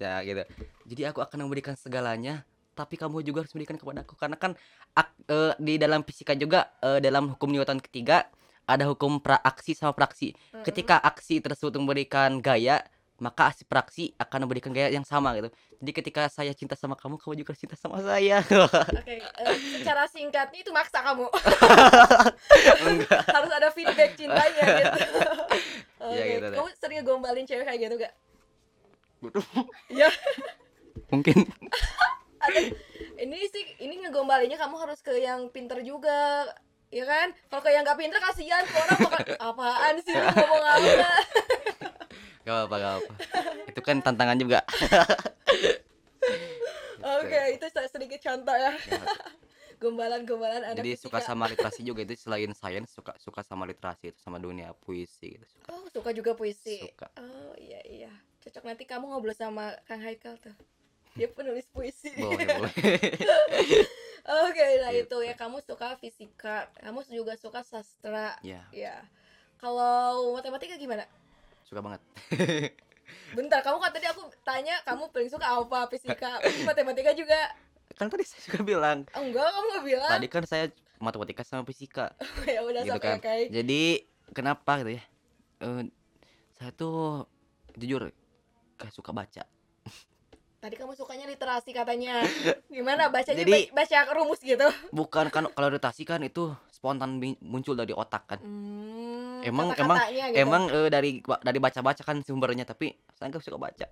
ya 0.00 0.24
gitu. 0.24 0.42
Jadi 0.88 1.02
aku 1.04 1.20
akan 1.20 1.44
memberikan 1.44 1.76
segalanya 1.76 2.42
tapi 2.74 2.98
kamu 2.98 3.22
juga 3.22 3.46
harus 3.46 3.52
memberikan 3.54 3.78
kepadaku 3.78 4.18
karena 4.18 4.34
kan 4.34 4.52
ak- 4.98 5.14
eh, 5.30 5.54
di 5.62 5.78
dalam 5.78 6.02
fisika 6.02 6.34
juga 6.34 6.74
eh, 6.82 6.98
dalam 6.98 7.30
hukum 7.36 7.52
Newton 7.54 7.78
ketiga 7.78 8.26
ada 8.64 8.84
hukum 8.88 9.20
praaksi 9.20 9.76
sama 9.76 9.92
praksi. 9.92 10.32
Mm-mm. 10.34 10.64
ketika 10.64 10.96
aksi 11.00 11.40
tersebut 11.44 11.76
memberikan 11.76 12.40
gaya 12.40 12.80
maka 13.22 13.54
aksi 13.54 13.62
praksi 13.62 14.10
akan 14.18 14.44
memberikan 14.44 14.74
gaya 14.74 14.90
yang 14.90 15.06
sama 15.06 15.38
gitu. 15.38 15.46
Jadi 15.78 15.92
ketika 15.94 16.26
saya 16.26 16.50
cinta 16.50 16.74
sama 16.74 16.98
kamu 16.98 17.14
kamu 17.22 17.46
juga 17.46 17.54
cinta 17.54 17.78
sama 17.78 18.02
saya. 18.02 18.42
Oke, 19.00 19.22
eh, 19.22 19.56
secara 19.78 20.10
singkatnya 20.10 20.66
itu 20.66 20.74
maksa 20.74 20.98
kamu. 20.98 21.30
Harus 23.38 23.52
ada 23.54 23.70
feedback 23.70 24.18
cintanya 24.18 24.62
gitu. 24.82 25.00
Oke, 26.02 26.10
Iya, 26.18 26.24
gitu 26.42 26.46
kamu 26.58 26.68
sering 26.74 26.96
ngegombalin 27.00 27.46
cewek 27.46 27.64
kayak 27.64 27.80
gitu 27.86 27.94
gak? 28.02 28.14
Ya, 29.88 30.10
mungkin. 31.08 31.48
Ada. 32.44 32.60
Ini 33.14 33.36
sih 33.48 33.64
ini 33.80 34.04
ngegombalinnya 34.04 34.58
kamu 34.58 34.76
harus 34.76 35.00
ke 35.00 35.16
yang 35.16 35.48
pinter 35.48 35.80
juga 35.80 36.44
ya 36.94 37.04
kan? 37.04 37.34
Kalau 37.50 37.60
ke 37.60 37.68
yang 37.68 37.82
nggak 37.82 37.98
pinter 37.98 38.20
kasihan. 38.22 38.62
Orang 38.62 38.98
bakal 39.02 39.34
apaan 39.50 39.94
sih 39.98 40.14
lu 40.14 40.22
ngomong 40.22 40.62
apa? 40.62 41.10
Gak 42.44 42.68
apa 42.68 42.76
gak 42.76 42.94
apa 43.00 43.12
itu 43.72 43.80
kan 43.80 43.96
tantangan 44.04 44.36
juga. 44.36 44.60
Oke 47.16 47.40
itu 47.56 47.66
se- 47.72 47.88
sedikit 47.88 48.20
contoh 48.20 48.52
ya. 48.52 48.76
Gombalan-gombalan 49.80 50.60
anak 50.60 50.84
jadi 50.84 50.92
suka 50.96 51.24
sama 51.24 51.48
literasi 51.48 51.80
juga 51.80 52.04
itu 52.04 52.20
selain 52.20 52.52
sains 52.52 52.92
suka 52.92 53.16
suka 53.16 53.40
sama 53.40 53.64
literasi 53.64 54.12
itu 54.12 54.20
sama 54.20 54.36
dunia 54.36 54.76
puisi 54.76 55.40
gitu 55.40 55.44
suka. 55.48 55.66
Oh 55.72 55.88
suka 55.88 56.12
juga 56.12 56.36
puisi. 56.36 56.84
Suka. 56.84 57.08
oh 57.16 57.56
iya 57.56 57.80
iya. 57.88 58.12
Cocok 58.44 58.64
nanti 58.68 58.84
kamu 58.84 59.08
ngobrol 59.08 59.32
sama 59.32 59.72
Kang 59.88 60.04
Haikal 60.04 60.36
tuh 60.36 60.52
dia 61.14 61.28
penulis 61.30 61.66
puisi. 61.70 62.10
Boleh 62.18 62.46
boleh. 62.46 62.74
Oke 64.48 64.64
nah 64.80 64.88
Gitu. 64.90 65.04
itu 65.04 65.18
ya. 65.28 65.34
kamu 65.36 65.60
suka 65.62 65.94
fisika 66.00 66.66
kamu 66.80 67.04
juga 67.12 67.36
suka 67.36 67.60
sastra. 67.62 68.34
Ya 68.40 68.64
ya 68.72 68.98
kalau 69.60 70.34
matematika 70.34 70.74
gimana? 70.74 71.04
Suka 71.64 71.80
banget. 71.80 72.00
Bentar 73.36 73.60
kamu 73.60 73.78
kan 73.78 73.92
tadi 73.92 74.06
aku 74.08 74.26
tanya 74.42 74.74
kamu 74.82 75.12
paling 75.12 75.30
suka 75.30 75.46
apa 75.46 75.86
fisika? 75.92 76.40
Matematika 76.64 77.12
juga. 77.12 77.52
Kan 77.94 78.08
tadi 78.10 78.24
saya 78.26 78.40
juga 78.48 78.60
bilang. 78.64 79.04
Oh, 79.14 79.22
enggak 79.22 79.44
kamu 79.44 79.66
nggak 79.70 79.84
bilang. 79.86 80.10
Tadi 80.18 80.26
kan 80.32 80.42
saya 80.48 80.64
matematika 80.98 81.44
sama 81.44 81.62
fisika. 81.68 82.16
Ya 82.48 82.64
udah 82.64 82.82
gitu 82.82 82.96
kan. 82.98 83.20
oke 83.20 83.52
jadi 83.52 83.82
kenapa 84.32 84.80
gitu 84.82 84.96
ya? 84.98 85.04
Eh, 85.62 85.82
saya 86.56 86.70
tuh 86.72 87.28
jujur 87.76 88.08
gak 88.78 88.90
suka 88.90 89.10
baca 89.12 89.44
tadi 90.64 90.80
kamu 90.80 90.96
sukanya 90.96 91.28
literasi 91.28 91.76
katanya. 91.76 92.24
Gimana 92.72 93.12
bacanya 93.12 93.44
Jadi- 93.44 93.68
ba- 93.68 93.84
baca 93.84 93.98
rumus 94.16 94.40
gitu? 94.40 94.64
Bukan 94.96 95.28
kan 95.28 95.44
kalau 95.52 95.68
literasi 95.68 96.08
kan 96.08 96.24
itu 96.24 96.56
spontan 96.72 97.20
muncul 97.44 97.76
dari 97.76 97.92
otak 97.92 98.24
kan. 98.24 98.40
Hmm, 98.40 99.44
Emang- 99.44 99.76
kata-katanya 99.76 100.32
gitu. 100.32 100.40
emang 100.40 100.62
eh, 100.72 100.88
dari 100.88 101.10
dari 101.20 101.58
baca-baca 101.60 102.00
kan 102.00 102.24
sumbernya 102.24 102.64
tapi 102.64 102.96
saya 103.12 103.28
nggak 103.28 103.44
suka 103.44 103.60
baca. 103.60 103.86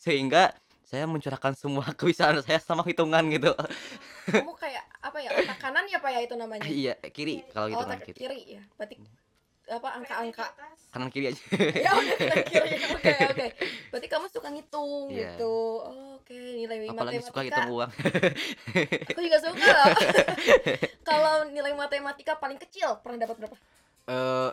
Sehingga 0.00 0.56
saya 0.88 1.04
mencurahkan 1.04 1.52
semua 1.60 1.84
kebiasaan 2.00 2.40
saya 2.40 2.56
sama 2.56 2.80
hitungan 2.88 3.20
gitu. 3.28 3.52
Kamu 4.32 4.56
kayak 4.56 4.84
apa 5.04 5.20
ya 5.20 5.28
otak 5.36 5.60
kanan 5.60 5.84
ya 5.92 6.00
pak 6.00 6.08
ya 6.08 6.20
itu 6.24 6.34
namanya? 6.40 6.64
Iya 6.64 6.94
kiri 7.12 7.44
kalau 7.52 7.68
gitu 7.68 7.84
oh, 7.84 7.88
kan 7.88 8.00
otak 8.00 8.08
kiri. 8.08 8.18
kiri 8.24 8.40
ya 8.56 8.62
berarti 8.80 8.96
apa 9.64 9.88
angka-angka. 9.96 10.46
Kanan 10.92 11.08
kiri 11.08 11.32
aja. 11.32 11.42
Ya 11.72 11.90
udah 11.96 12.16
kanan 12.20 12.44
kiri 12.44 12.70
oke. 12.92 13.12
Oke 13.32 13.46
berarti 13.90 14.08
kamu 14.10 14.26
suka 14.28 14.48
ngitung 14.52 15.08
Iya. 15.08 15.34
gitu. 15.38 15.54
Oh, 15.80 16.20
oke 16.20 16.36
nilai 16.36 16.84
apalagi 16.86 17.22
matematika. 17.22 17.28
suka 17.32 17.40
hitung 17.46 17.68
uang. 17.72 17.90
Aku 19.14 19.20
juga 19.24 19.38
suka. 19.40 19.64
Loh 19.64 19.96
kalau 21.08 21.34
nilai 21.48 21.72
matematika 21.72 22.36
paling 22.36 22.60
kecil 22.60 23.00
pernah 23.00 23.24
dapat 23.24 23.36
berapa? 23.40 23.56
Eh 24.10 24.50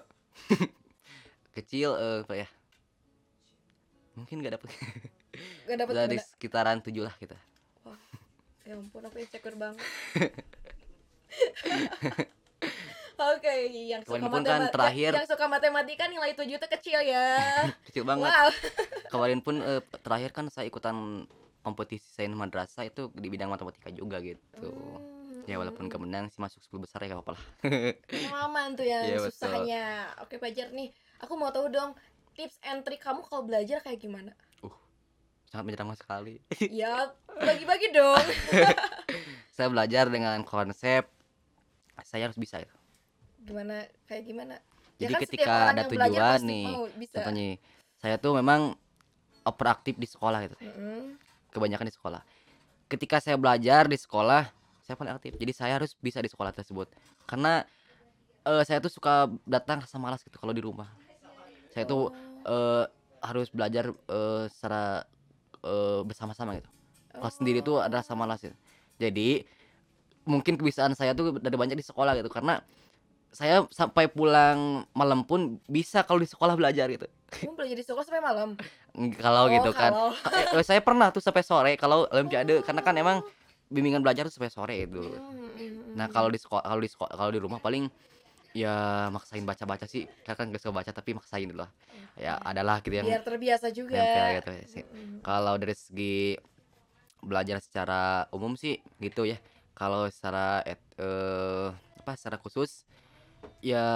kecil 1.60 1.90
eh 2.00 2.20
apa 2.24 2.34
ya? 2.38 2.48
Mungkin 4.16 4.40
nggak 4.40 4.56
dapet. 4.60 4.70
Gak 5.68 5.78
dapat 5.80 5.94
dari 5.96 6.18
sekitaran 6.20 6.84
tujuh 6.84 7.08
lah 7.08 7.16
kita. 7.20 7.36
Ya 8.62 8.78
ampun 8.78 9.02
aku 9.02 9.18
insecure 9.18 9.58
banget 9.58 9.82
Oke, 13.22 13.54
yang 13.70 14.02
suka 14.02 14.18
Kemarin 14.18 14.28
pun 14.28 14.42
kan 14.42 14.50
matematika, 14.60 14.74
terakhir- 14.74 15.14
yang 15.14 15.28
suka 15.28 15.46
matematika 15.46 16.04
nilai 16.06 16.32
7 16.34 16.50
itu 16.52 16.68
kecil 16.70 17.00
ya. 17.02 17.28
kecil 17.88 18.04
banget 18.04 18.28
wow. 18.28 18.50
kemarin 19.14 19.40
pun 19.40 19.56
eh, 19.60 19.82
terakhir 19.98 20.32
kan 20.32 20.46
saya 20.48 20.66
ikutan 20.66 21.26
kompetisi 21.62 22.08
sains 22.08 22.34
madrasah 22.34 22.84
itu 22.84 23.14
di 23.14 23.28
bidang 23.28 23.48
matematika 23.48 23.90
juga 23.90 24.18
gitu 24.20 24.74
Hmm, 25.32 25.46
ya 25.46 25.58
walaupun 25.58 25.86
hmm. 25.86 25.92
gak 25.92 26.02
menang 26.02 26.26
sih 26.28 26.38
masuk 26.38 26.62
10 26.62 26.82
besar 26.82 27.02
ya 27.02 27.12
gak 27.12 27.18
apa-apa 27.18 27.34
lah 27.34 27.46
pengalaman 28.04 28.68
tuh 28.74 28.86
yang 28.86 29.02
betul. 29.18 29.30
susahnya. 29.32 29.86
Oke, 30.20 30.38
Pajar 30.38 30.70
nih, 30.70 30.90
aku 31.18 31.34
mau 31.34 31.50
tahu 31.50 31.66
dong 31.68 31.98
tips 32.32 32.62
and 32.64 32.82
trick 32.82 33.00
kamu 33.00 33.22
kalau 33.22 33.42
belajar 33.42 33.78
kayak 33.80 33.98
gimana? 33.98 34.34
sangat 35.48 35.68
menyenangkan 35.68 36.00
sekali 36.00 36.40
ya, 36.64 37.12
bagi-bagi 37.28 37.92
dong. 37.92 38.24
saya 39.52 39.68
belajar 39.68 40.08
dengan 40.08 40.40
konsep 40.42 41.04
saya 42.02 42.24
harus 42.24 42.40
bisa 42.40 42.56
itu 42.58 42.72
Gimana 43.42 43.86
kayak 44.06 44.24
gimana? 44.26 44.56
Jadi 45.02 45.14
kan 45.18 45.22
setiap 45.26 45.34
ketika 45.34 45.56
ada 45.74 45.84
tujuan 45.90 46.40
nih, 46.46 46.66
mau 46.70 46.86
bisa. 46.94 47.16
contohnya 47.18 47.58
saya 48.02 48.16
tuh 48.18 48.34
memang 48.38 48.74
overaktif 49.46 49.98
di 49.98 50.10
sekolah 50.10 50.40
gitu 50.50 50.58
Mm-mm. 50.62 51.18
kebanyakan 51.54 51.90
di 51.90 51.94
sekolah 51.94 52.22
ketika 52.90 53.18
saya 53.22 53.38
belajar 53.38 53.86
di 53.90 53.98
sekolah 53.98 54.50
saya 54.82 54.96
paling 54.98 55.14
aktif 55.14 55.38
jadi 55.38 55.54
saya 55.54 55.74
harus 55.78 55.94
bisa 55.98 56.22
di 56.22 56.30
sekolah 56.30 56.54
tersebut 56.54 56.90
karena 57.30 57.66
eh, 58.46 58.64
saya 58.66 58.82
tuh 58.82 58.92
suka 58.92 59.30
datang 59.46 59.82
rasa 59.82 59.98
malas 60.02 60.22
gitu 60.26 60.38
kalau 60.38 60.54
di 60.54 60.62
rumah 60.62 60.90
saya 61.72 61.86
tuh 61.86 62.10
eh, 62.46 62.86
harus 63.22 63.48
belajar 63.54 63.94
eh, 63.94 64.44
secara 64.50 65.06
eh, 65.62 66.02
bersama-sama 66.06 66.58
gitu 66.58 66.70
kalau 67.12 67.34
sendiri 67.34 67.60
tuh 67.62 67.84
ada 67.84 68.02
rasa 68.02 68.18
malas 68.18 68.42
gitu. 68.42 68.58
jadi 68.98 69.46
mungkin 70.26 70.54
kebiasaan 70.58 70.94
saya 70.94 71.18
tuh 71.18 71.38
dari 71.42 71.58
banyak 71.58 71.78
di 71.78 71.86
sekolah 71.86 72.14
gitu 72.18 72.30
karena 72.30 72.62
saya 73.32 73.64
sampai 73.72 74.12
pulang 74.12 74.84
malam 74.92 75.24
pun 75.24 75.56
bisa 75.66 76.04
kalau 76.04 76.20
di 76.20 76.28
sekolah 76.28 76.60
belajar 76.60 76.92
gitu. 76.92 77.08
Kamu 77.32 77.56
belajar 77.56 77.78
di 77.80 77.86
sekolah 77.88 78.04
sampai 78.04 78.20
malam. 78.20 78.60
kalau 79.16 79.48
Oh, 79.48 79.56
gitu 79.56 79.72
kan. 79.72 79.96
kalau. 79.96 80.12
Eh, 80.36 80.60
eh, 80.60 80.66
saya 80.68 80.84
pernah 80.84 81.16
tuh 81.16 81.24
sampai 81.24 81.44
sore 81.48 81.74
kalau 81.80 82.04
olimpiade 82.12 82.60
karena 82.68 82.84
kan 82.84 82.92
emang 83.00 83.24
bimbingan 83.72 84.04
belajar 84.04 84.28
tuh 84.28 84.36
sampai 84.36 84.52
sore 84.52 84.84
itu. 84.84 85.00
Hmm, 85.00 85.48
hmm, 85.56 85.96
nah 85.96 86.12
hmm. 86.12 86.14
kalau 86.14 86.28
di 86.28 86.40
sekolah 86.44 86.64
kalau 86.68 86.82
di 86.84 86.92
sekolah 86.92 87.14
kalau 87.16 87.32
di 87.32 87.40
rumah 87.40 87.64
paling 87.64 87.88
ya 88.52 89.08
maksain 89.16 89.48
baca-baca 89.48 89.88
sih. 89.88 90.04
Karena 90.28 90.36
kan 90.36 90.46
gak 90.52 90.60
suka 90.60 90.74
baca 90.76 90.92
tapi 90.92 91.16
maksain 91.16 91.48
dulu 91.48 91.64
lah. 91.64 91.72
Ya 92.20 92.36
adalah 92.44 92.84
gitu 92.84 93.00
yang 93.00 93.08
biar 93.08 93.24
terbiasa 93.24 93.72
juga. 93.72 93.96
nempel 93.96 94.44
gitu 94.44 94.52
kalau 95.24 95.56
dari 95.56 95.72
segi 95.72 96.36
belajar 97.24 97.64
secara 97.64 98.28
umum 98.36 98.60
sih 98.60 98.76
gitu 99.00 99.24
ya. 99.24 99.40
Kalau 99.72 100.04
secara 100.12 100.60
et- 100.68 100.84
eh, 101.00 101.72
apa 102.04 102.20
secara 102.20 102.36
khusus 102.36 102.84
ya 103.62 103.88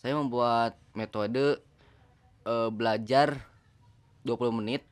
Saya 0.00 0.16
membuat 0.16 0.76
metode 0.96 1.60
eh, 2.46 2.70
belajar 2.70 3.42
20 4.26 4.58
menit, 4.58 4.82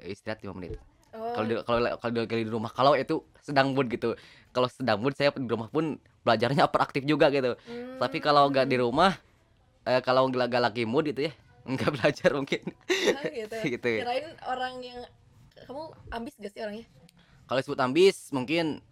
istirahat 0.00 0.44
5 0.44 0.52
menit. 0.52 0.76
Oh, 1.14 1.30
Kalau 1.32 1.46
di 1.46 1.54
kalau 1.62 1.78
kalau 2.02 2.12
di, 2.26 2.50
rumah 2.50 2.70
kalau 2.74 2.92
itu 2.98 3.22
sedang 3.38 3.70
mood 3.72 3.86
gitu. 3.86 4.18
Kalau 4.50 4.66
sedang 4.66 4.98
mood 4.98 5.14
saya 5.14 5.30
di 5.30 5.46
rumah 5.46 5.70
pun 5.70 5.96
belajarnya 6.26 6.66
beraktif 6.74 7.06
juga 7.06 7.30
gitu. 7.30 7.54
Tapi 8.02 8.18
kalau 8.18 8.50
nggak 8.50 8.66
di 8.66 8.76
hmm. 8.76 8.84
rumah 8.84 9.14
eh, 9.86 10.02
kalau 10.02 10.26
nggak 10.28 10.50
lagi 10.58 10.84
mood 10.84 11.06
gitu 11.08 11.30
ya, 11.30 11.32
nggak 11.70 11.90
belajar 12.00 12.30
mungkin. 12.34 12.60
Ah, 12.90 13.30
gitu. 13.30 13.56
gitu. 13.78 13.88
Kirain 14.02 14.28
orang 14.44 14.74
yang 14.82 15.00
kamu 15.64 15.82
ambis 16.10 16.34
gak 16.36 16.52
sih 16.52 16.60
orangnya? 16.60 16.86
Kalau 17.46 17.58
disebut 17.62 17.80
ambis 17.80 18.16
mungkin 18.34 18.82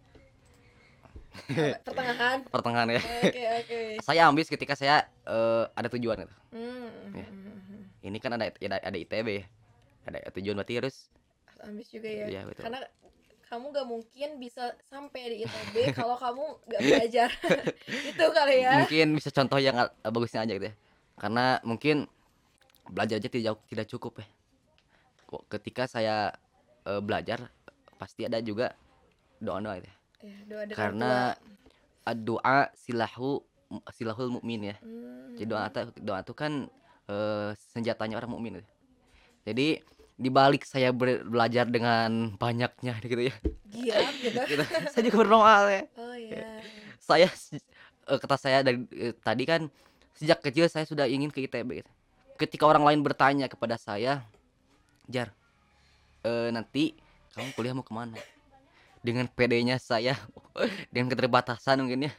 Pertengahan. 1.85 2.39
pertengahan 2.49 2.89
ya. 2.93 3.01
Oke, 3.24 3.43
oke. 3.64 3.80
Saya 4.07 4.28
ambis 4.28 4.49
ketika 4.49 4.76
saya 4.76 5.09
eh, 5.24 5.64
ada 5.72 5.89
tujuan 5.93 6.24
gitu. 6.24 6.35
Hmm. 6.53 7.16
Ya. 7.16 7.26
hmm. 7.26 7.83
Ini 8.03 8.18
kan 8.20 8.37
ada 8.37 8.51
ada, 8.51 8.76
ada 8.83 8.99
ITB 8.99 9.28
ya. 9.43 9.45
Ada 10.09 10.28
tujuan 10.35 10.59
berarti 10.59 10.74
harus 10.83 10.97
Ambis 11.62 11.95
juga 11.95 12.11
ya. 12.11 12.26
Iya, 12.26 12.41
betul. 12.43 12.62
Karena 12.66 12.80
kamu 13.47 13.64
gak 13.70 13.87
mungkin 13.87 14.28
bisa 14.43 14.74
sampai 14.91 15.22
di 15.30 15.37
ITB 15.47 15.76
kalau 15.99 16.18
kamu 16.18 16.45
gak 16.66 16.80
belajar. 16.83 17.30
Itu 18.11 18.24
kali 18.35 18.66
ya. 18.66 18.83
mungkin 18.83 19.07
bisa 19.14 19.30
contoh 19.30 19.62
yang 19.62 19.76
al- 19.78 19.95
bagusnya 20.11 20.43
aja 20.43 20.53
gitu 20.59 20.66
ya. 20.72 20.74
Karena 21.20 21.62
mungkin 21.62 22.11
belajar 22.91 23.22
aja 23.22 23.30
tidak 23.30 23.62
tidak 23.70 23.87
cukup 23.87 24.24
ya. 24.24 24.26
Kok 25.30 25.43
Ketika 25.47 25.87
saya 25.87 26.35
eh, 26.83 26.99
belajar 26.99 27.47
pasti 27.95 28.26
ada 28.26 28.43
juga 28.43 28.74
doa-doa 29.39 29.78
gitu 29.78 29.87
ya. 29.87 29.97
Ya, 30.23 30.37
doa 30.47 30.62
dari 30.64 30.79
Karena 30.79 31.35
doa 32.23 32.70
silahu 32.79 33.43
silahul 33.95 34.39
mukmin 34.39 34.75
ya. 34.75 34.77
Hmm. 34.79 35.35
Jadi 35.35 35.47
doa 35.51 35.66
doa 35.99 36.18
itu 36.23 36.35
kan 36.37 36.70
eh, 37.11 37.51
senjatanya 37.75 38.23
orang 38.23 38.33
mukmin 38.33 38.62
gitu. 38.62 38.68
Jadi 39.43 39.68
di 40.23 40.31
balik 40.31 40.62
saya 40.62 40.95
belajar 40.95 41.66
dengan 41.66 42.37
banyaknya 42.39 42.95
gitu 43.03 43.23
ya. 43.27 43.35
Giat 43.73 44.14
gitu. 44.20 44.39
gitu. 44.51 44.64
saya 44.93 45.03
juga 45.03 45.18
berdoa 45.27 45.55
ya. 45.66 45.83
Oh 45.99 46.14
iya. 46.14 46.62
Saya 47.03 47.29
eh, 48.07 48.18
kata 48.18 48.37
saya 48.39 48.59
dari 48.62 48.87
eh, 48.95 49.14
tadi 49.18 49.43
kan 49.49 49.66
sejak 50.14 50.39
kecil 50.45 50.70
saya 50.70 50.87
sudah 50.87 51.11
ingin 51.11 51.33
ke 51.33 51.43
ITB 51.49 51.83
gitu. 51.83 51.91
Ketika 52.39 52.66
orang 52.66 52.83
lain 52.83 53.01
bertanya 53.03 53.47
kepada 53.47 53.79
saya, 53.79 54.23
Jar, 55.07 55.31
eh, 56.27 56.51
nanti 56.55 56.95
kamu 57.33 57.51
kuliah 57.57 57.75
mau 57.75 57.87
ke 57.87 57.95
mana? 57.95 58.18
Dengan 59.03 59.26
PD-nya 59.26 59.82
saya, 59.82 60.14
dengan 60.94 61.11
keterbatasan 61.11 61.82
mungkin 61.82 62.07
ya, 62.07 62.12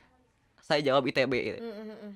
saya 0.64 0.80
jawab 0.84 1.08
ITB 1.08 1.34
gitu. 1.34 1.60
Hmm, 1.60 1.74
hmm, 1.76 1.98
hmm. 2.00 2.12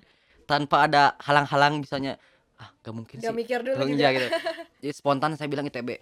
tanpa 0.48 0.88
ada 0.88 1.16
halang-halang 1.24 1.84
misalnya, 1.84 2.16
ah 2.60 2.72
gak 2.84 2.96
mungkin 2.96 3.20
Gak 3.20 3.32
sih. 3.32 3.36
mikir 3.36 3.60
dulu 3.64 3.84
gitu. 3.88 4.00
iya 4.00 4.10
gitu. 4.16 4.28
Jadi 4.84 4.94
spontan 4.96 5.36
saya 5.36 5.48
bilang 5.52 5.68
ITB. 5.68 6.00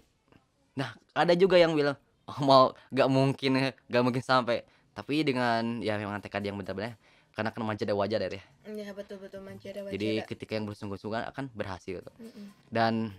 Nah, 0.78 0.94
ada 1.14 1.34
juga 1.34 1.58
yang 1.58 1.74
bilang, 1.74 1.98
oh 2.26 2.40
mau 2.42 2.64
gak 2.94 3.10
mungkin, 3.10 3.74
gak 3.90 4.04
mungkin 4.06 4.22
sampai. 4.22 4.66
Tapi 4.96 5.28
dengan 5.28 5.84
ya 5.84 6.00
memang 6.00 6.22
tekad 6.24 6.46
yang 6.46 6.56
benar-benar, 6.56 6.96
karena 7.36 7.52
kan 7.52 7.62
manja 7.68 7.84
ada 7.84 7.98
wajah 8.00 8.16
dari 8.16 8.40
ya. 8.40 8.44
Iya 8.64 8.90
betul 8.96 9.20
betul 9.20 9.44
mancada 9.44 9.84
Jadi 9.92 10.24
ketika 10.24 10.56
yang 10.56 10.66
bersungguh-sungguh 10.72 11.36
akan 11.36 11.52
berhasil 11.52 12.00
gitu. 12.00 12.12
Mm-mm. 12.16 12.48
Dan 12.72 13.12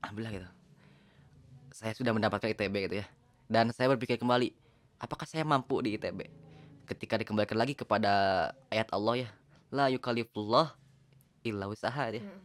alhamdulillah 0.00 0.32
gitu. 0.40 0.48
Saya 1.76 1.92
sudah 1.92 2.16
mendapatkan 2.16 2.48
ITB 2.48 2.88
gitu 2.88 2.96
ya. 3.04 3.06
Dan 3.52 3.68
saya 3.76 3.92
berpikir 3.92 4.16
kembali, 4.16 4.56
apakah 5.02 5.26
saya 5.26 5.42
mampu 5.42 5.82
di 5.82 5.98
ITB? 5.98 6.30
Ketika 6.86 7.18
dikembalikan 7.18 7.58
lagi 7.58 7.74
kepada 7.74 8.12
ayat 8.70 8.86
Allah 8.94 9.26
ya, 9.26 9.30
la 9.74 9.90
yukallifullah 9.90 10.74
illa 11.42 11.66
usaha 11.66 12.08
ya. 12.08 12.22
Mm. 12.22 12.40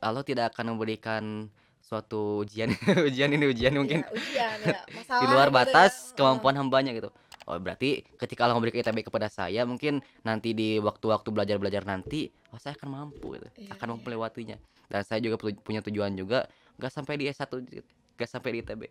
Allah 0.00 0.24
tidak 0.24 0.52
akan 0.52 0.76
memberikan 0.76 1.48
suatu 1.80 2.44
ujian 2.44 2.70
ujian 3.08 3.32
ini 3.32 3.44
ujian 3.50 3.72
mungkin 3.74 4.04
Ya, 4.04 4.12
ujian 4.12 4.56
ya, 4.62 4.80
masalah 4.96 5.20
di 5.20 5.26
luar 5.26 5.48
gitu 5.48 5.56
ya. 5.56 5.58
batas 5.64 5.92
Heeh. 5.92 6.16
kemampuan 6.16 6.54
hambanya 6.56 6.92
gitu. 6.92 7.10
Oh 7.48 7.56
berarti 7.58 8.04
ketika 8.16 8.46
Allah 8.46 8.54
memberikan 8.56 8.84
ITB 8.84 9.10
kepada 9.10 9.26
saya 9.26 9.64
mungkin 9.66 9.98
nanti 10.22 10.54
di 10.54 10.78
waktu-waktu 10.78 11.28
belajar-belajar 11.32 11.82
nanti 11.84 12.30
oh 12.52 12.60
saya 12.60 12.76
akan 12.76 12.88
mampu 12.92 13.36
gitu. 13.36 13.48
Iya, 13.58 13.74
akan 13.74 13.86
mampu 13.96 14.02
iya. 14.04 14.08
melewatinya. 14.12 14.56
Dan 14.86 15.02
saya 15.06 15.18
juga 15.18 15.36
pu- 15.40 15.60
punya 15.60 15.80
tujuan 15.82 16.14
juga 16.14 16.46
gak 16.78 16.90
sampai 16.90 17.14
di 17.20 17.24
S1 17.28 17.50
gitu, 17.68 17.86
gak 18.16 18.28
sampai 18.30 18.50
di 18.54 18.58
ITB. 18.62 18.82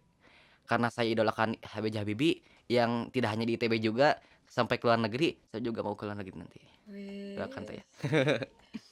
Karena 0.64 0.88
saya 0.92 1.10
idolakan 1.10 1.58
HB 1.60 1.86
Habibie 1.98 2.40
yang 2.70 3.09
tidak 3.09 3.34
hanya 3.34 3.49
di 3.49 3.57
ITB 3.57 3.82
juga 3.82 4.22
sampai 4.45 4.78
ke 4.78 4.86
luar 4.86 5.01
negeri, 5.01 5.34
saya 5.49 5.61
juga 5.65 5.82
mau 5.82 5.97
ke 5.97 6.05
luar 6.05 6.17
negeri 6.22 6.38
nanti. 6.38 6.61
Wih. 6.89 7.38
Doakan 7.38 7.61
tuh 7.65 7.76
ya. 7.78 7.84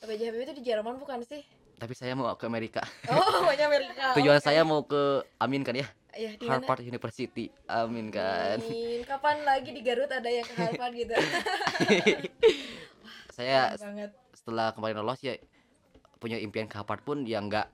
Itu 0.17 0.53
di 0.57 0.63
Jerman 0.65 0.97
bukan 0.97 1.21
sih? 1.21 1.45
Tapi 1.77 1.93
saya 1.93 2.17
mau 2.17 2.33
ke 2.33 2.45
Amerika. 2.49 2.81
Oh, 3.09 3.41
maunya 3.45 3.69
Amerika. 3.69 4.17
Tujuan 4.17 4.41
Oke. 4.41 4.45
saya 4.49 4.65
mau 4.65 4.81
ke 4.81 5.21
Amin 5.37 5.61
kan 5.61 5.77
ya. 5.77 5.85
Iya, 6.17 6.33
di 6.33 6.49
mana? 6.49 6.65
Harvard 6.65 6.81
University. 6.81 7.53
Amin 7.69 8.09
kan. 8.09 8.57
Amin. 8.57 9.05
Kapan 9.05 9.45
lagi 9.45 9.69
di 9.69 9.85
Garut 9.85 10.09
ada 10.09 10.25
yang 10.25 10.49
ke 10.49 10.57
Harvard 10.57 10.93
gitu? 10.97 11.13
saya 13.37 13.77
Keren 13.77 13.93
banget. 13.93 14.11
setelah 14.33 14.73
kemarin 14.73 15.05
lolos 15.05 15.21
ya 15.21 15.37
punya 16.17 16.41
impian 16.41 16.65
ke 16.65 16.73
Harvard 16.73 17.05
pun 17.05 17.21
ya 17.21 17.37
nggak 17.37 17.69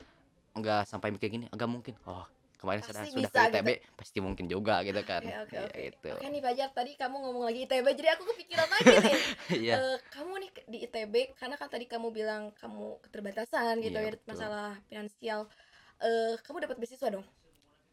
nggak 0.59 0.83
sampai 0.83 1.15
mikir 1.15 1.31
gini 1.31 1.47
agak 1.55 1.71
mungkin 1.71 1.95
oh 2.03 2.27
kemarin 2.63 2.79
Pasti 2.79 2.95
sudah 2.95 3.03
bisa 3.19 3.27
ke 3.29 3.47
ITB 3.51 3.69
pasti 3.93 4.17
mungkin 4.17 4.45
juga 4.47 4.79
gitu 4.81 5.03
kan 5.03 5.19
Oke, 5.19 5.35
oke, 5.37 5.51
Ya, 5.53 5.67
oke. 5.67 5.79
gitu 5.83 6.09
Oke 6.15 6.25
nih 6.25 6.39
Fajar, 6.39 6.69
tadi 6.71 6.91
kamu 6.95 7.15
ngomong 7.19 7.43
lagi 7.43 7.59
ITB, 7.61 7.85
jadi 7.91 8.09
aku 8.15 8.23
kepikiran 8.25 8.69
lagi 8.71 8.87
nih. 8.95 9.15
Iya. 9.61 9.73
Eh, 9.75 9.97
kamu 10.09 10.31
nih 10.39 10.49
di 10.65 10.77
ITB, 10.81 11.15
karena 11.35 11.55
kan 11.55 11.67
tadi 11.67 11.83
kamu 11.83 12.07
bilang 12.09 12.55
kamu 12.55 13.03
keterbatasan 13.03 13.77
gitu 13.77 13.91
Iya, 13.93 14.07
ya, 14.07 14.11
betul. 14.13 14.27
masalah 14.29 14.69
finansial. 14.85 15.39
Eh, 15.99 16.39
kamu 16.39 16.63
dapat 16.63 16.77
beasiswa 16.77 17.09
dong? 17.11 17.27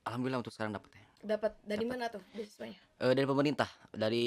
alhamdulillah 0.00 0.40
untuk 0.40 0.50
sekarang 0.50 0.72
dapat 0.72 0.90
ya 0.90 1.04
Dapat 1.20 1.52
dari 1.60 1.84
Dapat. 1.84 1.92
mana 1.92 2.06
tuh 2.08 2.22
beasiswanya? 2.32 2.80
Eh, 2.96 3.12
dari 3.12 3.26
pemerintah 3.26 3.68
dari 3.90 4.26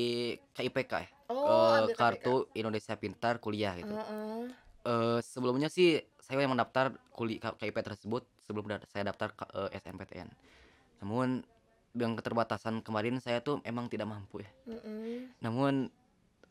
KIPK 0.51 0.93
ya 0.93 1.09
Oh, 1.25 1.41
Eh, 1.41 1.77
ambil 1.81 1.95
KPK. 1.95 2.01
kartu 2.19 2.35
Indonesia 2.53 2.93
Pintar 2.93 3.39
kuliah 3.39 3.73
gitu 3.73 3.89
Heeh. 3.89 4.53
Eh, 4.83 5.19
sebelumnya 5.19 5.67
sih 5.67 5.97
saya 6.19 6.39
yang 6.39 6.51
mendaftar 6.51 6.93
kuliah 7.09 7.55
KIP 7.55 7.73
tersebut 7.75 8.27
sebelum 8.43 8.67
saya 8.91 9.09
daftar 9.09 9.29
ke 9.33 9.45
eh, 9.49 9.79
SNPTN 9.79 10.29
namun 11.03 11.43
dengan 11.93 12.17
keterbatasan 12.17 12.81
kemarin 12.81 13.21
saya 13.21 13.39
tuh 13.39 13.61
emang 13.61 13.85
tidak 13.87 14.09
mampu 14.09 14.41
ya 14.41 14.51
Mm-mm. 14.65 15.29
Namun 15.45 15.93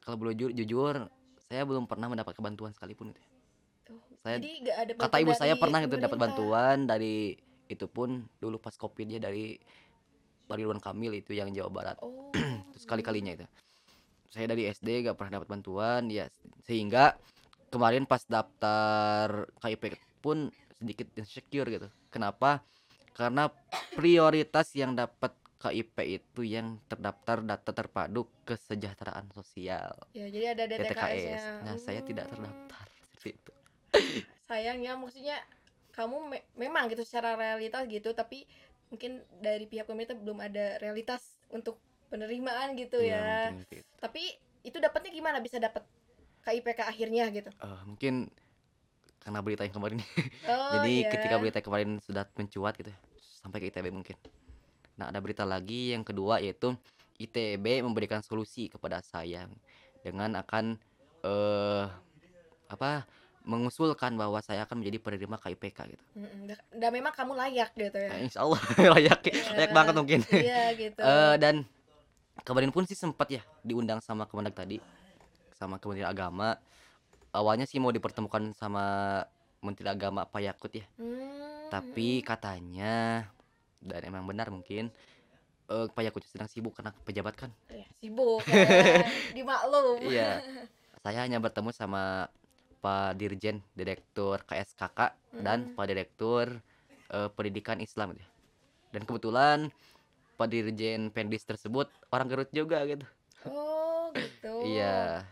kalau 0.02 0.16
boleh 0.18 0.34
jujur, 0.34 0.54
jujur 0.54 0.94
saya 1.46 1.62
belum 1.62 1.86
pernah 1.86 2.10
mendapat 2.10 2.34
bantuan 2.42 2.74
sekalipun 2.74 3.14
gitu. 3.14 3.20
ya. 3.22 3.28
Saya 4.22 4.36
jadi 4.38 4.50
nggak 4.62 4.76
ada 4.78 4.92
kata 4.98 5.16
ibu 5.20 5.32
saya 5.34 5.54
pernah 5.58 5.78
gitu 5.82 5.98
dapat 5.98 6.18
bantuan 6.18 6.86
dari 6.86 7.34
itu 7.66 7.86
pun 7.90 8.22
dulu 8.38 8.58
pas 8.58 8.74
covid 8.78 9.18
ya 9.18 9.20
dari 9.22 9.58
Ridwan 10.52 10.84
Kamil 10.84 11.16
itu 11.16 11.32
yang 11.32 11.48
Jawa 11.48 11.72
Barat. 11.72 11.96
Oh. 12.04 12.28
Terus 12.76 12.84
kali-kalinya 12.84 13.32
itu. 13.32 13.46
Saya 14.28 14.48
dari 14.48 14.68
SD 14.68 15.08
gak 15.08 15.16
pernah 15.16 15.40
dapat 15.40 15.48
bantuan 15.48 16.12
ya 16.12 16.28
sehingga 16.64 17.16
kemarin 17.72 18.04
pas 18.04 18.20
daftar 18.28 19.48
KIP 19.64 19.96
pun 20.20 20.52
sedikit 20.82 21.08
insecure 21.16 21.68
gitu. 21.70 21.88
Kenapa? 22.10 22.60
Karena 23.14 23.48
prioritas 23.94 24.72
yang 24.74 24.92
dapat 24.96 25.32
KIP 25.62 25.96
itu 26.18 26.40
yang 26.42 26.82
terdaftar 26.90 27.38
data 27.40 27.70
terpadu 27.70 28.26
kesejahteraan 28.42 29.30
sosial. 29.30 29.94
Ya, 30.10 30.26
jadi 30.26 30.58
ada. 30.58 30.62
DTKS. 30.66 31.62
Nah, 31.62 31.76
saya 31.78 32.02
tidak 32.02 32.26
Hmm. 32.26 32.34
terdaftar 32.34 32.86
seperti 33.14 33.28
itu. 33.38 33.52
sayangnya 34.42 34.98
maksudnya 34.98 35.38
kamu 35.92 36.16
me- 36.28 36.46
memang 36.58 36.88
gitu 36.92 37.04
secara 37.04 37.36
realitas 37.36 37.84
gitu 37.88 38.12
tapi 38.12 38.44
mungkin 38.92 39.24
dari 39.40 39.64
pihak 39.64 39.88
pemerintah 39.88 40.16
belum 40.16 40.40
ada 40.42 40.76
realitas 40.82 41.22
untuk 41.48 41.80
penerimaan 42.12 42.76
gitu 42.76 43.00
Iya, 43.00 43.16
ya 43.16 43.20
mungkin 43.24 43.54
seperti 43.64 43.76
itu. 43.80 43.90
tapi 43.96 44.22
itu 44.62 44.76
dapatnya 44.76 45.10
gimana 45.12 45.38
bisa 45.40 45.56
dapat 45.56 45.84
KIPK 46.42 46.80
akhirnya 46.84 47.24
gitu 47.32 47.48
Eh, 47.54 47.80
mungkin 47.88 48.28
karena 49.22 49.38
berita 49.38 49.62
yang 49.62 49.72
kemarin. 49.72 49.98
oh 50.50 50.70
Jadi 50.76 50.92
iya. 51.00 51.08
ketika 51.08 51.34
berita 51.38 51.56
yang 51.62 51.66
kemarin 51.66 51.90
sudah 52.02 52.24
mencuat 52.34 52.74
gitu 52.76 52.90
sampai 53.38 53.58
ke 53.58 53.66
ITB 53.70 53.88
mungkin. 53.88 54.16
Nah, 54.94 55.08
ada 55.08 55.18
berita 55.18 55.42
lagi 55.42 55.94
yang 55.94 56.02
kedua 56.02 56.38
yaitu 56.38 56.74
ITB 57.16 57.80
memberikan 57.80 58.20
solusi 58.20 58.66
kepada 58.66 58.98
saya 59.00 59.46
dengan 60.02 60.34
akan 60.36 60.74
eh 61.22 61.86
apa 62.66 63.06
mengusulkan 63.42 64.14
bahwa 64.14 64.38
saya 64.38 64.62
akan 64.62 64.82
menjadi 64.82 64.98
penerima 65.02 65.34
KIPK 65.38 65.78
gitu. 65.90 66.04
Dan, 66.46 66.58
dan 66.78 66.90
memang 66.94 67.10
kamu 67.10 67.34
layak 67.34 67.74
gitu 67.74 67.98
ya 67.98 68.10
Nah, 68.10 68.18
insya 68.22 68.38
Allah 68.42 68.60
layak 68.78 69.18
layak 69.58 69.70
Iya. 69.70 69.74
banget 69.74 69.94
mungkin. 69.98 70.20
iya 70.30 70.62
gitu 70.74 70.98
Eh, 71.10 71.34
dan 71.38 71.66
kemarin 72.42 72.70
pun 72.70 72.86
sih 72.86 72.94
sempat 72.94 73.26
ya 73.30 73.42
diundang 73.62 73.98
sama 73.98 74.26
Kemendag 74.26 74.54
tadi 74.54 74.78
sama 75.54 75.78
Kementerian 75.78 76.10
Agama. 76.10 76.54
Awalnya 77.32 77.64
sih 77.64 77.80
mau 77.80 77.88
dipertemukan 77.88 78.52
sama 78.52 78.84
Menteri 79.64 79.88
Agama 79.88 80.28
Pak 80.28 80.42
Yakut 80.44 80.72
ya. 80.76 80.84
Hmm, 81.00 81.72
Tapi 81.72 82.20
mm-mm. 82.20 82.28
katanya 82.28 83.24
dan 83.82 84.00
emang 84.06 84.22
benar 84.28 84.52
mungkin 84.52 84.92
eh 85.72 85.86
Pak 85.88 86.02
Yakut 86.04 86.22
sedang 86.28 86.50
sibuk 86.50 86.76
karena 86.76 86.92
pejabat 87.06 87.34
kan. 87.34 87.50
Ya, 87.72 87.88
sibuk 87.96 88.44
ya. 88.44 89.02
dimaklum 89.36 90.04
Iya. 90.04 90.44
Saya 91.00 91.24
hanya 91.24 91.40
bertemu 91.40 91.72
sama 91.72 92.28
Pak 92.84 93.16
Dirjen 93.16 93.62
Direktur 93.72 94.42
KSKK 94.44 95.14
dan 95.40 95.72
Mm-mm. 95.72 95.76
Pak 95.78 95.86
Direktur 95.88 96.60
eh, 97.08 97.28
Pendidikan 97.32 97.80
Islam 97.80 98.12
gitu. 98.12 98.26
Dan 98.92 99.08
kebetulan 99.08 99.72
Pak 100.36 100.48
Dirjen 100.52 101.08
Pendis 101.14 101.46
tersebut 101.48 101.88
orang 102.12 102.26
Garut 102.28 102.50
juga 102.52 102.82
gitu. 102.84 103.06
Oh, 103.48 104.10
gitu. 104.14 104.54
Iya, 104.66 105.26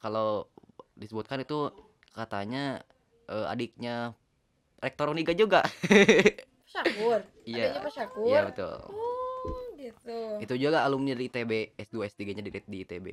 kalau 0.00 0.48
disebutkan 0.94 1.42
itu 1.42 1.70
katanya 2.14 2.82
eh, 3.28 3.46
adiknya 3.50 4.14
Rektor 4.84 5.10
Uniga 5.10 5.32
juga. 5.32 5.64
Syakur. 6.68 7.24
Iya. 7.48 7.76
Pak 7.80 7.92
Syakur. 7.92 8.24
Iya 8.24 8.40
betul. 8.48 8.74
Oh, 8.88 9.64
gitu. 9.76 10.18
Itu 10.40 10.54
juga 10.56 10.80
alumni 10.84 11.12
dari 11.12 11.28
ITB, 11.28 11.76
S2 11.76 12.08
S3-nya 12.08 12.40
di, 12.40 12.50
di 12.50 12.78
ITB. 12.84 13.06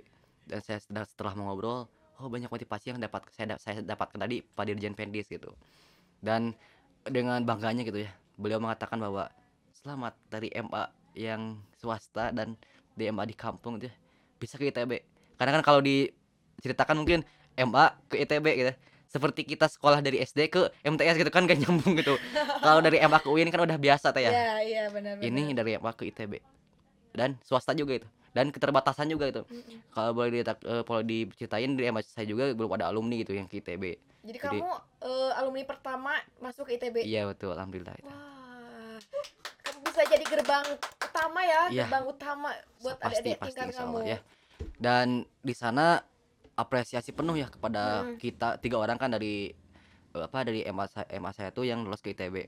Dan 0.47 0.59
saya 0.63 0.79
setelah, 0.79 1.03
setelah 1.03 1.34
mengobrol, 1.36 1.88
oh 2.19 2.27
banyak 2.32 2.47
motivasi 2.47 2.95
yang 2.95 2.99
dapat 2.99 3.27
saya 3.36 3.55
da- 3.55 3.61
saya 3.61 3.84
dapatkan 3.84 4.19
tadi 4.23 4.39
Pak 4.39 4.63
Dirjen 4.67 4.95
Pendis 4.95 5.27
gitu. 5.27 5.51
Dan 6.23 6.55
dengan 7.03 7.43
bangganya 7.43 7.84
gitu 7.84 8.07
ya, 8.07 8.11
beliau 8.39 8.63
mengatakan 8.63 9.01
bahwa 9.03 9.27
selamat 9.84 10.13
dari 10.32 10.47
MA 10.55 10.88
yang 11.17 11.59
swasta 11.75 12.32
dan 12.32 12.55
di 12.95 13.11
MA 13.11 13.27
di 13.27 13.36
kampung 13.36 13.82
itu 13.82 13.91
ya, 13.91 13.95
bisa 14.39 14.55
ke 14.55 14.71
ITB. 14.71 15.03
Karena 15.36 15.59
kan 15.59 15.63
kalau 15.65 15.82
diceritakan 15.84 16.95
mungkin 17.03 17.25
MA 17.64 17.86
ke 18.05 18.20
ITB 18.20 18.45
gitu. 18.55 18.74
Seperti 19.07 19.43
kita 19.43 19.68
sekolah 19.68 19.99
dari 19.99 20.20
SD 20.20 20.47
ke 20.47 20.72
MTS 20.82 21.16
gitu 21.16 21.28
kan 21.28 21.43
gak 21.43 21.59
nyambung 21.59 21.93
gitu. 21.93 22.16
Kalau 22.57 22.80
dari 22.80 22.97
MA 22.99 23.18
ke 23.18 23.28
UIN 23.28 23.47
kan 23.47 23.62
udah 23.62 23.76
biasa 23.76 24.09
teh 24.09 24.22
ya 24.22 24.32
Iya, 24.32 24.53
iya 24.62 24.84
benar 24.88 25.16
benar. 25.16 25.28
ini 25.28 25.51
dari 25.51 25.76
MA 25.76 25.91
ke 25.91 26.07
ITB 26.07 26.39
dan 27.12 27.36
swasta 27.41 27.74
juga 27.74 27.97
itu 27.97 28.07
dan 28.32 28.47
keterbatasan 28.47 29.03
juga 29.05 29.28
itu 29.28 29.43
Mm-mm. 29.43 29.84
kalau 29.91 30.16
boleh 30.16 30.32
ditak- 30.34 30.64
eh, 30.64 30.80
kalau 30.82 31.03
diceritain 31.03 31.68
di 31.70 31.84
MA 31.86 31.99
saya 31.99 32.24
juga 32.24 32.47
belum 32.49 32.72
ada 32.72 32.88
alumni 32.88 33.20
gitu 33.20 33.36
yang 33.36 33.43
ke 33.45 33.59
ITB 33.59 33.99
Jadi, 34.24 34.39
Jadi- 34.39 34.64
kamu 34.64 34.64
eh, 35.03 35.32
alumni 35.36 35.64
pertama 35.66 36.12
masuk 36.39 36.64
ke 36.66 36.80
ITB. 36.80 37.03
iya 37.03 37.26
betul 37.26 37.51
alhamdulillah 37.51 37.91
itu. 37.93 38.07
Wah. 38.07 38.95
Kamu 39.62 39.80
bisa 39.84 40.01
jadi 40.05 40.24
gerbang 40.24 40.64
utama 41.03 41.41
ya, 41.41 41.62
Iya. 41.68 41.84
gerbang 41.84 42.05
utama 42.07 42.49
buat 42.80 42.95
adik-adik 42.97 43.38
tingkat 43.43 43.68
kamu. 43.74 43.97
Ya 44.07 44.20
dan 44.78 45.07
di 45.41 45.51
sana 45.51 45.99
apresiasi 46.56 47.12
penuh 47.12 47.36
ya 47.36 47.47
kepada 47.47 48.06
Mm. 48.06 48.16
kita 48.20 48.60
tiga 48.60 48.78
orang 48.78 48.99
kan 48.99 49.10
dari 49.10 49.49
eh, 50.12 50.24
apa 50.24 50.43
dari 50.43 50.62
MA 50.68 50.86
saya, 50.86 51.08
MA 51.18 51.32
saya 51.32 51.49
tuh 51.49 51.64
yang 51.64 51.82
lulus 51.82 52.04
ke 52.04 52.12
ITB 52.12 52.47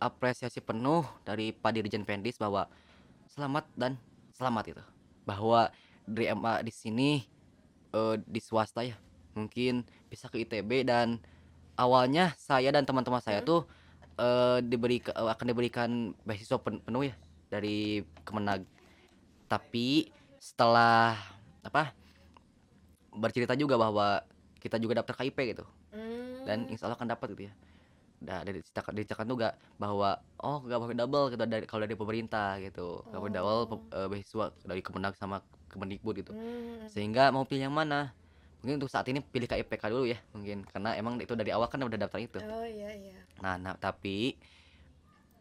apresiasi 0.00 0.58
penuh 0.58 1.04
dari 1.22 1.52
Pak 1.52 1.70
Dirjen 1.72 2.04
Pendis 2.04 2.36
bahwa 2.36 2.66
selamat 3.30 3.64
dan 3.74 3.96
selamat 4.32 4.64
itu 4.74 4.82
bahwa 5.24 5.70
dari 6.04 6.28
MA 6.30 6.60
di 6.60 6.72
sini 6.72 7.10
eh, 7.92 8.16
di 8.20 8.40
swasta 8.40 8.82
ya 8.82 8.96
mungkin 9.34 9.82
bisa 10.08 10.28
ke 10.28 10.40
ITB 10.40 10.86
dan 10.86 11.18
awalnya 11.74 12.30
saya 12.38 12.70
dan 12.70 12.86
teman-teman 12.86 13.18
saya 13.18 13.42
Hmm. 13.42 13.48
tuh 13.48 13.60
eh, 14.16 14.58
diberi 14.62 14.98
eh, 15.00 15.30
akan 15.30 15.46
diberikan 15.46 15.90
beasiswa 16.22 16.58
pen- 16.58 16.82
penuh 16.82 17.08
ya 17.08 17.14
dari 17.50 18.02
Kemenag 18.24 18.64
tapi 19.46 20.10
setelah 20.38 21.14
apa 21.62 21.94
bercerita 23.14 23.54
juga 23.54 23.78
bahwa 23.78 24.20
kita 24.58 24.76
juga 24.80 25.00
daftar 25.02 25.14
KIP 25.22 25.38
gitu 25.54 25.64
Hmm. 25.94 26.42
dan 26.42 26.66
insya 26.66 26.90
Allah 26.90 26.98
akan 26.98 27.10
dapat 27.14 27.28
gitu 27.38 27.44
ya 27.50 27.54
Nah, 28.24 28.40
dari 28.40 28.64
diceritakan, 28.64 29.28
juga 29.28 29.52
bahwa 29.76 30.16
oh 30.40 30.64
gak 30.64 30.80
boleh 30.80 30.96
double 30.96 31.28
gitu 31.28 31.44
dari 31.44 31.68
kalau 31.68 31.84
dari 31.84 31.92
pemerintah 31.92 32.56
gitu 32.56 33.04
gak 33.04 33.20
boleh 33.20 33.34
double 33.36 33.58
Oh. 33.60 33.66
pe- 33.68 33.84
eh, 33.92 34.08
beasiswa 34.08 34.46
dari 34.64 34.80
Kemenag 34.80 35.12
sama 35.20 35.44
Kemendikbud 35.68 36.14
gitu 36.24 36.32
Hmm. 36.32 36.88
sehingga 36.88 37.28
mau 37.28 37.44
pilih 37.44 37.68
yang 37.68 37.76
mana 37.76 38.16
mungkin 38.64 38.80
untuk 38.80 38.88
saat 38.88 39.04
ini 39.12 39.20
pilih 39.20 39.44
KIPK 39.44 39.92
dulu 39.92 40.08
ya 40.08 40.16
mungkin 40.32 40.64
karena 40.64 40.96
emang 40.96 41.20
itu 41.20 41.36
dari 41.36 41.52
awal 41.52 41.68
kan 41.68 41.84
udah 41.84 42.00
daftar 42.00 42.16
itu 42.16 42.40
Oh 42.40 42.64
iya 42.64 42.96
iya. 42.96 43.18
nah, 43.44 43.60
nah 43.60 43.74
tapi 43.76 44.40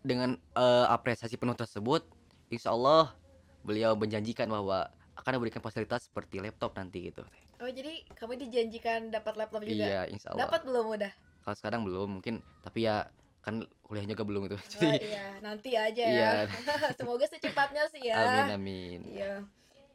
dengan 0.03 0.36
eh, 0.36 0.86
apresiasi 0.91 1.39
penuh 1.39 1.55
tersebut 1.55 2.03
insya 2.51 2.76
Allah 2.76 3.15
beliau 3.63 3.95
menjanjikan 3.95 4.51
bahwa 4.51 4.91
akan 5.15 5.39
memberikan 5.39 5.63
fasilitas 5.63 6.11
seperti 6.11 6.43
laptop 6.43 6.76
nanti 6.76 7.07
gitu 7.13 7.24
Oh 7.64 7.72
jadi 7.72 8.03
kamu 8.20 8.36
dijanjikan 8.43 9.07
dapat 9.07 9.39
laptop 9.39 9.64
juga? 9.64 9.88
iya 9.88 10.01
insya 10.11 10.36
Allah 10.36 10.51
Dapat 10.51 10.61
belum 10.68 10.86
udah? 10.99 11.14
kalau 11.47 11.55
sekarang 11.55 11.82
belum 11.88 12.20
mungkin 12.20 12.43
tapi 12.59 12.84
ya 12.88 13.07
kan 13.39 13.64
kuliah 13.88 14.03
juga 14.03 14.24
belum 14.28 14.41
itu 14.51 14.57
Oh 14.59 14.84
jadi 14.84 14.99
iya, 14.99 15.24
nanti 15.39 15.72
aja 15.80 16.03
iya 16.03 16.43
ya. 16.43 16.47
Semoga 16.99 17.24
secepatnya 17.24 17.88
sih 17.88 18.03
ya. 18.11 18.20
amin 18.20 18.47
amin 18.51 18.99
Iya. 19.07 19.34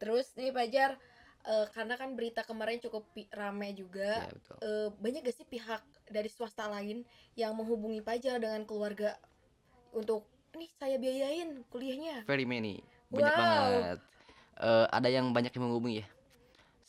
Terus 0.00 0.32
nih 0.40 0.48
Pajar, 0.48 0.96
eh, 1.44 1.66
karena 1.76 1.94
kan 2.00 2.16
berita 2.16 2.40
kemarin 2.40 2.80
cukup 2.80 3.04
rame 3.36 3.76
juga. 3.76 4.24
ya 4.24 4.32
betul 4.32 4.56
eh, 4.64 4.88
banyak 4.96 5.20
gak 5.28 5.36
sih 5.36 5.44
pihak 5.44 5.82
dari 6.08 6.28
swasta 6.32 6.72
lain 6.72 7.04
yang 7.36 7.52
menghubungi 7.52 8.00
Pajar 8.00 8.40
dengan 8.40 8.64
keluarga 8.64 9.12
untuk 9.92 10.24
nih 10.56 10.72
saya 10.80 10.96
biayain 10.96 11.60
kuliahnya. 11.68 12.24
very 12.24 12.48
many 12.48 12.80
banyak 13.12 13.32
Wow. 13.36 13.40
banget 13.44 13.98
Eh, 14.58 14.86
ada 14.90 15.06
yang 15.06 15.30
banyak 15.30 15.54
yang 15.54 15.70
menghubungi 15.70 16.02
ya 16.02 16.06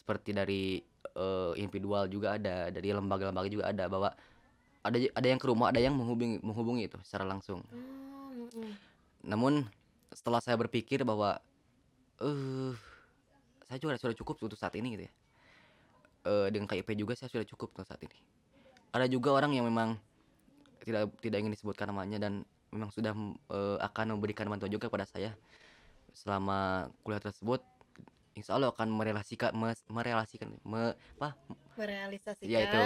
seperti 0.09 0.33
dari 0.33 0.81
eh, 1.13 1.51
individual 1.61 2.09
juga 2.09 2.41
ada 2.41 2.73
dari 2.73 2.89
lembaga-lembaga 2.89 3.45
juga 3.45 3.69
ada 3.69 3.85
bahwa 3.85 4.09
ada 4.81 4.97
ada 4.97 5.27
yang 5.29 5.37
ke 5.37 5.45
rumah 5.45 5.69
ada 5.69 5.77
yang 5.77 5.93
menghubungi 5.93 6.41
menghubungi 6.41 6.89
itu 6.89 6.97
secara 7.05 7.29
langsung. 7.29 7.61
Hmm, 7.69 8.49
mm, 8.49 8.73
namun 9.29 9.69
setelah 10.09 10.41
saya 10.41 10.57
berpikir 10.57 11.05
bahwa 11.05 11.37
eh 12.25 12.73
saya 13.69 13.77
juga 13.77 14.01
sudah 14.01 14.17
cukup 14.17 14.49
untuk 14.49 14.57
saat 14.57 14.73
ini 14.81 14.97
gitu 14.97 15.05
ya. 15.05 15.13
Eh, 16.25 16.47
dengan 16.49 16.65
KIP 16.65 16.97
juga 16.97 17.13
saya 17.13 17.29
sudah 17.29 17.45
cukup 17.45 17.77
untuk 17.77 17.85
saat 17.85 18.01
ini. 18.01 18.17
Ada 18.89 19.05
juga 19.05 19.29
orang 19.29 19.53
yang 19.53 19.69
memang 19.69 19.93
tidak 20.81 21.13
tidak 21.21 21.37
ingin 21.37 21.53
disebutkan 21.53 21.85
namanya 21.93 22.17
dan 22.17 22.41
memang 22.73 22.89
sudah 22.89 23.13
eh, 23.53 23.77
akan 23.77 24.17
memberikan 24.17 24.49
bantuan 24.49 24.73
juga 24.73 24.89
kepada 24.89 25.05
saya 25.05 25.37
selama 26.17 26.89
kuliah 27.05 27.21
tersebut 27.21 27.61
insya 28.39 28.55
Allah 28.55 28.71
akan 28.71 28.87
merelasikan 28.89 29.51
mes- 29.51 29.85
merelasikan 29.91 30.55
me, 30.63 30.95
apa 31.19 31.35
merealisasikan. 31.75 32.47
ya 32.47 32.59
itu 32.63 32.83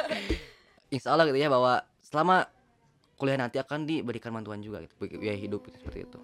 insya 0.94 1.16
Allah 1.16 1.24
gitu 1.32 1.40
ya 1.40 1.48
bahwa 1.48 1.80
selama 2.04 2.44
kuliah 3.16 3.40
nanti 3.40 3.56
akan 3.56 3.88
diberikan 3.88 4.32
bantuan 4.36 4.60
juga 4.60 4.84
gitu 4.84 4.96
biaya 5.16 5.36
hidup 5.36 5.64
gitu, 5.68 5.76
seperti 5.80 6.04
itu 6.04 6.20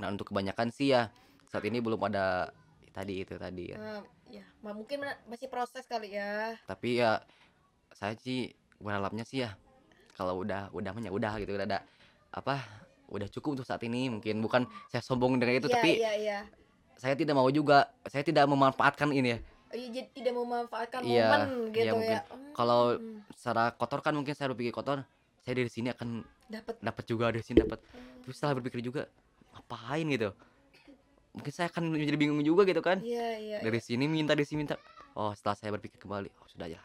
nah 0.00 0.08
untuk 0.08 0.32
kebanyakan 0.32 0.72
sih 0.72 0.96
ya 0.96 1.12
saat 1.52 1.62
ini 1.68 1.78
belum 1.84 2.00
ada 2.08 2.48
tadi 2.92 3.24
itu 3.24 3.36
tadi 3.36 3.76
ya 3.76 3.78
ya, 4.32 4.44
mungkin 4.64 5.04
masih 5.28 5.48
proses 5.52 5.84
kali 5.84 6.16
ya. 6.16 6.56
tapi 6.64 7.00
ya 7.00 7.20
saya 7.92 8.16
sih 8.16 8.48
berharapnya 8.80 9.28
sih 9.28 9.44
ya 9.44 9.52
kalau 10.16 10.40
udah 10.40 10.72
udah 10.72 10.92
ya 11.00 11.12
udah 11.12 11.32
gitu 11.40 11.52
udah 11.56 11.66
ada 11.68 11.80
apa 12.32 12.60
udah 13.12 13.28
cukup 13.28 13.60
untuk 13.60 13.66
saat 13.68 13.84
ini 13.84 14.08
mungkin 14.08 14.40
bukan 14.40 14.64
saya 14.88 15.04
sombong 15.04 15.36
dengan 15.36 15.60
itu 15.60 15.68
Iya, 15.68 15.76
tapi 15.76 15.90
iya, 16.00 16.12
iya. 16.16 16.38
Saya 16.94 17.14
tidak 17.14 17.34
mau 17.34 17.48
juga 17.48 17.78
saya 18.04 18.22
tidak 18.22 18.44
memanfaatkan 18.46 19.10
ini 19.10 19.30
ya 19.30 19.40
Oh, 19.72 19.74
iya, 19.74 19.88
jadi 19.90 20.08
tidak 20.12 20.34
memanfaatkan 20.36 21.00
Iya, 21.00 21.24
momen 21.24 21.40
iya, 21.72 21.72
gitu 21.72 21.94
mungkin. 21.96 22.12
ya. 22.12 22.20
Hmm, 22.28 22.52
Kalau- 22.52 22.92
hmm, 22.92 23.18
secara 23.32 23.72
kotor 23.72 24.00
kan 24.00 24.12
mungkin 24.12 24.36
saya 24.36 24.52
berpikir 24.52 24.68
kotor 24.70 25.00
saya 25.40 25.54
dari 25.54 25.66
sini 25.66 25.88
akan 25.88 26.20
dapat. 26.46 26.76
dapat 26.78 27.04
juga 27.06 27.32
dari 27.32 27.40
sini 27.40 27.64
dapat 27.64 27.80
Hmm, 27.80 28.20
terus 28.20 28.36
setelah 28.36 28.60
berpikir 28.60 28.84
juga 28.84 29.08
ngapain 29.50 30.04
gitu 30.06 30.28
mungkin 31.32 31.48
saya 31.50 31.72
akan 31.72 31.88
menjadi 31.88 32.18
bingung 32.18 32.44
juga 32.44 32.62
gitu 32.62 32.78
kan 32.78 33.00
Iya, 33.00 33.28
iya. 33.38 33.58
dari 33.58 33.80
sini 33.80 34.04
minta 34.04 34.36
dari 34.36 34.44
sini 34.44 34.60
minta 34.60 34.76
oh 35.14 35.32
setelah 35.32 35.56
saya 35.56 35.72
berpikir 35.72 35.96
kembali 35.98 36.28
oh 36.28 36.46
sudah 36.46 36.68
ya 36.68 36.76
iya. 36.76 36.80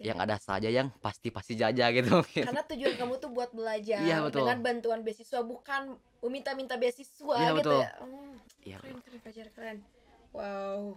Yang 0.00 0.16
ada 0.16 0.36
saja 0.36 0.66
yang 0.66 0.88
pasti 0.98 1.28
pasti 1.28 1.54
jaja 1.54 1.92
gitu 1.92 2.08
mungkin 2.16 2.44
Karena 2.48 2.64
tujuan 2.64 2.94
kamu 2.96 3.14
tuh 3.16 3.30
buat 3.30 3.52
belajar 3.52 4.00
Iya, 4.00 4.24
betul. 4.24 4.42
dengan 4.42 4.58
bantuan 4.60 5.00
beasiswa 5.00 5.40
bukan 5.40 5.94
meminta-minta 6.20 6.74
beasiswa 6.74 7.36
Iya, 7.36 7.52
gitu 7.52 7.68
betul. 7.68 7.80
ya. 7.80 7.90
Hmm. 8.00 8.34
Iya, 8.60 8.76
keren 8.80 8.98
keren 9.00 9.20
Fajar 9.20 9.48
keren 9.52 9.78
wow 10.30 10.96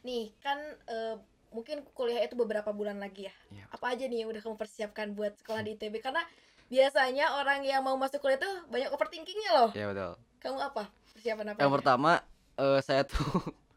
nih 0.00 0.30
kan 0.38 0.58
eh, 0.86 1.16
mungkin 1.48 1.80
kuliah 1.90 2.20
itu 2.20 2.36
beberapa 2.36 2.70
bulan 2.70 2.96
lagi 2.96 3.26
ya 3.26 3.34
Iya. 3.50 3.64
apa 3.68 3.86
aja 3.90 4.04
nih 4.04 4.22
yang 4.22 4.30
udah 4.30 4.38
kamu 4.38 4.56
persiapkan 4.56 5.12
buat 5.12 5.34
sekolah 5.36 5.64
di 5.64 5.74
ITB 5.74 5.98
karena 5.98 6.22
biasanya 6.68 7.34
orang 7.34 7.64
yang 7.64 7.80
mau 7.80 7.96
masuk 7.96 8.20
kuliah 8.20 8.36
tuh 8.36 8.50
banyak 8.68 8.92
overthinkingnya 8.92 9.50
loh 9.52 9.70
ya 9.72 9.88
betul 9.88 10.12
kamu 10.38 10.58
apa 10.62 10.84
persiapan 11.10 11.46
apa 11.50 11.58
yang 11.58 11.70
aja? 11.72 11.76
pertama 11.80 12.10
eh, 12.54 12.80
saya 12.80 13.02
tuh 13.02 13.24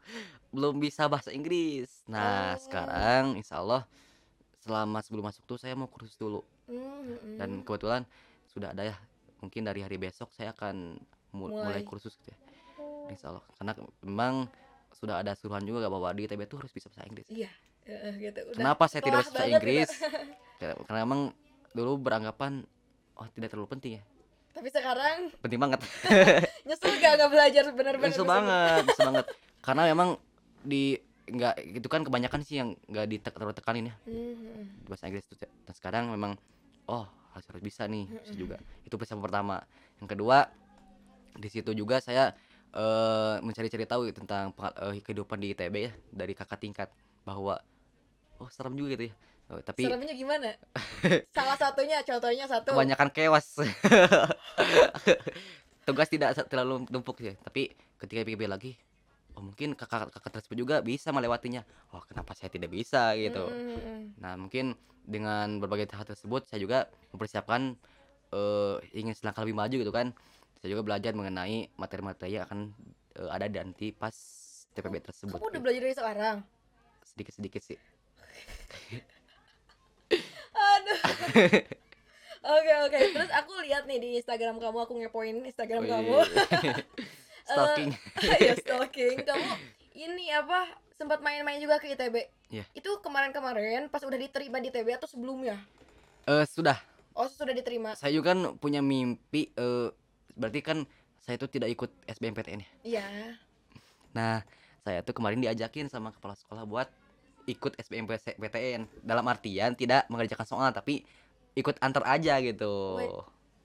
belum 0.52 0.78
bisa 0.78 1.04
bahasa 1.06 1.28
Inggris 1.28 1.88
nah 2.04 2.52
Oh. 2.52 2.60
sekarang 2.60 3.34
insya 3.34 3.58
Allah 3.58 3.88
selama 4.58 5.00
sebelum 5.00 5.24
masuk 5.24 5.42
tuh 5.42 5.56
saya 5.56 5.72
mau 5.72 5.86
kursus 5.86 6.14
dulu 6.14 6.44
Hmm, 6.62 6.78
hmm, 6.78 7.36
dan 7.36 7.48
hmm. 7.50 7.62
kebetulan 7.66 8.02
sudah 8.46 8.70
ada 8.70 8.86
ya 8.86 8.96
mungkin 9.38 9.66
dari 9.66 9.82
hari 9.82 9.98
besok 9.98 10.30
saya 10.30 10.52
akan 10.52 10.94
mu- 11.32 11.50
Mulai. 11.50 11.74
mulai. 11.74 11.82
kursus 11.82 12.14
gitu 12.14 12.30
ya 12.30 12.38
insya 13.08 13.28
Allah 13.28 13.42
karena 13.52 13.72
memang 14.00 14.34
sudah 14.94 15.18
ada 15.18 15.34
suruhan 15.34 15.60
juga 15.62 15.88
bahwa 15.88 16.12
di 16.12 16.22
ITB 16.22 16.46
tuh 16.46 16.62
harus 16.62 16.70
bisa 16.70 16.86
bahasa 16.86 17.02
Inggris 17.04 17.26
iya 17.26 17.50
gitu 18.14 18.38
udah 18.46 18.54
kenapa 18.54 18.86
saya 18.86 19.02
tidak 19.02 19.26
bisa 19.26 19.34
bahasa 19.34 19.50
Inggris 19.50 19.90
gitu. 19.90 20.70
Karena 20.86 21.00
emang 21.02 21.20
dulu 21.72 21.98
beranggapan 21.98 22.62
oh 23.14 23.26
tidak 23.32 23.50
terlalu 23.50 23.68
penting 23.68 23.92
ya 23.98 24.02
tapi 24.52 24.68
sekarang 24.68 25.34
penting 25.40 25.58
banget 25.58 25.80
nyesel 26.68 26.92
gak 26.94 27.12
nggak 27.18 27.30
belajar 27.32 27.64
benar-benar 27.68 28.06
Nyesel 28.06 28.22
banget 28.24 28.82
nyesel 28.86 29.06
banget 29.08 29.26
karena 29.58 29.82
memang 29.90 30.08
di 30.62 30.96
nggak 31.22 31.54
itu 31.78 31.86
kan 31.86 32.02
kebanyakan 32.02 32.40
sih 32.42 32.58
yang 32.58 32.74
nggak 32.90 33.06
ditek 33.06 33.32
terlalu 33.34 33.54
tekanin 33.54 33.90
ya 33.90 33.94
Mhm. 34.06 34.82
di 34.82 34.86
bahasa 34.90 35.06
Inggris 35.06 35.22
tuh 35.30 35.38
dan 35.38 35.74
sekarang 35.74 36.04
memang 36.10 36.34
oh 36.90 37.06
harus 37.32 37.46
harus 37.46 37.62
bisa 37.62 37.86
nih 37.86 38.10
bisa 38.10 38.34
Mhm. 38.34 38.40
juga 38.40 38.56
itu 38.82 38.94
persiapan 38.98 39.22
pertama 39.22 39.56
yang 40.02 40.08
kedua 40.10 40.50
di 41.32 41.48
situ 41.48 41.70
juga 41.72 42.02
saya 42.02 42.34
eh 42.72 43.36
mencari-cari 43.44 43.84
tahu 43.84 44.08
tentang 44.10 44.50
eh, 44.56 44.98
kehidupan 45.04 45.38
di 45.38 45.52
ITB 45.52 45.74
ya 45.78 45.92
dari 46.10 46.32
kakak 46.32 46.58
tingkat 46.58 46.88
bahwa 47.22 47.60
oh 48.40 48.48
serem 48.50 48.74
juga 48.74 48.96
gitu 48.96 49.12
ya 49.12 49.16
Oh, 49.52 49.60
tapi 49.60 49.84
Seremnya 49.84 50.16
gimana? 50.16 50.48
Salah 51.36 51.58
satunya, 51.60 52.00
contohnya 52.00 52.48
satu. 52.48 52.72
kebanyakan 52.72 53.12
kewas 53.12 53.60
tugas 55.84 56.08
tidak 56.08 56.32
terlalu 56.48 56.86
numpuk 56.88 57.18
sih 57.20 57.34
tapi 57.42 57.74
ketika 58.00 58.22
pikir 58.24 58.48
lagi 58.48 58.72
oh 59.32 59.42
mungkin 59.42 59.72
kakak 59.72 60.10
kakak 60.10 60.32
tersebut 60.34 60.56
juga 60.58 60.76
bisa 60.80 61.08
melewatinya 61.08 61.62
oh 61.90 62.02
kenapa 62.02 62.32
saya 62.32 62.48
tidak 62.48 62.68
bisa 62.68 63.12
gitu 63.14 63.48
Mhm. 63.48 64.18
nah 64.18 64.36
mungkin 64.36 64.74
dengan 65.02 65.58
berbagai 65.58 65.90
hal 65.90 66.04
tersebut 66.04 66.46
saya 66.46 66.58
juga 66.58 66.78
mempersiapkan 67.10 67.74
eh, 68.30 68.76
ingin 68.92 69.12
selangkah 69.12 69.42
lebih 69.42 69.56
maju 69.56 69.76
gitu 69.78 69.90
kan 69.90 70.12
saya 70.56 70.68
juga 70.70 70.82
belajar 70.82 71.12
mengenai 71.12 71.72
materi-materi 71.74 72.36
yang 72.36 72.46
akan 72.46 72.60
eh, 73.14 73.28
ada 73.28 73.46
nanti 73.50 73.90
pas 73.90 74.14
TPB 74.72 75.02
tersebut 75.02 75.36
Kamu 75.36 75.44
udah 75.44 75.52
gitu. 75.52 75.62
belajar 75.62 75.80
dari 75.82 75.94
sekarang? 75.94 76.36
sedikit-sedikit 77.04 77.62
sih 77.62 77.78
Aduh. 80.52 80.98
Oke 82.42 82.72
oke. 82.82 82.98
Terus 83.14 83.30
aku 83.30 83.54
lihat 83.62 83.86
nih 83.86 83.98
di 83.98 84.08
Instagram 84.18 84.58
kamu, 84.58 84.78
aku 84.82 84.98
ngepoin 84.98 85.46
Instagram 85.46 85.86
Wih. 85.86 85.90
kamu. 85.92 86.16
stalking 87.44 87.90
ya 88.46 88.54
stalking. 88.56 89.16
Kamu 89.22 89.50
ini 89.92 90.30
apa? 90.30 90.66
Sempat 90.92 91.18
main-main 91.18 91.58
juga 91.58 91.76
ke 91.76 91.90
ITB. 91.90 92.16
Iya. 92.48 92.64
Itu 92.72 93.00
kemarin-kemarin 93.00 93.88
pas 93.88 94.00
udah 94.00 94.14
diterima 94.14 94.58
di 94.58 94.68
ITB 94.68 94.94
atau 94.94 95.06
sebelumnya? 95.06 95.58
Eh, 96.24 96.46
sudah 96.46 96.78
Oh, 97.12 97.28
sudah 97.28 97.52
diterima. 97.52 97.92
saya 97.92 98.08
juga 98.08 98.32
kan 98.32 98.56
punya 98.56 98.80
mimpi 98.80 99.52
eh 99.52 99.92
berarti 100.32 100.64
kan 100.64 100.78
saya 101.20 101.36
itu 101.36 101.44
tidak 101.46 101.68
ikut 101.68 101.92
SBMPTN 102.08 102.64
ya 102.64 102.68
Iya. 102.82 103.04
Nah, 104.12 104.40
saya 104.80 105.04
tuh 105.04 105.12
kemarin 105.12 105.36
diajakin 105.38 105.86
sama 105.86 106.08
kepala 106.08 106.32
sekolah 106.32 106.64
buat 106.64 106.88
ikut 107.44 107.76
SBMPTN 107.76 109.04
dalam 109.04 109.28
artian 109.28 109.74
tidak 109.74 110.08
mengerjakan 110.08 110.46
soal 110.46 110.70
tapi 110.70 111.04
ikut 111.52 111.76
antar 111.78 112.06
aja 112.08 112.40
gitu. 112.40 112.96
Wait. 112.96 113.12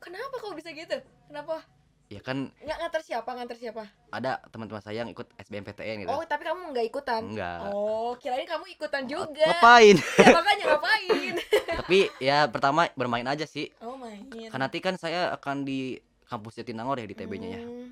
Kenapa 0.04 0.36
kau 0.38 0.52
bisa 0.52 0.68
gitu? 0.76 1.00
Kenapa? 1.28 1.64
Ya 2.08 2.24
kan 2.24 2.56
Nggak 2.64 2.78
nganter 2.80 3.02
siapa? 3.04 3.30
Nganter 3.36 3.58
siapa? 3.60 3.84
ada 4.08 4.40
teman-teman 4.48 4.80
saya 4.80 5.04
yang 5.04 5.12
ikut 5.12 5.28
SBMPTN 5.36 6.08
gitu. 6.08 6.12
Oh, 6.16 6.24
tapi 6.24 6.48
kamu 6.48 6.72
nggak 6.72 6.88
ikutan? 6.88 7.22
Enggak. 7.28 7.60
Oh, 7.68 8.16
kirain 8.16 8.48
kamu 8.48 8.66
ikutan 8.72 9.04
juga. 9.04 9.44
Ngapain? 9.44 9.96
Ya 10.24 10.28
makanya 10.32 10.66
ngapain? 10.72 11.34
tapi 11.84 12.00
ya 12.24 12.38
pertama 12.48 12.88
bermain 12.96 13.28
aja 13.28 13.44
sih. 13.44 13.68
Oh 13.84 14.00
main. 14.00 14.24
Kan 14.48 14.60
nanti 14.64 14.80
kan 14.80 14.96
saya 14.96 15.36
akan 15.36 15.68
di 15.68 16.00
kampus 16.28 16.64
Jatinangor 16.64 17.00
ya 17.00 17.08
di 17.08 17.16
TB-nya 17.16 17.50
ya. 17.60 17.62
Hmm. 17.64 17.88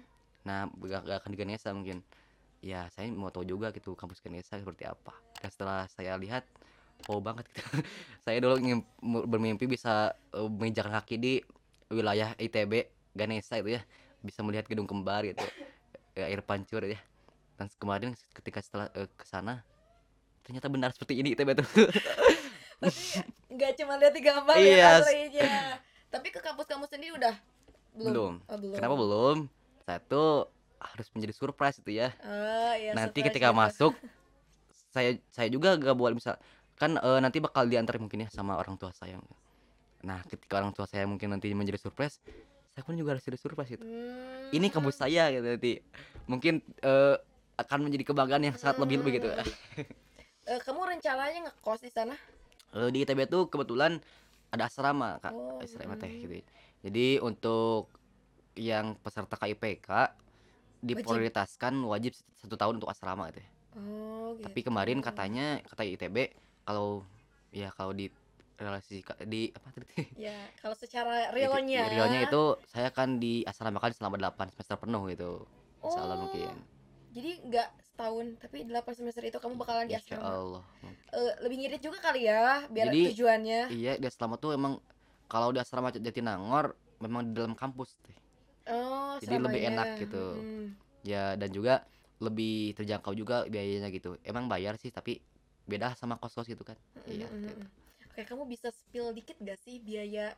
Nah, 0.45 0.59
gak, 0.69 1.01
gak 1.07 1.17
akan 1.23 1.29
di 1.35 1.37
Ganesha 1.39 1.69
mungkin. 1.75 1.99
Ya, 2.63 2.87
saya 2.95 3.11
mau 3.11 3.29
tahu 3.29 3.45
juga 3.45 3.69
gitu 3.75 3.93
kampus 3.93 4.23
Ganesha 4.23 4.55
seperti 4.55 4.87
apa. 4.87 5.11
Dan 5.43 5.49
setelah 5.51 5.85
saya 5.91 6.15
lihat, 6.15 6.47
oh 7.11 7.19
banget 7.19 7.47
gitu. 7.51 7.61
saya 8.25 8.37
dulu 8.39 8.55
bermimpi 9.27 9.67
bisa 9.67 10.15
eh, 10.31 10.49
menginjakan 10.49 10.95
kaki 11.03 11.15
di 11.19 11.33
wilayah 11.91 12.31
ITB 12.39 12.87
Ganesha 13.15 13.59
itu 13.59 13.75
ya. 13.75 13.81
Bisa 14.25 14.41
melihat 14.41 14.65
gedung 14.65 14.89
kembar 14.89 15.21
gitu. 15.21 15.45
Ya, 16.17 16.25
air 16.25 16.41
pancur 16.41 16.81
ya. 16.81 16.97
Dan 17.55 17.69
kemarin 17.77 18.17
ketika 18.33 18.59
setelah 18.65 18.89
eh, 18.97 19.05
ke 19.13 19.25
sana 19.29 19.61
ternyata 20.41 20.69
benar 20.69 20.89
seperti 20.93 21.21
ini 21.21 21.37
ITB 21.37 21.61
tuh. 21.61 21.67
Tapi 22.81 23.01
nggak 23.53 23.71
cuma 23.81 23.93
lihat 24.01 24.13
di 24.13 24.21
gambar 24.25 24.55
Iya. 24.57 24.77
ya 24.77 24.87
aslinya. 25.01 25.53
Tapi 26.09 26.27
ke 26.33 26.39
kampus 26.41 26.65
kamu 26.65 26.85
sendiri 26.89 27.13
udah 27.17 27.35
belum? 27.95 28.09
Belum. 28.11 28.33
Oh, 28.49 28.57
belum. 28.57 28.75
Kenapa 28.75 28.95
belum? 28.97 29.37
Saya 29.85 29.99
tuh 30.05 30.49
harus 30.81 31.07
menjadi 31.15 31.33
surprise 31.33 31.77
itu 31.79 31.91
ya. 31.95 32.11
Oh, 32.21 32.73
iya, 32.75 32.91
nanti 32.91 33.23
ketika 33.23 33.49
gitu. 33.53 33.57
masuk 33.57 33.93
saya 34.95 35.19
saya 35.35 35.51
juga 35.51 35.75
gak 35.75 35.91
boleh 35.91 36.15
misal 36.15 36.39
kan 36.79 36.95
eh, 36.95 37.19
nanti 37.19 37.43
bakal 37.43 37.67
diantar 37.67 37.99
mungkin 37.99 38.27
ya 38.27 38.29
sama 38.31 38.55
orang 38.55 38.79
tua 38.79 38.95
saya 38.95 39.19
nah 40.03 40.23
ketika 40.23 40.63
orang 40.63 40.71
tua 40.71 40.87
saya 40.87 41.03
mungkin 41.03 41.35
nanti 41.35 41.51
menjadi 41.51 41.79
surprise 41.83 42.23
saya 42.75 42.83
pun 42.83 42.99
juga 42.99 43.15
harus 43.15 43.23
jadi 43.23 43.39
surprise 43.39 43.71
gitu 43.71 43.87
Hmm. 43.87 44.51
ini 44.51 44.67
kampus 44.67 44.99
saya 44.99 45.31
gitu 45.31 45.47
nanti 45.47 45.79
mungkin 46.27 46.59
eh, 46.83 47.15
akan 47.55 47.79
menjadi 47.87 48.11
kebanggaan 48.11 48.43
yang 48.51 48.55
sangat 48.59 48.83
lebih 48.83 48.99
lebih 48.99 49.23
gitu. 49.23 49.31
Eh, 50.45 50.61
kamu 50.61 50.77
rencananya 50.77 51.49
ngekos 51.49 51.81
di 51.81 51.89
sana? 51.89 52.13
Eh, 52.77 52.89
di 52.93 53.01
ITB 53.01 53.25
tuh 53.25 53.49
kebetulan 53.49 53.97
ada 54.53 54.69
asrama 54.69 55.17
kak 55.17 55.33
Oh, 55.33 55.57
asrama 55.57 55.97
teh 55.97 56.11
gitu 56.21 56.37
jadi 56.85 57.17
untuk 57.17 57.89
yang 58.53 58.93
peserta 59.01 59.41
KIPK 59.41 59.89
diprioritaskan 60.85 61.81
wajib 61.81 62.13
satu 62.37 62.53
tahun 62.53 62.77
untuk 62.77 62.93
asrama 62.93 63.33
gitu. 63.33 63.41
Oh, 63.73 64.37
gitu. 64.37 64.45
Tapi 64.45 64.59
kemarin 64.61 65.01
katanya 65.01 65.65
kata 65.65 65.81
ITB 65.81 66.29
kalau 66.61 67.01
ya 67.49 67.73
kalau 67.73 67.89
di 67.89 68.13
relasi 68.55 69.03
di 69.27 69.51
apa 69.51 69.67
tadi? 69.71 69.87
ya 70.27 70.35
kalau 70.63 70.75
secara 70.75 71.29
Itu- 71.29 71.35
realnya 71.35 71.83
realnya 71.91 72.19
itu 72.27 72.43
saya 72.71 72.89
kan 72.91 73.19
di 73.19 73.43
asramakan 73.43 73.91
selama 73.91 74.15
8 74.19 74.51
semester 74.55 74.75
penuh 74.79 75.03
gitu. 75.11 75.31
Insya 75.83 75.99
Allah 76.01 76.17
Oh, 76.17 76.21
mungkin. 76.27 76.55
Jadi 77.15 77.31
nggak 77.47 77.69
setahun, 77.79 78.25
tapi 78.43 78.67
8 78.67 78.91
semester 78.91 79.23
itu 79.23 79.39
kamu 79.39 79.55
bakalan 79.55 79.87
di 79.87 79.95
asrama. 79.95 80.35
Allah. 80.35 80.63
Eh, 81.15 81.33
lebih 81.47 81.55
ngirit 81.63 81.79
juga 81.79 81.97
kali 82.03 82.27
ya, 82.27 82.67
biar 82.67 82.91
Jadi, 82.91 83.15
tujuannya. 83.15 83.61
Iya, 83.71 83.93
di 83.95 84.05
asrama 84.07 84.35
tuh 84.35 84.51
emang 84.51 84.83
kalau 85.31 85.55
di 85.55 85.63
asrama 85.63 85.95
Jatinangor 85.95 86.75
memang 86.99 87.31
di 87.31 87.31
dalam 87.31 87.55
kampus. 87.55 87.95
Oh, 88.67 89.15
jadi 89.21 89.37
lebih 89.39 89.61
enak 89.71 89.87
gitu. 90.01 90.25
Hmm. 90.35 90.67
Ya 91.05 91.37
dan 91.37 91.53
juga 91.53 91.85
lebih 92.19 92.73
terjangkau 92.75 93.13
juga 93.15 93.45
biayanya 93.47 93.87
gitu. 93.93 94.17
Emang 94.25 94.49
bayar 94.51 94.75
sih 94.75 94.89
tapi 94.89 95.21
beda 95.69 95.93
sama 95.95 96.17
kos-kos 96.17 96.49
gitu 96.49 96.65
kan. 96.67 96.75
Mm, 97.05 97.09
Iya. 97.09 97.27
mm, 97.29 97.41
gitu. 97.45 97.65
Oke, 98.15 98.23
kamu 98.23 98.47
bisa 98.47 98.71
spill 98.71 99.11
dikit 99.11 99.35
gak 99.43 99.59
sih 99.67 99.75
biaya 99.83 100.31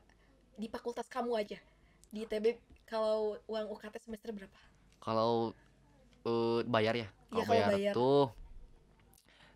di 0.57 0.65
fakultas 0.65 1.05
kamu 1.05 1.37
aja? 1.37 1.61
Di 2.09 2.25
ITB 2.25 2.57
kalau 2.89 3.37
uang 3.45 3.69
UKT 3.69 4.01
semester 4.01 4.33
berapa? 4.33 4.57
Kalau 5.05 5.53
eh, 6.25 6.59
bayar 6.65 6.95
ya, 6.97 7.07
Iya, 7.29 7.29
kalau 7.29 7.45
kalau 7.45 7.53
bayar, 7.53 7.69
bayar. 7.69 7.93
tuh 7.93 8.17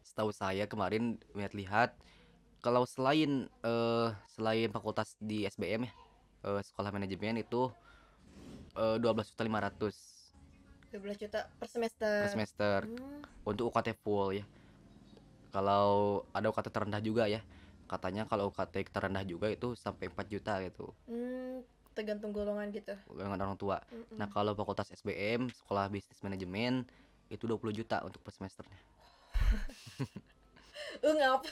setahu 0.05 0.30
saya 0.30 0.69
kemarin 0.69 1.17
lihat-lihat 1.34 1.97
kalau 2.61 2.86
selain 2.86 3.49
eh 3.65 4.09
selain 4.38 4.69
fakultas 4.69 5.17
di 5.17 5.49
SBM 5.49 5.89
ya, 5.89 5.93
eh, 6.45 6.61
sekolah 6.61 6.93
manajemen 6.93 7.41
itu 7.41 7.74
eh 8.78 8.97
12.500 9.01 9.95
12 10.91 11.17
juta 11.22 11.39
per 11.59 11.67
semester. 11.69 12.17
per 12.19 12.28
semester 12.30 12.80
Hmm, 12.86 13.22
untuk 13.43 13.72
UKT 13.72 13.89
full 14.03 14.38
ya. 14.39 14.45
Kalau 15.51 16.24
ada 16.32 16.47
UKT 16.47 16.67
terendah 16.72 17.01
juga 17.03 17.28
ya. 17.28 17.41
Katanya 17.91 18.23
kalau 18.23 18.47
UKT 18.47 18.87
terendah 18.87 19.27
juga 19.27 19.51
itu 19.51 19.75
sampai 19.75 20.07
4 20.07 20.31
juta 20.31 20.63
gitu 20.63 20.95
hmm, 21.11 21.59
tergantung 21.91 22.31
golongan 22.31 22.71
gitu. 22.71 22.95
dengan 23.11 23.35
orang 23.35 23.59
tua. 23.59 23.83
Mm-mm. 23.91 24.15
Nah, 24.15 24.31
kalau 24.31 24.55
fakultas 24.55 24.87
SBM, 24.95 25.51
sekolah 25.51 25.91
bisnis 25.91 26.23
manajemen 26.23 26.87
itu 27.27 27.43
20 27.43 27.75
juta 27.75 27.99
untuk 28.07 28.23
per 28.23 28.31
semesternya. 28.31 28.79
Ungap. 31.11 31.43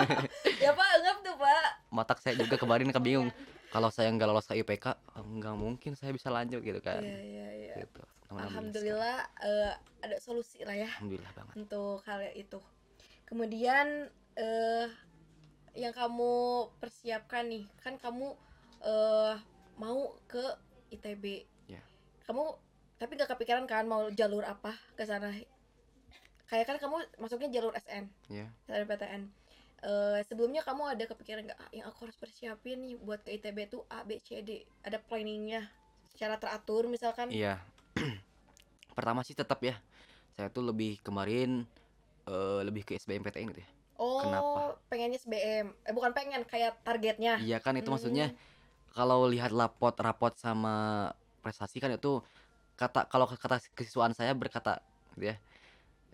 ya 0.64 0.70
Pak, 0.76 0.88
ungap 1.00 1.16
tuh 1.24 1.36
Pak. 1.36 1.68
matak 1.92 2.18
saya 2.20 2.36
juga 2.40 2.56
kemarin 2.56 2.88
kebingung 2.92 3.28
kalau 3.74 3.92
saya 3.92 4.08
nggak 4.12 4.28
lolos 4.28 4.48
ke 4.48 4.60
IPK 4.64 4.96
nggak 5.18 5.56
mungkin 5.56 5.92
saya 5.92 6.12
bisa 6.14 6.32
lanjut 6.32 6.64
gitu 6.64 6.80
kan 6.80 7.04
Iya, 7.04 7.20
iya, 7.20 7.48
iya. 7.52 7.74
gitu 7.84 8.00
Alhamdulillah 8.28 9.24
eh, 9.40 9.72
ada 10.04 10.16
solusi 10.20 10.60
lah 10.64 10.76
ya 10.76 10.88
alhamdulillah 11.00 11.32
banget 11.32 11.54
untuk 11.64 12.04
hal 12.04 12.20
itu. 12.36 12.60
Kemudian 13.24 14.08
eh 14.36 14.86
yang 15.78 15.94
kamu 15.94 16.66
persiapkan 16.82 17.46
nih, 17.46 17.64
kan 17.78 17.94
kamu 17.94 18.34
eh 18.82 19.34
mau 19.78 20.18
ke 20.26 20.42
ITB. 20.90 21.46
Ya. 21.70 21.82
Kamu 22.26 22.42
tapi 22.98 23.14
gak 23.14 23.30
kepikiran 23.30 23.62
kan 23.70 23.86
mau 23.86 24.10
jalur 24.10 24.42
apa 24.42 24.74
ke 24.98 25.06
sana? 25.06 25.30
Kayak 26.50 26.66
kan 26.66 26.76
kamu 26.82 26.96
masuknya 27.22 27.48
jalur 27.54 27.70
SN, 27.78 28.10
ya 28.26 28.50
SNPTN. 28.66 29.22
Eh 29.86 30.20
sebelumnya 30.26 30.66
kamu 30.66 30.98
ada 30.98 31.04
kepikiran 31.06 31.46
nggak 31.46 31.60
"Ah, 31.62 31.70
yang 31.70 31.86
aku 31.86 32.10
harus 32.10 32.18
persiapin 32.18 32.82
nih 32.82 32.98
buat 32.98 33.22
ke 33.22 33.38
ITB 33.38 33.70
tuh 33.70 33.86
A 33.86 34.02
B 34.02 34.18
C 34.18 34.42
D, 34.42 34.66
ada 34.82 34.98
planningnya 34.98 35.62
secara 36.10 36.34
teratur 36.40 36.90
misalkan? 36.90 37.30
iya 37.30 37.62
pertama 38.96 39.22
sih 39.22 39.36
tetap 39.36 39.62
ya 39.62 39.78
saya 40.34 40.50
tuh 40.50 40.66
lebih 40.66 40.98
kemarin 41.04 41.62
eh, 42.26 42.60
lebih 42.66 42.82
ke 42.82 42.98
SBMPTN 42.98 43.54
gitu 43.54 43.62
ya 43.62 43.70
Oh, 43.98 44.22
Kenapa? 44.22 44.78
pengennya 44.86 45.18
SBM. 45.18 45.74
Eh 45.82 45.92
bukan 45.92 46.14
pengen, 46.14 46.46
kayak 46.46 46.78
targetnya. 46.86 47.42
iya 47.42 47.58
kan 47.58 47.74
itu 47.74 47.90
Hmm. 47.90 47.98
maksudnya 47.98 48.26
kalau 48.94 49.26
lihat 49.26 49.50
rapot 49.50 49.94
rapot 49.94 50.32
sama 50.34 51.06
prestasi 51.42 51.78
kan 51.78 51.90
itu 51.90 52.22
kata 52.74 53.10
kalau 53.10 53.26
kata 53.26 53.58
kesiswaan 53.74 54.14
saya 54.14 54.34
berkata 54.34 54.78
gitu 55.14 55.30
ya 55.30 55.36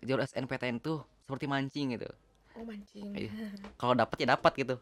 jalur 0.01 0.25
SNPTN 0.25 0.81
tuh 0.81 1.05
seperti 1.21 1.45
mancing 1.45 1.93
gitu 1.93 2.09
Oh, 2.57 2.65
mancing. 2.65 3.13
Iya. 3.13 3.29
kalau 3.81 3.93
dapat 3.93 4.17
ya 4.17 4.33
dapat 4.33 4.53
gitu 4.57 4.75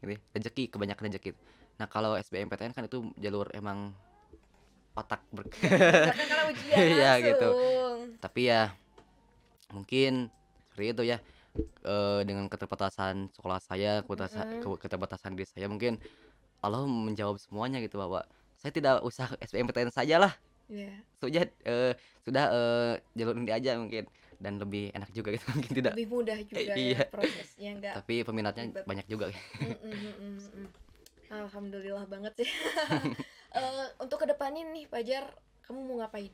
gitu 0.00 0.12
ya. 0.12 0.18
rezeki 0.32 0.72
kebanyakan 0.72 1.04
rezeki 1.08 1.30
nah 1.76 1.84
kalau 1.84 2.16
SBMPTN 2.16 2.72
kan 2.72 2.84
itu 2.84 3.00
jalur 3.16 3.48
emang 3.52 3.92
otak 4.92 5.20
ber 5.32 5.48
karena 5.52 6.42
ujian 6.48 6.76
Iya, 6.96 7.12
gitu. 7.20 7.48
tapi 8.20 8.48
ya 8.48 8.72
mungkin 9.72 10.28
seperti 10.68 10.86
itu 10.92 11.02
ya 11.06 11.18
Eh, 11.82 12.20
dengan 12.24 12.48
keterbatasan 12.48 13.28
sekolah 13.36 13.60
saya 13.60 14.00
keterbatasan, 14.00 14.64
keterbatasan 14.80 15.30
diri 15.36 15.44
saya 15.44 15.68
mungkin 15.68 16.00
Allah 16.64 16.88
menjawab 16.88 17.36
semuanya 17.36 17.76
gitu 17.84 18.00
bahwa 18.00 18.24
saya 18.56 18.72
tidak 18.72 19.04
usah 19.04 19.28
SBMPTN 19.52 19.92
saja 19.92 20.16
lah 20.16 20.32
Iya. 20.72 21.04
sudah 21.20 21.44
eh, 21.68 21.92
sudah 22.24 22.44
eh, 22.48 22.92
jalur 23.12 23.36
ini 23.36 23.52
aja 23.52 23.76
mungkin 23.76 24.08
dan 24.40 24.56
lebih 24.56 24.96
enak 24.96 25.12
juga 25.12 25.36
gitu 25.36 25.44
mungkin 25.52 25.72
tidak 25.76 25.92
Lebih 25.92 26.08
mudah 26.08 26.38
juga 26.48 26.72
Iya. 26.80 27.04
ya 27.04 27.12
prosesnya 27.12 27.70
enggak. 27.76 27.94
tapi 28.00 28.14
peminatnya 28.24 28.64
ribet. 28.72 28.84
banyak 28.88 29.06
juga 29.12 29.24
Mm, 29.60 29.76
mm, 29.76 29.92
mm, 29.92 30.36
mm. 30.56 30.68
Alhamdulillah 31.32 32.04
banget 32.08 32.32
sih. 32.44 32.50
Eh, 33.52 33.86
untuk 34.00 34.24
ke 34.24 34.26
depannya 34.28 34.64
nih 34.72 34.84
Pajar, 34.88 35.28
kamu 35.68 35.80
mau 35.84 36.00
ngapain? 36.00 36.32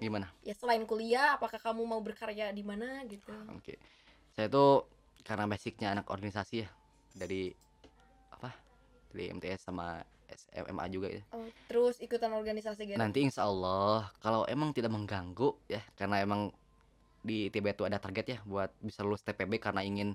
gimana 0.00 0.28
Ya 0.44 0.52
selain 0.56 0.84
kuliah, 0.88 1.36
apakah 1.36 1.60
kamu 1.60 1.84
mau 1.84 2.00
berkarya 2.04 2.52
di 2.52 2.60
mana 2.64 3.04
gitu? 3.08 3.32
oke 3.52 3.76
saya 4.30 4.46
tuh 4.46 4.86
karena 5.20 5.44
basicnya 5.44 5.92
anak 5.92 6.06
organisasi 6.06 6.64
ya 6.64 6.68
dari 7.12 7.50
apa 8.30 8.50
dari 9.10 9.30
MTS 9.30 9.66
sama 9.66 10.00
SMA 10.30 10.86
juga 10.88 11.10
ya 11.10 11.22
Oh, 11.34 11.42
terus 11.66 11.98
ikutan 11.98 12.30
organisasi 12.30 12.86
gitu. 12.86 12.98
nanti 12.98 13.26
insya 13.26 13.44
Allah 13.44 14.08
kalau 14.22 14.46
emang 14.46 14.70
tidak 14.70 14.94
mengganggu 14.94 15.58
ya 15.66 15.82
karena 15.94 16.22
emang 16.22 16.54
di 17.20 17.50
ITB 17.50 17.74
itu 17.74 17.84
ada 17.84 18.00
target 18.00 18.26
ya 18.26 18.38
buat 18.46 18.70
bisa 18.80 19.04
lulus 19.04 19.20
TPB 19.20 19.60
karena 19.60 19.84
ingin 19.84 20.14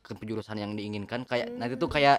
ke 0.00 0.14
penjurusan 0.14 0.56
yang 0.56 0.72
diinginkan 0.72 1.26
kayak 1.26 1.50
nanti 1.50 1.74
tuh 1.74 1.90
Hmm. 1.90 1.96
kayak 1.98 2.18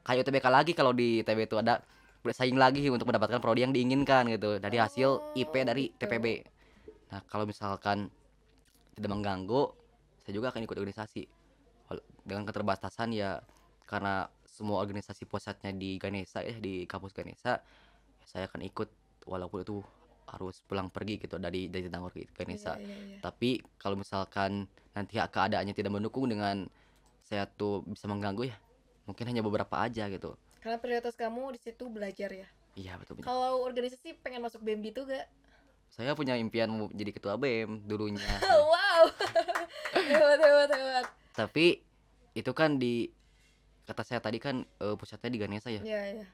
kayak 0.00 0.20
UTBK 0.22 0.46
lagi 0.48 0.72
kalau 0.72 0.92
di 0.94 1.20
ITB 1.20 1.44
itu 1.44 1.56
ada 1.58 1.82
bersaing 2.20 2.54
lagi 2.54 2.84
untuk 2.86 3.08
mendapatkan 3.08 3.40
prodi 3.40 3.64
yang 3.64 3.72
diinginkan 3.72 4.28
gitu 4.28 4.60
dari 4.60 4.76
hasil 4.76 5.34
IP 5.34 5.50
Oh, 5.50 5.64
dari 5.66 5.84
gitu. 5.88 6.04
TPB 6.06 6.26
nah 7.10 7.20
kalau 7.26 7.42
misalkan 7.42 8.06
tidak 8.94 9.10
mengganggu 9.10 9.79
saya 10.30 10.38
juga 10.38 10.54
akan 10.54 10.62
ikut 10.62 10.78
organisasi 10.78 11.26
dengan 12.22 12.46
keterbatasan 12.46 13.10
ya 13.10 13.42
karena 13.82 14.30
semua 14.46 14.78
organisasi 14.78 15.26
pusatnya 15.26 15.74
di 15.74 15.98
Ganesha 15.98 16.38
ya 16.46 16.54
di 16.62 16.86
kampus 16.86 17.10
Ganesha 17.10 17.58
ya 17.58 18.24
saya 18.30 18.46
akan 18.46 18.62
ikut 18.62 18.86
walaupun 19.26 19.66
itu 19.66 19.82
harus 20.30 20.62
pulang 20.62 20.86
pergi 20.86 21.18
gitu 21.18 21.34
dari 21.42 21.66
dari 21.66 21.90
Tangor 21.90 22.14
ke 22.14 22.30
Ganesha 22.30 22.78
Iya, 22.78 22.86
iya, 22.86 22.96
iya. 23.10 23.18
tapi 23.18 23.58
kalau 23.74 23.98
misalkan 23.98 24.70
nanti 24.94 25.18
keadaannya 25.18 25.74
tidak 25.74 25.90
mendukung 25.90 26.30
dengan 26.30 26.70
saya 27.26 27.50
tuh 27.50 27.82
bisa 27.82 28.06
mengganggu 28.06 28.46
ya 28.46 28.56
mungkin 29.10 29.26
hanya 29.26 29.42
beberapa 29.42 29.82
aja 29.82 30.06
gitu 30.06 30.38
Karena 30.62 30.78
prioritas 30.78 31.18
kamu 31.18 31.58
di 31.58 31.58
situ 31.58 31.90
belajar 31.90 32.30
ya. 32.30 32.46
iya 32.78 32.94
betul 33.02 33.18
betul 33.18 33.26
Kalau 33.26 33.66
organisasi 33.66 34.14
pengen 34.22 34.46
masuk 34.46 34.62
BEM 34.62 34.78
gitu 34.86 35.02
gak? 35.10 35.26
Saya 35.90 36.14
punya 36.14 36.38
impian 36.38 36.70
mau 36.70 36.86
jadi 36.94 37.10
ketua 37.10 37.34
BEM 37.36 37.84
dulunya 37.84 38.22
wow. 38.72 39.04
hebat 40.10 40.38
hebat 40.38 40.70
hebat. 40.70 41.04
tapi 41.34 41.82
itu 42.32 42.50
kan 42.54 42.78
di 42.78 43.10
kata 43.84 44.06
saya 44.06 44.20
tadi 44.22 44.38
kan 44.38 44.62
eh, 44.62 44.94
pusatnya 44.94 45.30
di 45.34 45.38
Ganesha 45.42 45.68
ya 45.68 45.82
Iya 45.82 46.02
iya. 46.22 46.26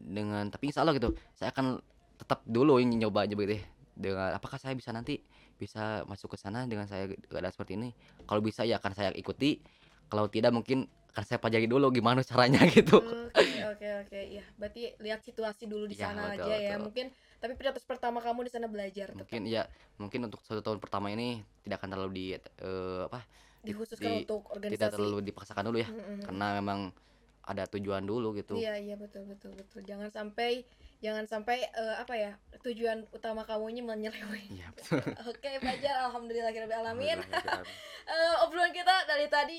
dengan 0.00 0.48
tapi 0.48 0.72
insya 0.72 0.80
Allah 0.80 0.96
gitu 0.96 1.12
saya 1.36 1.52
akan 1.52 1.76
tetap 2.16 2.40
dulu 2.48 2.80
ingin 2.80 3.04
nyoba 3.04 3.28
aja 3.28 3.36
gitu 3.36 3.52
ya 3.52 3.62
dengan 3.96 4.32
apakah 4.32 4.56
saya 4.60 4.72
bisa 4.76 4.92
nanti 4.92 5.20
bisa 5.56 6.04
masuk 6.04 6.36
ke 6.36 6.38
sana 6.40 6.68
dengan 6.68 6.84
saya 6.84 7.08
keadaan 7.28 7.52
seperti 7.52 7.80
ini 7.80 7.92
kalau 8.28 8.44
bisa 8.44 8.64
ya 8.64 8.76
akan 8.80 8.92
saya 8.92 9.12
ikuti 9.16 9.60
kalau 10.08 10.28
tidak 10.28 10.52
mungkin 10.52 10.88
saya 11.22 11.38
pelajari 11.38 11.64
dulu 11.64 11.88
gimana 11.88 12.20
caranya 12.20 12.60
gitu 12.68 12.98
Oke 13.00 13.56
oke 13.62 13.88
oke. 14.04 14.20
Ya, 14.30 14.44
berarti 14.56 14.96
lihat 14.98 15.20
situasi 15.20 15.64
dulu 15.64 15.84
di 15.84 15.94
Iya, 15.94 16.08
sana 16.08 16.28
betul, 16.30 16.48
aja 16.48 16.54
ya. 16.54 16.74
betul. 16.74 16.84
Mungkin 16.88 17.06
tapi 17.36 17.52
prioritas 17.52 17.84
pertama 17.84 18.18
kamu 18.18 18.40
di 18.42 18.50
sana 18.50 18.66
belajar 18.66 19.12
tetap 19.12 19.20
mungkin 19.22 19.42
ya 19.44 19.68
mungkin 19.96 20.20
untuk 20.24 20.40
satu 20.42 20.60
tahun 20.60 20.80
pertama 20.80 21.08
ini 21.08 21.44
tidak 21.60 21.78
akan 21.78 21.90
terlalu 21.92 22.12
di 22.12 22.24
eh, 22.32 23.02
apa 23.04 23.20
dikhususkan 23.60 24.08
di- 24.10 24.18
untuk 24.24 24.40
organisasi. 24.48 24.72
tidak 24.72 24.88
terlalu 24.90 25.16
dipaksakan 25.22 25.62
dulu 25.64 25.78
ya 25.78 25.88
Mm, 25.88 25.94
mm, 25.94 26.06
mm. 26.08 26.22
karena 26.24 26.46
memang 26.56 26.78
ada 27.44 27.62
tujuan 27.68 28.02
dulu 28.02 28.32
gitu 28.34 28.56
Iya 28.56 28.74
iya 28.74 28.96
betul 28.96 29.28
betul 29.28 29.52
betul. 29.52 29.84
Jangan 29.84 30.08
sampai 30.08 30.64
jangan 30.98 31.28
sampai 31.28 31.68
eh, 31.68 31.96
apa 32.00 32.14
ya 32.16 32.32
tujuan 32.58 33.04
utama 33.12 33.44
kamunya 33.44 33.84
menyeleweng. 33.84 34.48
iya 34.48 34.72
betul 34.72 34.98
Oke 35.30 35.60
Fajar, 35.60 36.08
alhamdulillahirabbil 36.08 36.72
alamin. 36.74 37.20
Alhamdulillah. 37.20 37.62
Eh, 38.06 38.34
obrolan 38.46 38.70
kita 38.70 39.02
dari 39.04 39.26
tadi 39.26 39.58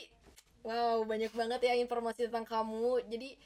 wow 0.67 0.99
banyak 1.07 1.31
banget 1.31 1.71
ya 1.71 1.73
informasi 1.79 2.27
tentang 2.27 2.43
kamu. 2.43 3.07
Jadi 3.07 3.39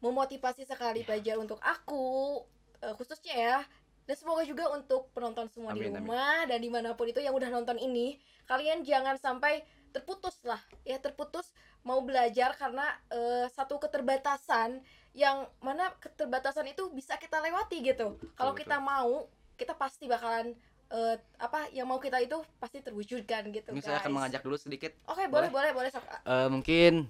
memotivasi 0.00 0.64
sekali 0.64 1.02
Fajar 1.02 1.36
untuk 1.42 1.58
aku 1.60 2.40
eh, 2.80 2.94
khususnya 2.94 3.34
ya 3.34 3.58
dan 4.06 4.16
semoga 4.16 4.42
juga 4.42 4.70
untuk 4.74 5.12
penonton 5.14 5.46
semua 5.52 5.70
di 5.76 5.86
Amin, 5.86 5.94
amin. 5.94 6.08
rumah 6.08 6.38
dan 6.48 6.58
di 6.58 6.70
mana 6.72 6.96
pun 6.96 7.06
itu 7.06 7.20
yang 7.20 7.36
udah 7.36 7.46
nonton 7.52 7.78
ini 7.78 8.18
kalian 8.48 8.82
jangan 8.82 9.18
sampai 9.18 9.62
terputus 9.90 10.38
lah. 10.46 10.58
Ya 10.86 10.98
terputus 11.02 11.50
mau 11.82 12.00
belajar 12.06 12.54
karena 12.54 12.86
eh, 13.10 13.46
satu 13.50 13.82
keterbatasan 13.82 14.80
yang 15.10 15.50
mana 15.58 15.90
keterbatasan 15.98 16.70
itu 16.70 16.86
bisa 16.94 17.18
kita 17.18 17.42
lewati 17.42 17.82
gitu. 17.82 18.14
Kalau 18.38 18.54
kita 18.54 18.78
mau 18.78 19.26
kita 19.58 19.76
pasti 19.76 20.08
bakalan 20.08 20.56
eh, 20.90 21.16
apa 21.38 21.70
yang 21.70 21.86
mau 21.86 22.02
kita 22.02 22.18
itu 22.18 22.42
pasti 22.58 22.82
terwujudkan 22.82 23.46
gitu 23.54 23.70
ini 23.70 23.82
saya 23.82 24.02
akan 24.02 24.10
guys. 24.10 24.16
mengajak 24.18 24.40
dulu 24.42 24.56
sedikit 24.58 24.92
Oke, 25.06 25.30
boleh, 25.30 25.48
boleh, 25.48 25.70
boleh. 25.70 25.90
Sok. 25.94 26.02
Eh, 26.02 26.48
mungkin 26.50 27.06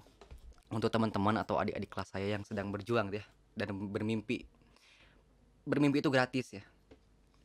untuk 0.70 0.92
teman-teman 0.92 1.34
atau 1.40 1.58
adik-adik 1.58 1.90
kelas 1.90 2.08
saya 2.14 2.38
yang 2.38 2.44
sedang 2.46 2.70
berjuang 2.70 3.10
ya 3.10 3.24
dan 3.58 3.74
bermimpi 3.90 4.46
bermimpi 5.66 5.98
itu 6.00 6.10
gratis 6.12 6.46
ya 6.54 6.62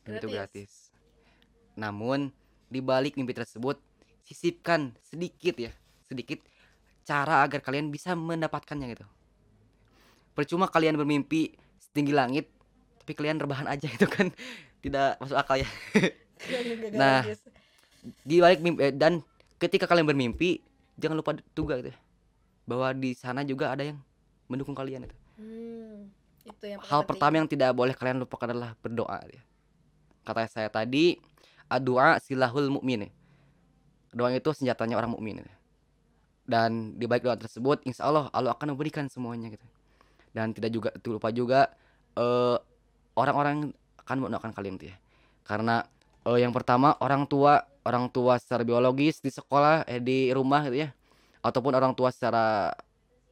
Mimpi 0.06 0.22
itu 0.22 0.28
Gratis. 0.30 0.38
gratis 0.38 0.72
namun 1.76 2.30
di 2.70 2.80
balik 2.80 3.18
mimpi 3.18 3.34
tersebut 3.36 3.82
sisipkan 4.24 4.94
sedikit 5.02 5.58
ya 5.58 5.72
sedikit 6.06 6.40
cara 7.06 7.46
agar 7.46 7.62
kalian 7.62 7.90
bisa 7.90 8.14
mendapatkannya 8.14 8.88
gitu 8.94 9.06
percuma 10.38 10.70
kalian 10.70 10.98
bermimpi 10.98 11.58
setinggi 11.82 12.14
langit 12.14 12.46
tapi 13.02 13.14
kalian 13.14 13.42
rebahan 13.42 13.70
aja 13.70 13.90
itu 13.96 14.06
kan 14.06 14.30
tidak 14.82 15.18
masuk 15.18 15.38
akal 15.38 15.58
ya 15.58 15.70
Nah. 16.92 17.22
di 18.22 18.38
balik 18.38 18.62
mimpi 18.62 18.82
eh, 18.84 18.94
dan 18.94 19.24
ketika 19.58 19.90
kalian 19.90 20.06
bermimpi 20.06 20.62
jangan 20.96 21.18
lupa 21.18 21.34
juga 21.58 21.82
gitu 21.82 21.90
ya, 21.90 21.98
bahwa 22.64 22.94
di 22.94 23.18
sana 23.18 23.42
juga 23.42 23.74
ada 23.74 23.82
yang 23.82 23.98
mendukung 24.46 24.78
kalian 24.78 25.10
itu 25.10 25.18
Hmm, 25.36 26.08
itu 26.48 26.64
yang 26.64 26.80
hal 26.80 27.04
penting. 27.04 27.10
pertama 27.12 27.34
yang 27.36 27.50
tidak 27.50 27.76
boleh 27.76 27.92
kalian 27.92 28.24
lupakan 28.24 28.48
adalah 28.48 28.72
berdoa 28.80 29.20
ya. 29.28 29.42
kata 30.24 30.48
saya 30.48 30.70
tadi 30.70 31.20
doa 31.82 32.22
silahul 32.24 32.72
mukmin 32.72 33.06
ya. 33.06 33.12
doa 34.14 34.32
itu 34.32 34.48
senjatanya 34.54 34.96
orang 34.96 35.12
mukmin 35.12 35.44
ya. 35.44 35.56
dan 36.46 36.96
di 36.96 37.04
balik 37.04 37.26
doa 37.26 37.36
tersebut 37.36 37.84
insya 37.84 38.06
Allah 38.08 38.30
Allah 38.32 38.54
akan 38.54 38.78
memberikan 38.78 39.10
semuanya 39.10 39.50
gitu 39.52 39.66
dan 40.32 40.54
tidak 40.54 40.72
juga 40.72 40.90
lupa 41.04 41.34
juga 41.34 41.60
eh, 42.16 42.58
orang-orang 43.18 43.74
akan 44.00 44.18
mendoakan 44.24 44.52
kalian 44.54 44.78
tuh 44.78 44.94
ya 44.94 44.98
karena 45.44 45.84
eh, 46.26 46.38
yang 46.42 46.52
pertama 46.52 46.98
orang 47.02 47.30
tua 47.30 47.64
orang 47.86 48.10
tua 48.10 48.42
secara 48.42 48.66
biologis 48.66 49.22
di 49.22 49.30
sekolah 49.30 49.86
eh 49.86 50.02
di 50.02 50.34
rumah 50.34 50.66
gitu 50.66 50.86
ya 50.86 50.90
ataupun 51.46 51.78
orang 51.78 51.94
tua 51.94 52.10
secara 52.10 52.74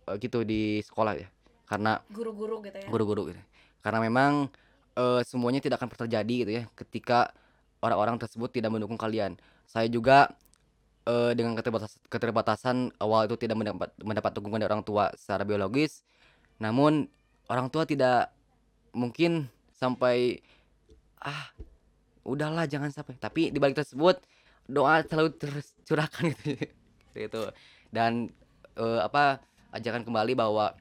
eh, 0.09 0.15
gitu 0.21 0.45
di 0.45 0.79
sekolah 0.85 1.13
ya 1.17 1.27
karena 1.73 1.97
guru-guru 2.13 2.61
gitu 2.61 2.77
ya. 2.77 2.87
guru-guru 2.87 3.21
gitu. 3.33 3.41
Karena 3.81 3.99
memang 4.05 4.47
eh, 4.93 5.21
semuanya 5.25 5.59
tidak 5.63 5.81
akan 5.81 5.89
terjadi 6.05 6.35
gitu 6.45 6.51
ya 6.53 6.63
ketika 6.77 7.33
orang-orang 7.81 8.21
tersebut 8.21 8.53
tidak 8.53 8.69
mendukung 8.69 8.99
kalian. 8.99 9.35
Saya 9.65 9.89
juga 9.89 10.29
eh, 11.09 11.33
dengan 11.33 11.57
keterbatasan, 11.57 11.99
keterbatasan 12.07 12.77
awal 13.01 13.25
itu 13.25 13.35
tidak 13.41 13.57
mendapat 13.57 13.89
mendapat 14.05 14.31
dukungan 14.37 14.61
dari 14.61 14.69
orang 14.69 14.85
tua 14.85 15.09
secara 15.17 15.41
biologis. 15.41 16.05
Namun 16.61 17.09
orang 17.49 17.67
tua 17.73 17.89
tidak 17.89 18.29
mungkin 18.93 19.49
sampai 19.73 20.45
ah 21.17 21.49
udahlah 22.23 22.67
jangan 22.67 22.89
sampai. 22.89 23.19
Tapi 23.19 23.51
di 23.53 23.59
balik 23.59 23.79
tersebut 23.79 24.19
doa 24.67 25.03
selalu 25.03 25.35
tercurahkan 25.35 26.31
gitu. 26.33 26.67
itu. 27.15 27.43
Dan 27.93 28.31
eh, 28.79 29.01
apa 29.03 29.43
ajarkan 29.73 30.05
kembali 30.05 30.33
bahwa 30.37 30.73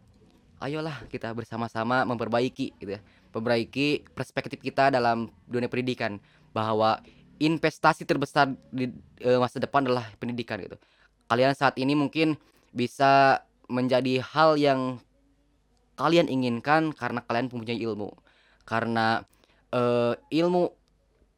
ayolah 0.63 0.95
kita 1.11 1.35
bersama-sama 1.35 2.07
memperbaiki 2.07 2.79
gitu 2.79 2.95
ya 2.97 3.01
memperbaiki 3.35 4.07
perspektif 4.15 4.63
kita 4.63 4.95
dalam 4.95 5.33
dunia 5.51 5.67
pendidikan 5.67 6.23
bahwa 6.55 7.03
investasi 7.43 8.07
terbesar 8.07 8.55
di 8.71 8.93
eh, 9.19 9.39
masa 9.43 9.59
depan 9.59 9.83
adalah 9.83 10.07
pendidikan 10.23 10.63
gitu 10.63 10.79
kalian 11.27 11.57
saat 11.59 11.75
ini 11.83 11.99
mungkin 11.99 12.39
bisa 12.71 13.43
menjadi 13.67 14.23
hal 14.23 14.55
yang 14.61 15.03
kalian 15.99 16.31
inginkan 16.31 16.95
karena 16.95 17.21
kalian 17.27 17.51
mempunyai 17.51 17.81
ilmu 17.83 18.15
karena 18.63 19.27
eh, 19.75 20.15
ilmu 20.31 20.71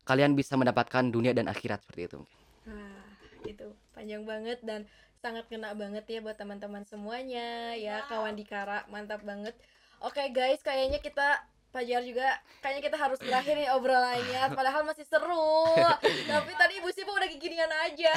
kalian 0.04 0.36
bisa 0.36 0.54
mendapatkan 0.54 1.04
dunia 1.08 1.32
dan 1.32 1.48
akhirat 1.50 1.82
seperti 1.84 2.12
itu 2.12 2.20
Nah, 2.64 3.04
itu 3.44 3.68
panjang 3.92 4.24
banget 4.24 4.56
dan 4.64 4.88
sangat 5.20 5.44
kena 5.52 5.76
banget 5.76 6.04
ya 6.08 6.24
buat 6.24 6.36
teman-teman 6.36 6.84
semuanya 6.88 7.76
ya. 7.76 8.04
Kawan 8.08 8.36
Dikara 8.36 8.88
mantap 8.88 9.20
banget. 9.20 9.52
Oke 10.00 10.32
guys 10.32 10.64
kayaknya 10.64 11.00
kita 11.00 11.44
Pajar 11.74 12.06
juga 12.06 12.38
kayaknya 12.62 12.86
kita 12.86 12.94
harus 13.02 13.18
berakhir 13.18 13.58
nih 13.58 13.66
obrolannya. 13.74 14.46
Padahal 14.58 14.86
masih 14.86 15.02
seru. 15.10 15.74
Tapi 16.30 16.52
tadi 16.54 16.78
Ibu 16.78 16.86
Sipa 16.94 17.10
udah 17.10 17.26
ginian 17.34 17.66
aja. 17.66 18.14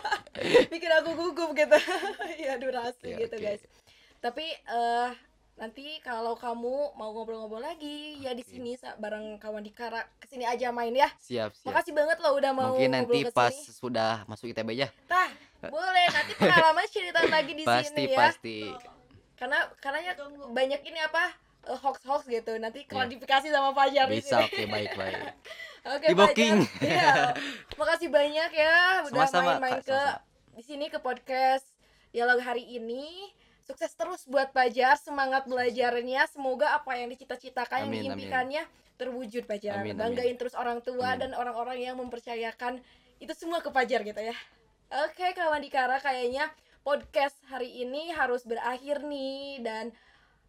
Bikin 0.74 0.90
aku 0.98 1.14
gugup 1.14 1.54
gitu. 1.54 1.78
Ya 2.34 2.58
durasi 2.58 3.14
Oke, 3.14 3.30
gitu 3.30 3.36
oke. 3.38 3.46
guys. 3.46 3.62
Tapi 4.18 4.42
eh 4.42 5.08
nanti 5.60 6.00
kalau 6.00 6.32
kamu 6.34 6.96
mau 6.96 7.12
ngobrol-ngobrol 7.12 7.60
lagi 7.60 8.16
ya 8.16 8.32
di 8.32 8.40
sini 8.40 8.74
bareng 8.96 9.36
kawan 9.36 9.60
Dikara 9.60 10.08
ke 10.16 10.24
sini 10.24 10.42
aja 10.42 10.72
main 10.72 10.88
ya 10.90 11.12
Siap, 11.20 11.52
siap. 11.52 11.66
makasih 11.68 11.92
banget 11.92 12.16
loh 12.18 12.32
udah 12.32 12.50
mau 12.50 12.72
Mungkin 12.72 12.88
nanti 12.90 13.20
ngobrol 13.20 13.36
pas 13.36 13.52
ke 13.52 13.60
sini. 13.62 13.76
sudah 13.76 14.24
masuk 14.24 14.48
ITB 14.48 14.72
ya. 14.72 14.88
Tah, 15.04 15.28
boleh 15.62 16.06
nanti 16.08 16.32
pengalaman 16.34 16.88
cerita 16.96 17.20
lagi 17.22 17.52
di 17.52 17.62
Pasti, 17.62 17.92
sini 17.92 18.02
ya. 18.08 18.16
pasti. 18.18 18.58
Karena 19.36 19.58
karena 19.76 19.98
ya 20.00 20.12
banyak 20.48 20.80
ini 20.80 20.98
apa 20.98 21.24
eh, 21.68 21.76
hoax-hoax 21.76 22.24
gitu. 22.24 22.56
Nanti 22.56 22.84
Iya. 22.84 22.88
klarifikasi 22.88 23.46
sama 23.48 23.70
Fajar 23.70 24.08
di 24.08 24.16
Bisa, 24.16 24.40
sini. 24.40 24.48
oke, 24.48 24.62
baik, 24.66 24.90
baik. 24.96 25.20
Oke, 25.80 26.06
Di 26.08 26.14
booking. 26.14 26.56
Iya. 26.80 27.32
Makasih 27.76 28.08
banyak 28.08 28.50
ya 28.52 28.76
udah 29.08 29.24
main-main 29.32 29.80
ke 29.80 30.00
di 30.52 30.60
sini 30.60 30.88
ke 30.88 31.00
podcast 31.00 31.64
dialog 32.12 32.36
hari 32.36 32.64
ini. 32.66 33.32
Sukses 33.70 33.94
terus 33.94 34.26
buat 34.26 34.50
Pajar, 34.50 34.98
semangat 34.98 35.46
belajarnya. 35.46 36.26
Semoga 36.26 36.74
apa 36.74 36.98
yang 36.98 37.06
dicita-citakan, 37.06 37.86
yang 37.86 37.94
Amin, 37.94 38.02
amin. 38.02 38.06
diimpikannya 38.18 38.62
terwujud 38.98 39.46
Pajar. 39.46 39.78
Amin, 39.78 39.94
amin. 39.94 40.02
Banggain 40.02 40.34
terus 40.34 40.58
orang 40.58 40.82
tua 40.82 41.14
Amin. 41.14 41.22
dan 41.22 41.30
orang-orang 41.38 41.78
yang 41.78 41.94
mempercayakan 42.02 42.82
itu 43.22 43.30
semua 43.38 43.62
ke 43.62 43.70
Pajar 43.70 44.02
gitu 44.02 44.18
ya. 44.18 44.34
Oke, 45.06 45.30
kawan 45.38 45.62
Dikara 45.62 46.02
kayaknya 46.02 46.50
podcast 46.82 47.38
hari 47.46 47.86
ini 47.86 48.10
harus 48.10 48.42
berakhir 48.42 49.06
nih 49.06 49.62
dan 49.62 49.94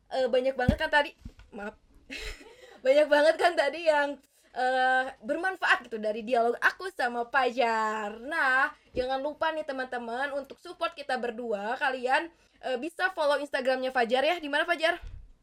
eh, 0.09 0.25
banyak 0.25 0.57
banget 0.57 0.81
kan 0.81 0.89
tadi 0.89 1.13
maaf 1.53 1.77
banyak 2.85 3.05
banget 3.05 3.35
kan 3.37 3.53
tadi 3.53 3.85
yang 3.85 4.17
eh, 4.57 5.05
bermanfaat 5.21 5.85
gitu 5.85 6.01
dari 6.01 6.25
dialog 6.25 6.57
aku 6.57 6.89
sama 6.89 7.29
Pajar. 7.29 8.17
Nah, 8.17 8.73
jangan 8.91 9.19
lupa 9.23 9.51
nih 9.55 9.63
teman-teman 9.63 10.35
untuk 10.35 10.59
support 10.59 10.91
kita 10.95 11.15
berdua 11.15 11.79
kalian 11.79 12.27
eh, 12.63 12.77
bisa 12.77 13.11
follow 13.15 13.39
Instagramnya 13.39 13.91
Fajar 13.91 14.23
ya. 14.23 14.35
Di 14.37 14.49
mana 14.51 14.67
Fajar? 14.67 14.99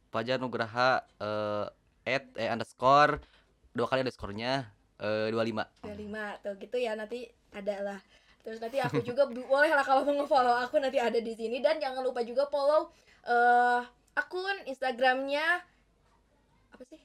Fajar 0.09 0.41
Nugraha 0.41 1.05
eh 1.21 1.65
at 2.09 2.25
eh 2.33 2.49
underscore 2.49 3.21
dua 3.77 3.85
kali 3.85 4.01
underscore-nya 4.01 4.65
eh 4.97 5.29
25. 5.29 5.85
25 5.85 6.43
tuh 6.43 6.53
gitu 6.57 6.77
ya 6.81 6.97
nanti 6.97 7.29
ada 7.53 7.75
lah. 7.85 7.99
Terus 8.41 8.57
nanti 8.63 8.81
aku 8.81 9.05
juga 9.05 9.29
boleh 9.53 9.69
lah 9.69 9.85
kalau 9.85 10.01
mau 10.07 10.15
nge-follow 10.23 10.55
aku 10.65 10.81
nanti 10.81 10.97
ada 10.97 11.21
di 11.21 11.33
sini 11.37 11.61
dan 11.61 11.77
jangan 11.77 12.01
lupa 12.01 12.25
juga 12.25 12.49
follow 12.49 12.89
eh 13.27 13.81
akun 14.17 14.65
Instagramnya 14.65 15.61
apa 16.73 16.83
sih? 16.89 17.01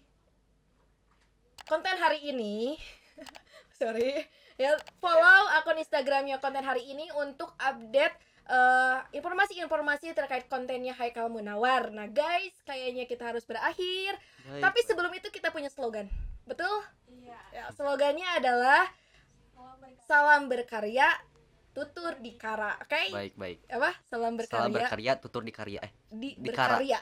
Konten 1.64 1.96
hari 1.96 2.20
ini. 2.32 2.76
Sorry. 3.80 4.43
Ya, 4.54 4.78
follow 5.02 5.42
akun 5.58 5.82
Instagramnya 5.82 6.38
konten 6.38 6.62
hari 6.62 6.86
ini 6.86 7.10
untuk 7.18 7.50
update 7.58 8.14
eh, 8.46 8.98
informasi-informasi 9.18 10.14
terkait 10.14 10.46
kontennya 10.46 10.94
Haikal 10.94 11.26
Munawar. 11.26 11.90
Nah, 11.90 12.06
guys, 12.06 12.54
kayaknya 12.62 13.10
kita 13.10 13.34
harus 13.34 13.42
berakhir. 13.42 14.14
Baik. 14.46 14.62
Tapi 14.62 14.78
sebelum 14.86 15.10
itu 15.10 15.26
kita 15.34 15.50
punya 15.50 15.66
slogan. 15.74 16.06
Betul? 16.46 16.70
Iya. 17.10 17.40
Ya, 17.50 17.64
slogannya 17.74 18.28
adalah 18.38 18.86
salam 20.06 20.46
berkarya, 20.46 21.08
tutur 21.74 22.14
dikara. 22.22 22.78
Oke? 22.78 23.10
baik, 23.10 23.34
baik. 23.34 23.58
Apa? 23.72 23.90
Salam 24.06 24.38
berkarya, 24.38 24.60
Salam 24.62 24.70
berkarya, 24.70 25.12
tutur 25.18 25.42
di 25.42 25.50
karya. 25.50 25.80
Eh, 25.82 25.92
di 26.14 26.30
dikara. 26.38 26.78
berkarya. 26.78 27.00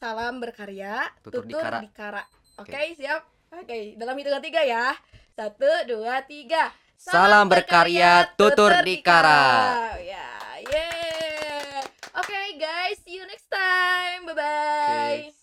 Salam 0.00 0.34
berkarya, 0.40 0.94
tutur, 1.20 1.44
Tutur 1.44 1.52
dikara. 1.52 1.78
dikara. 1.84 2.22
Oke, 2.56 2.72
Oke. 2.72 2.96
siap? 2.96 3.22
Oke, 3.52 3.98
dalam 4.00 4.16
hitungan 4.16 4.40
tiga 4.40 4.64
ya. 4.64 4.96
Satu, 5.32 5.64
dua, 5.88 6.20
tiga. 6.28 6.68
Salam 7.00 7.48
berkarya, 7.48 8.28
tutur 8.36 8.84
dikara. 8.84 9.96
Ya, 9.96 10.28
yeah. 10.68 11.82
Oke 12.14 12.60
guys, 12.60 13.00
see 13.00 13.16
you 13.16 13.24
next 13.24 13.48
time. 13.48 14.28
Bye 14.28 14.36
bye. 14.36 15.20
Oke, 15.32 15.41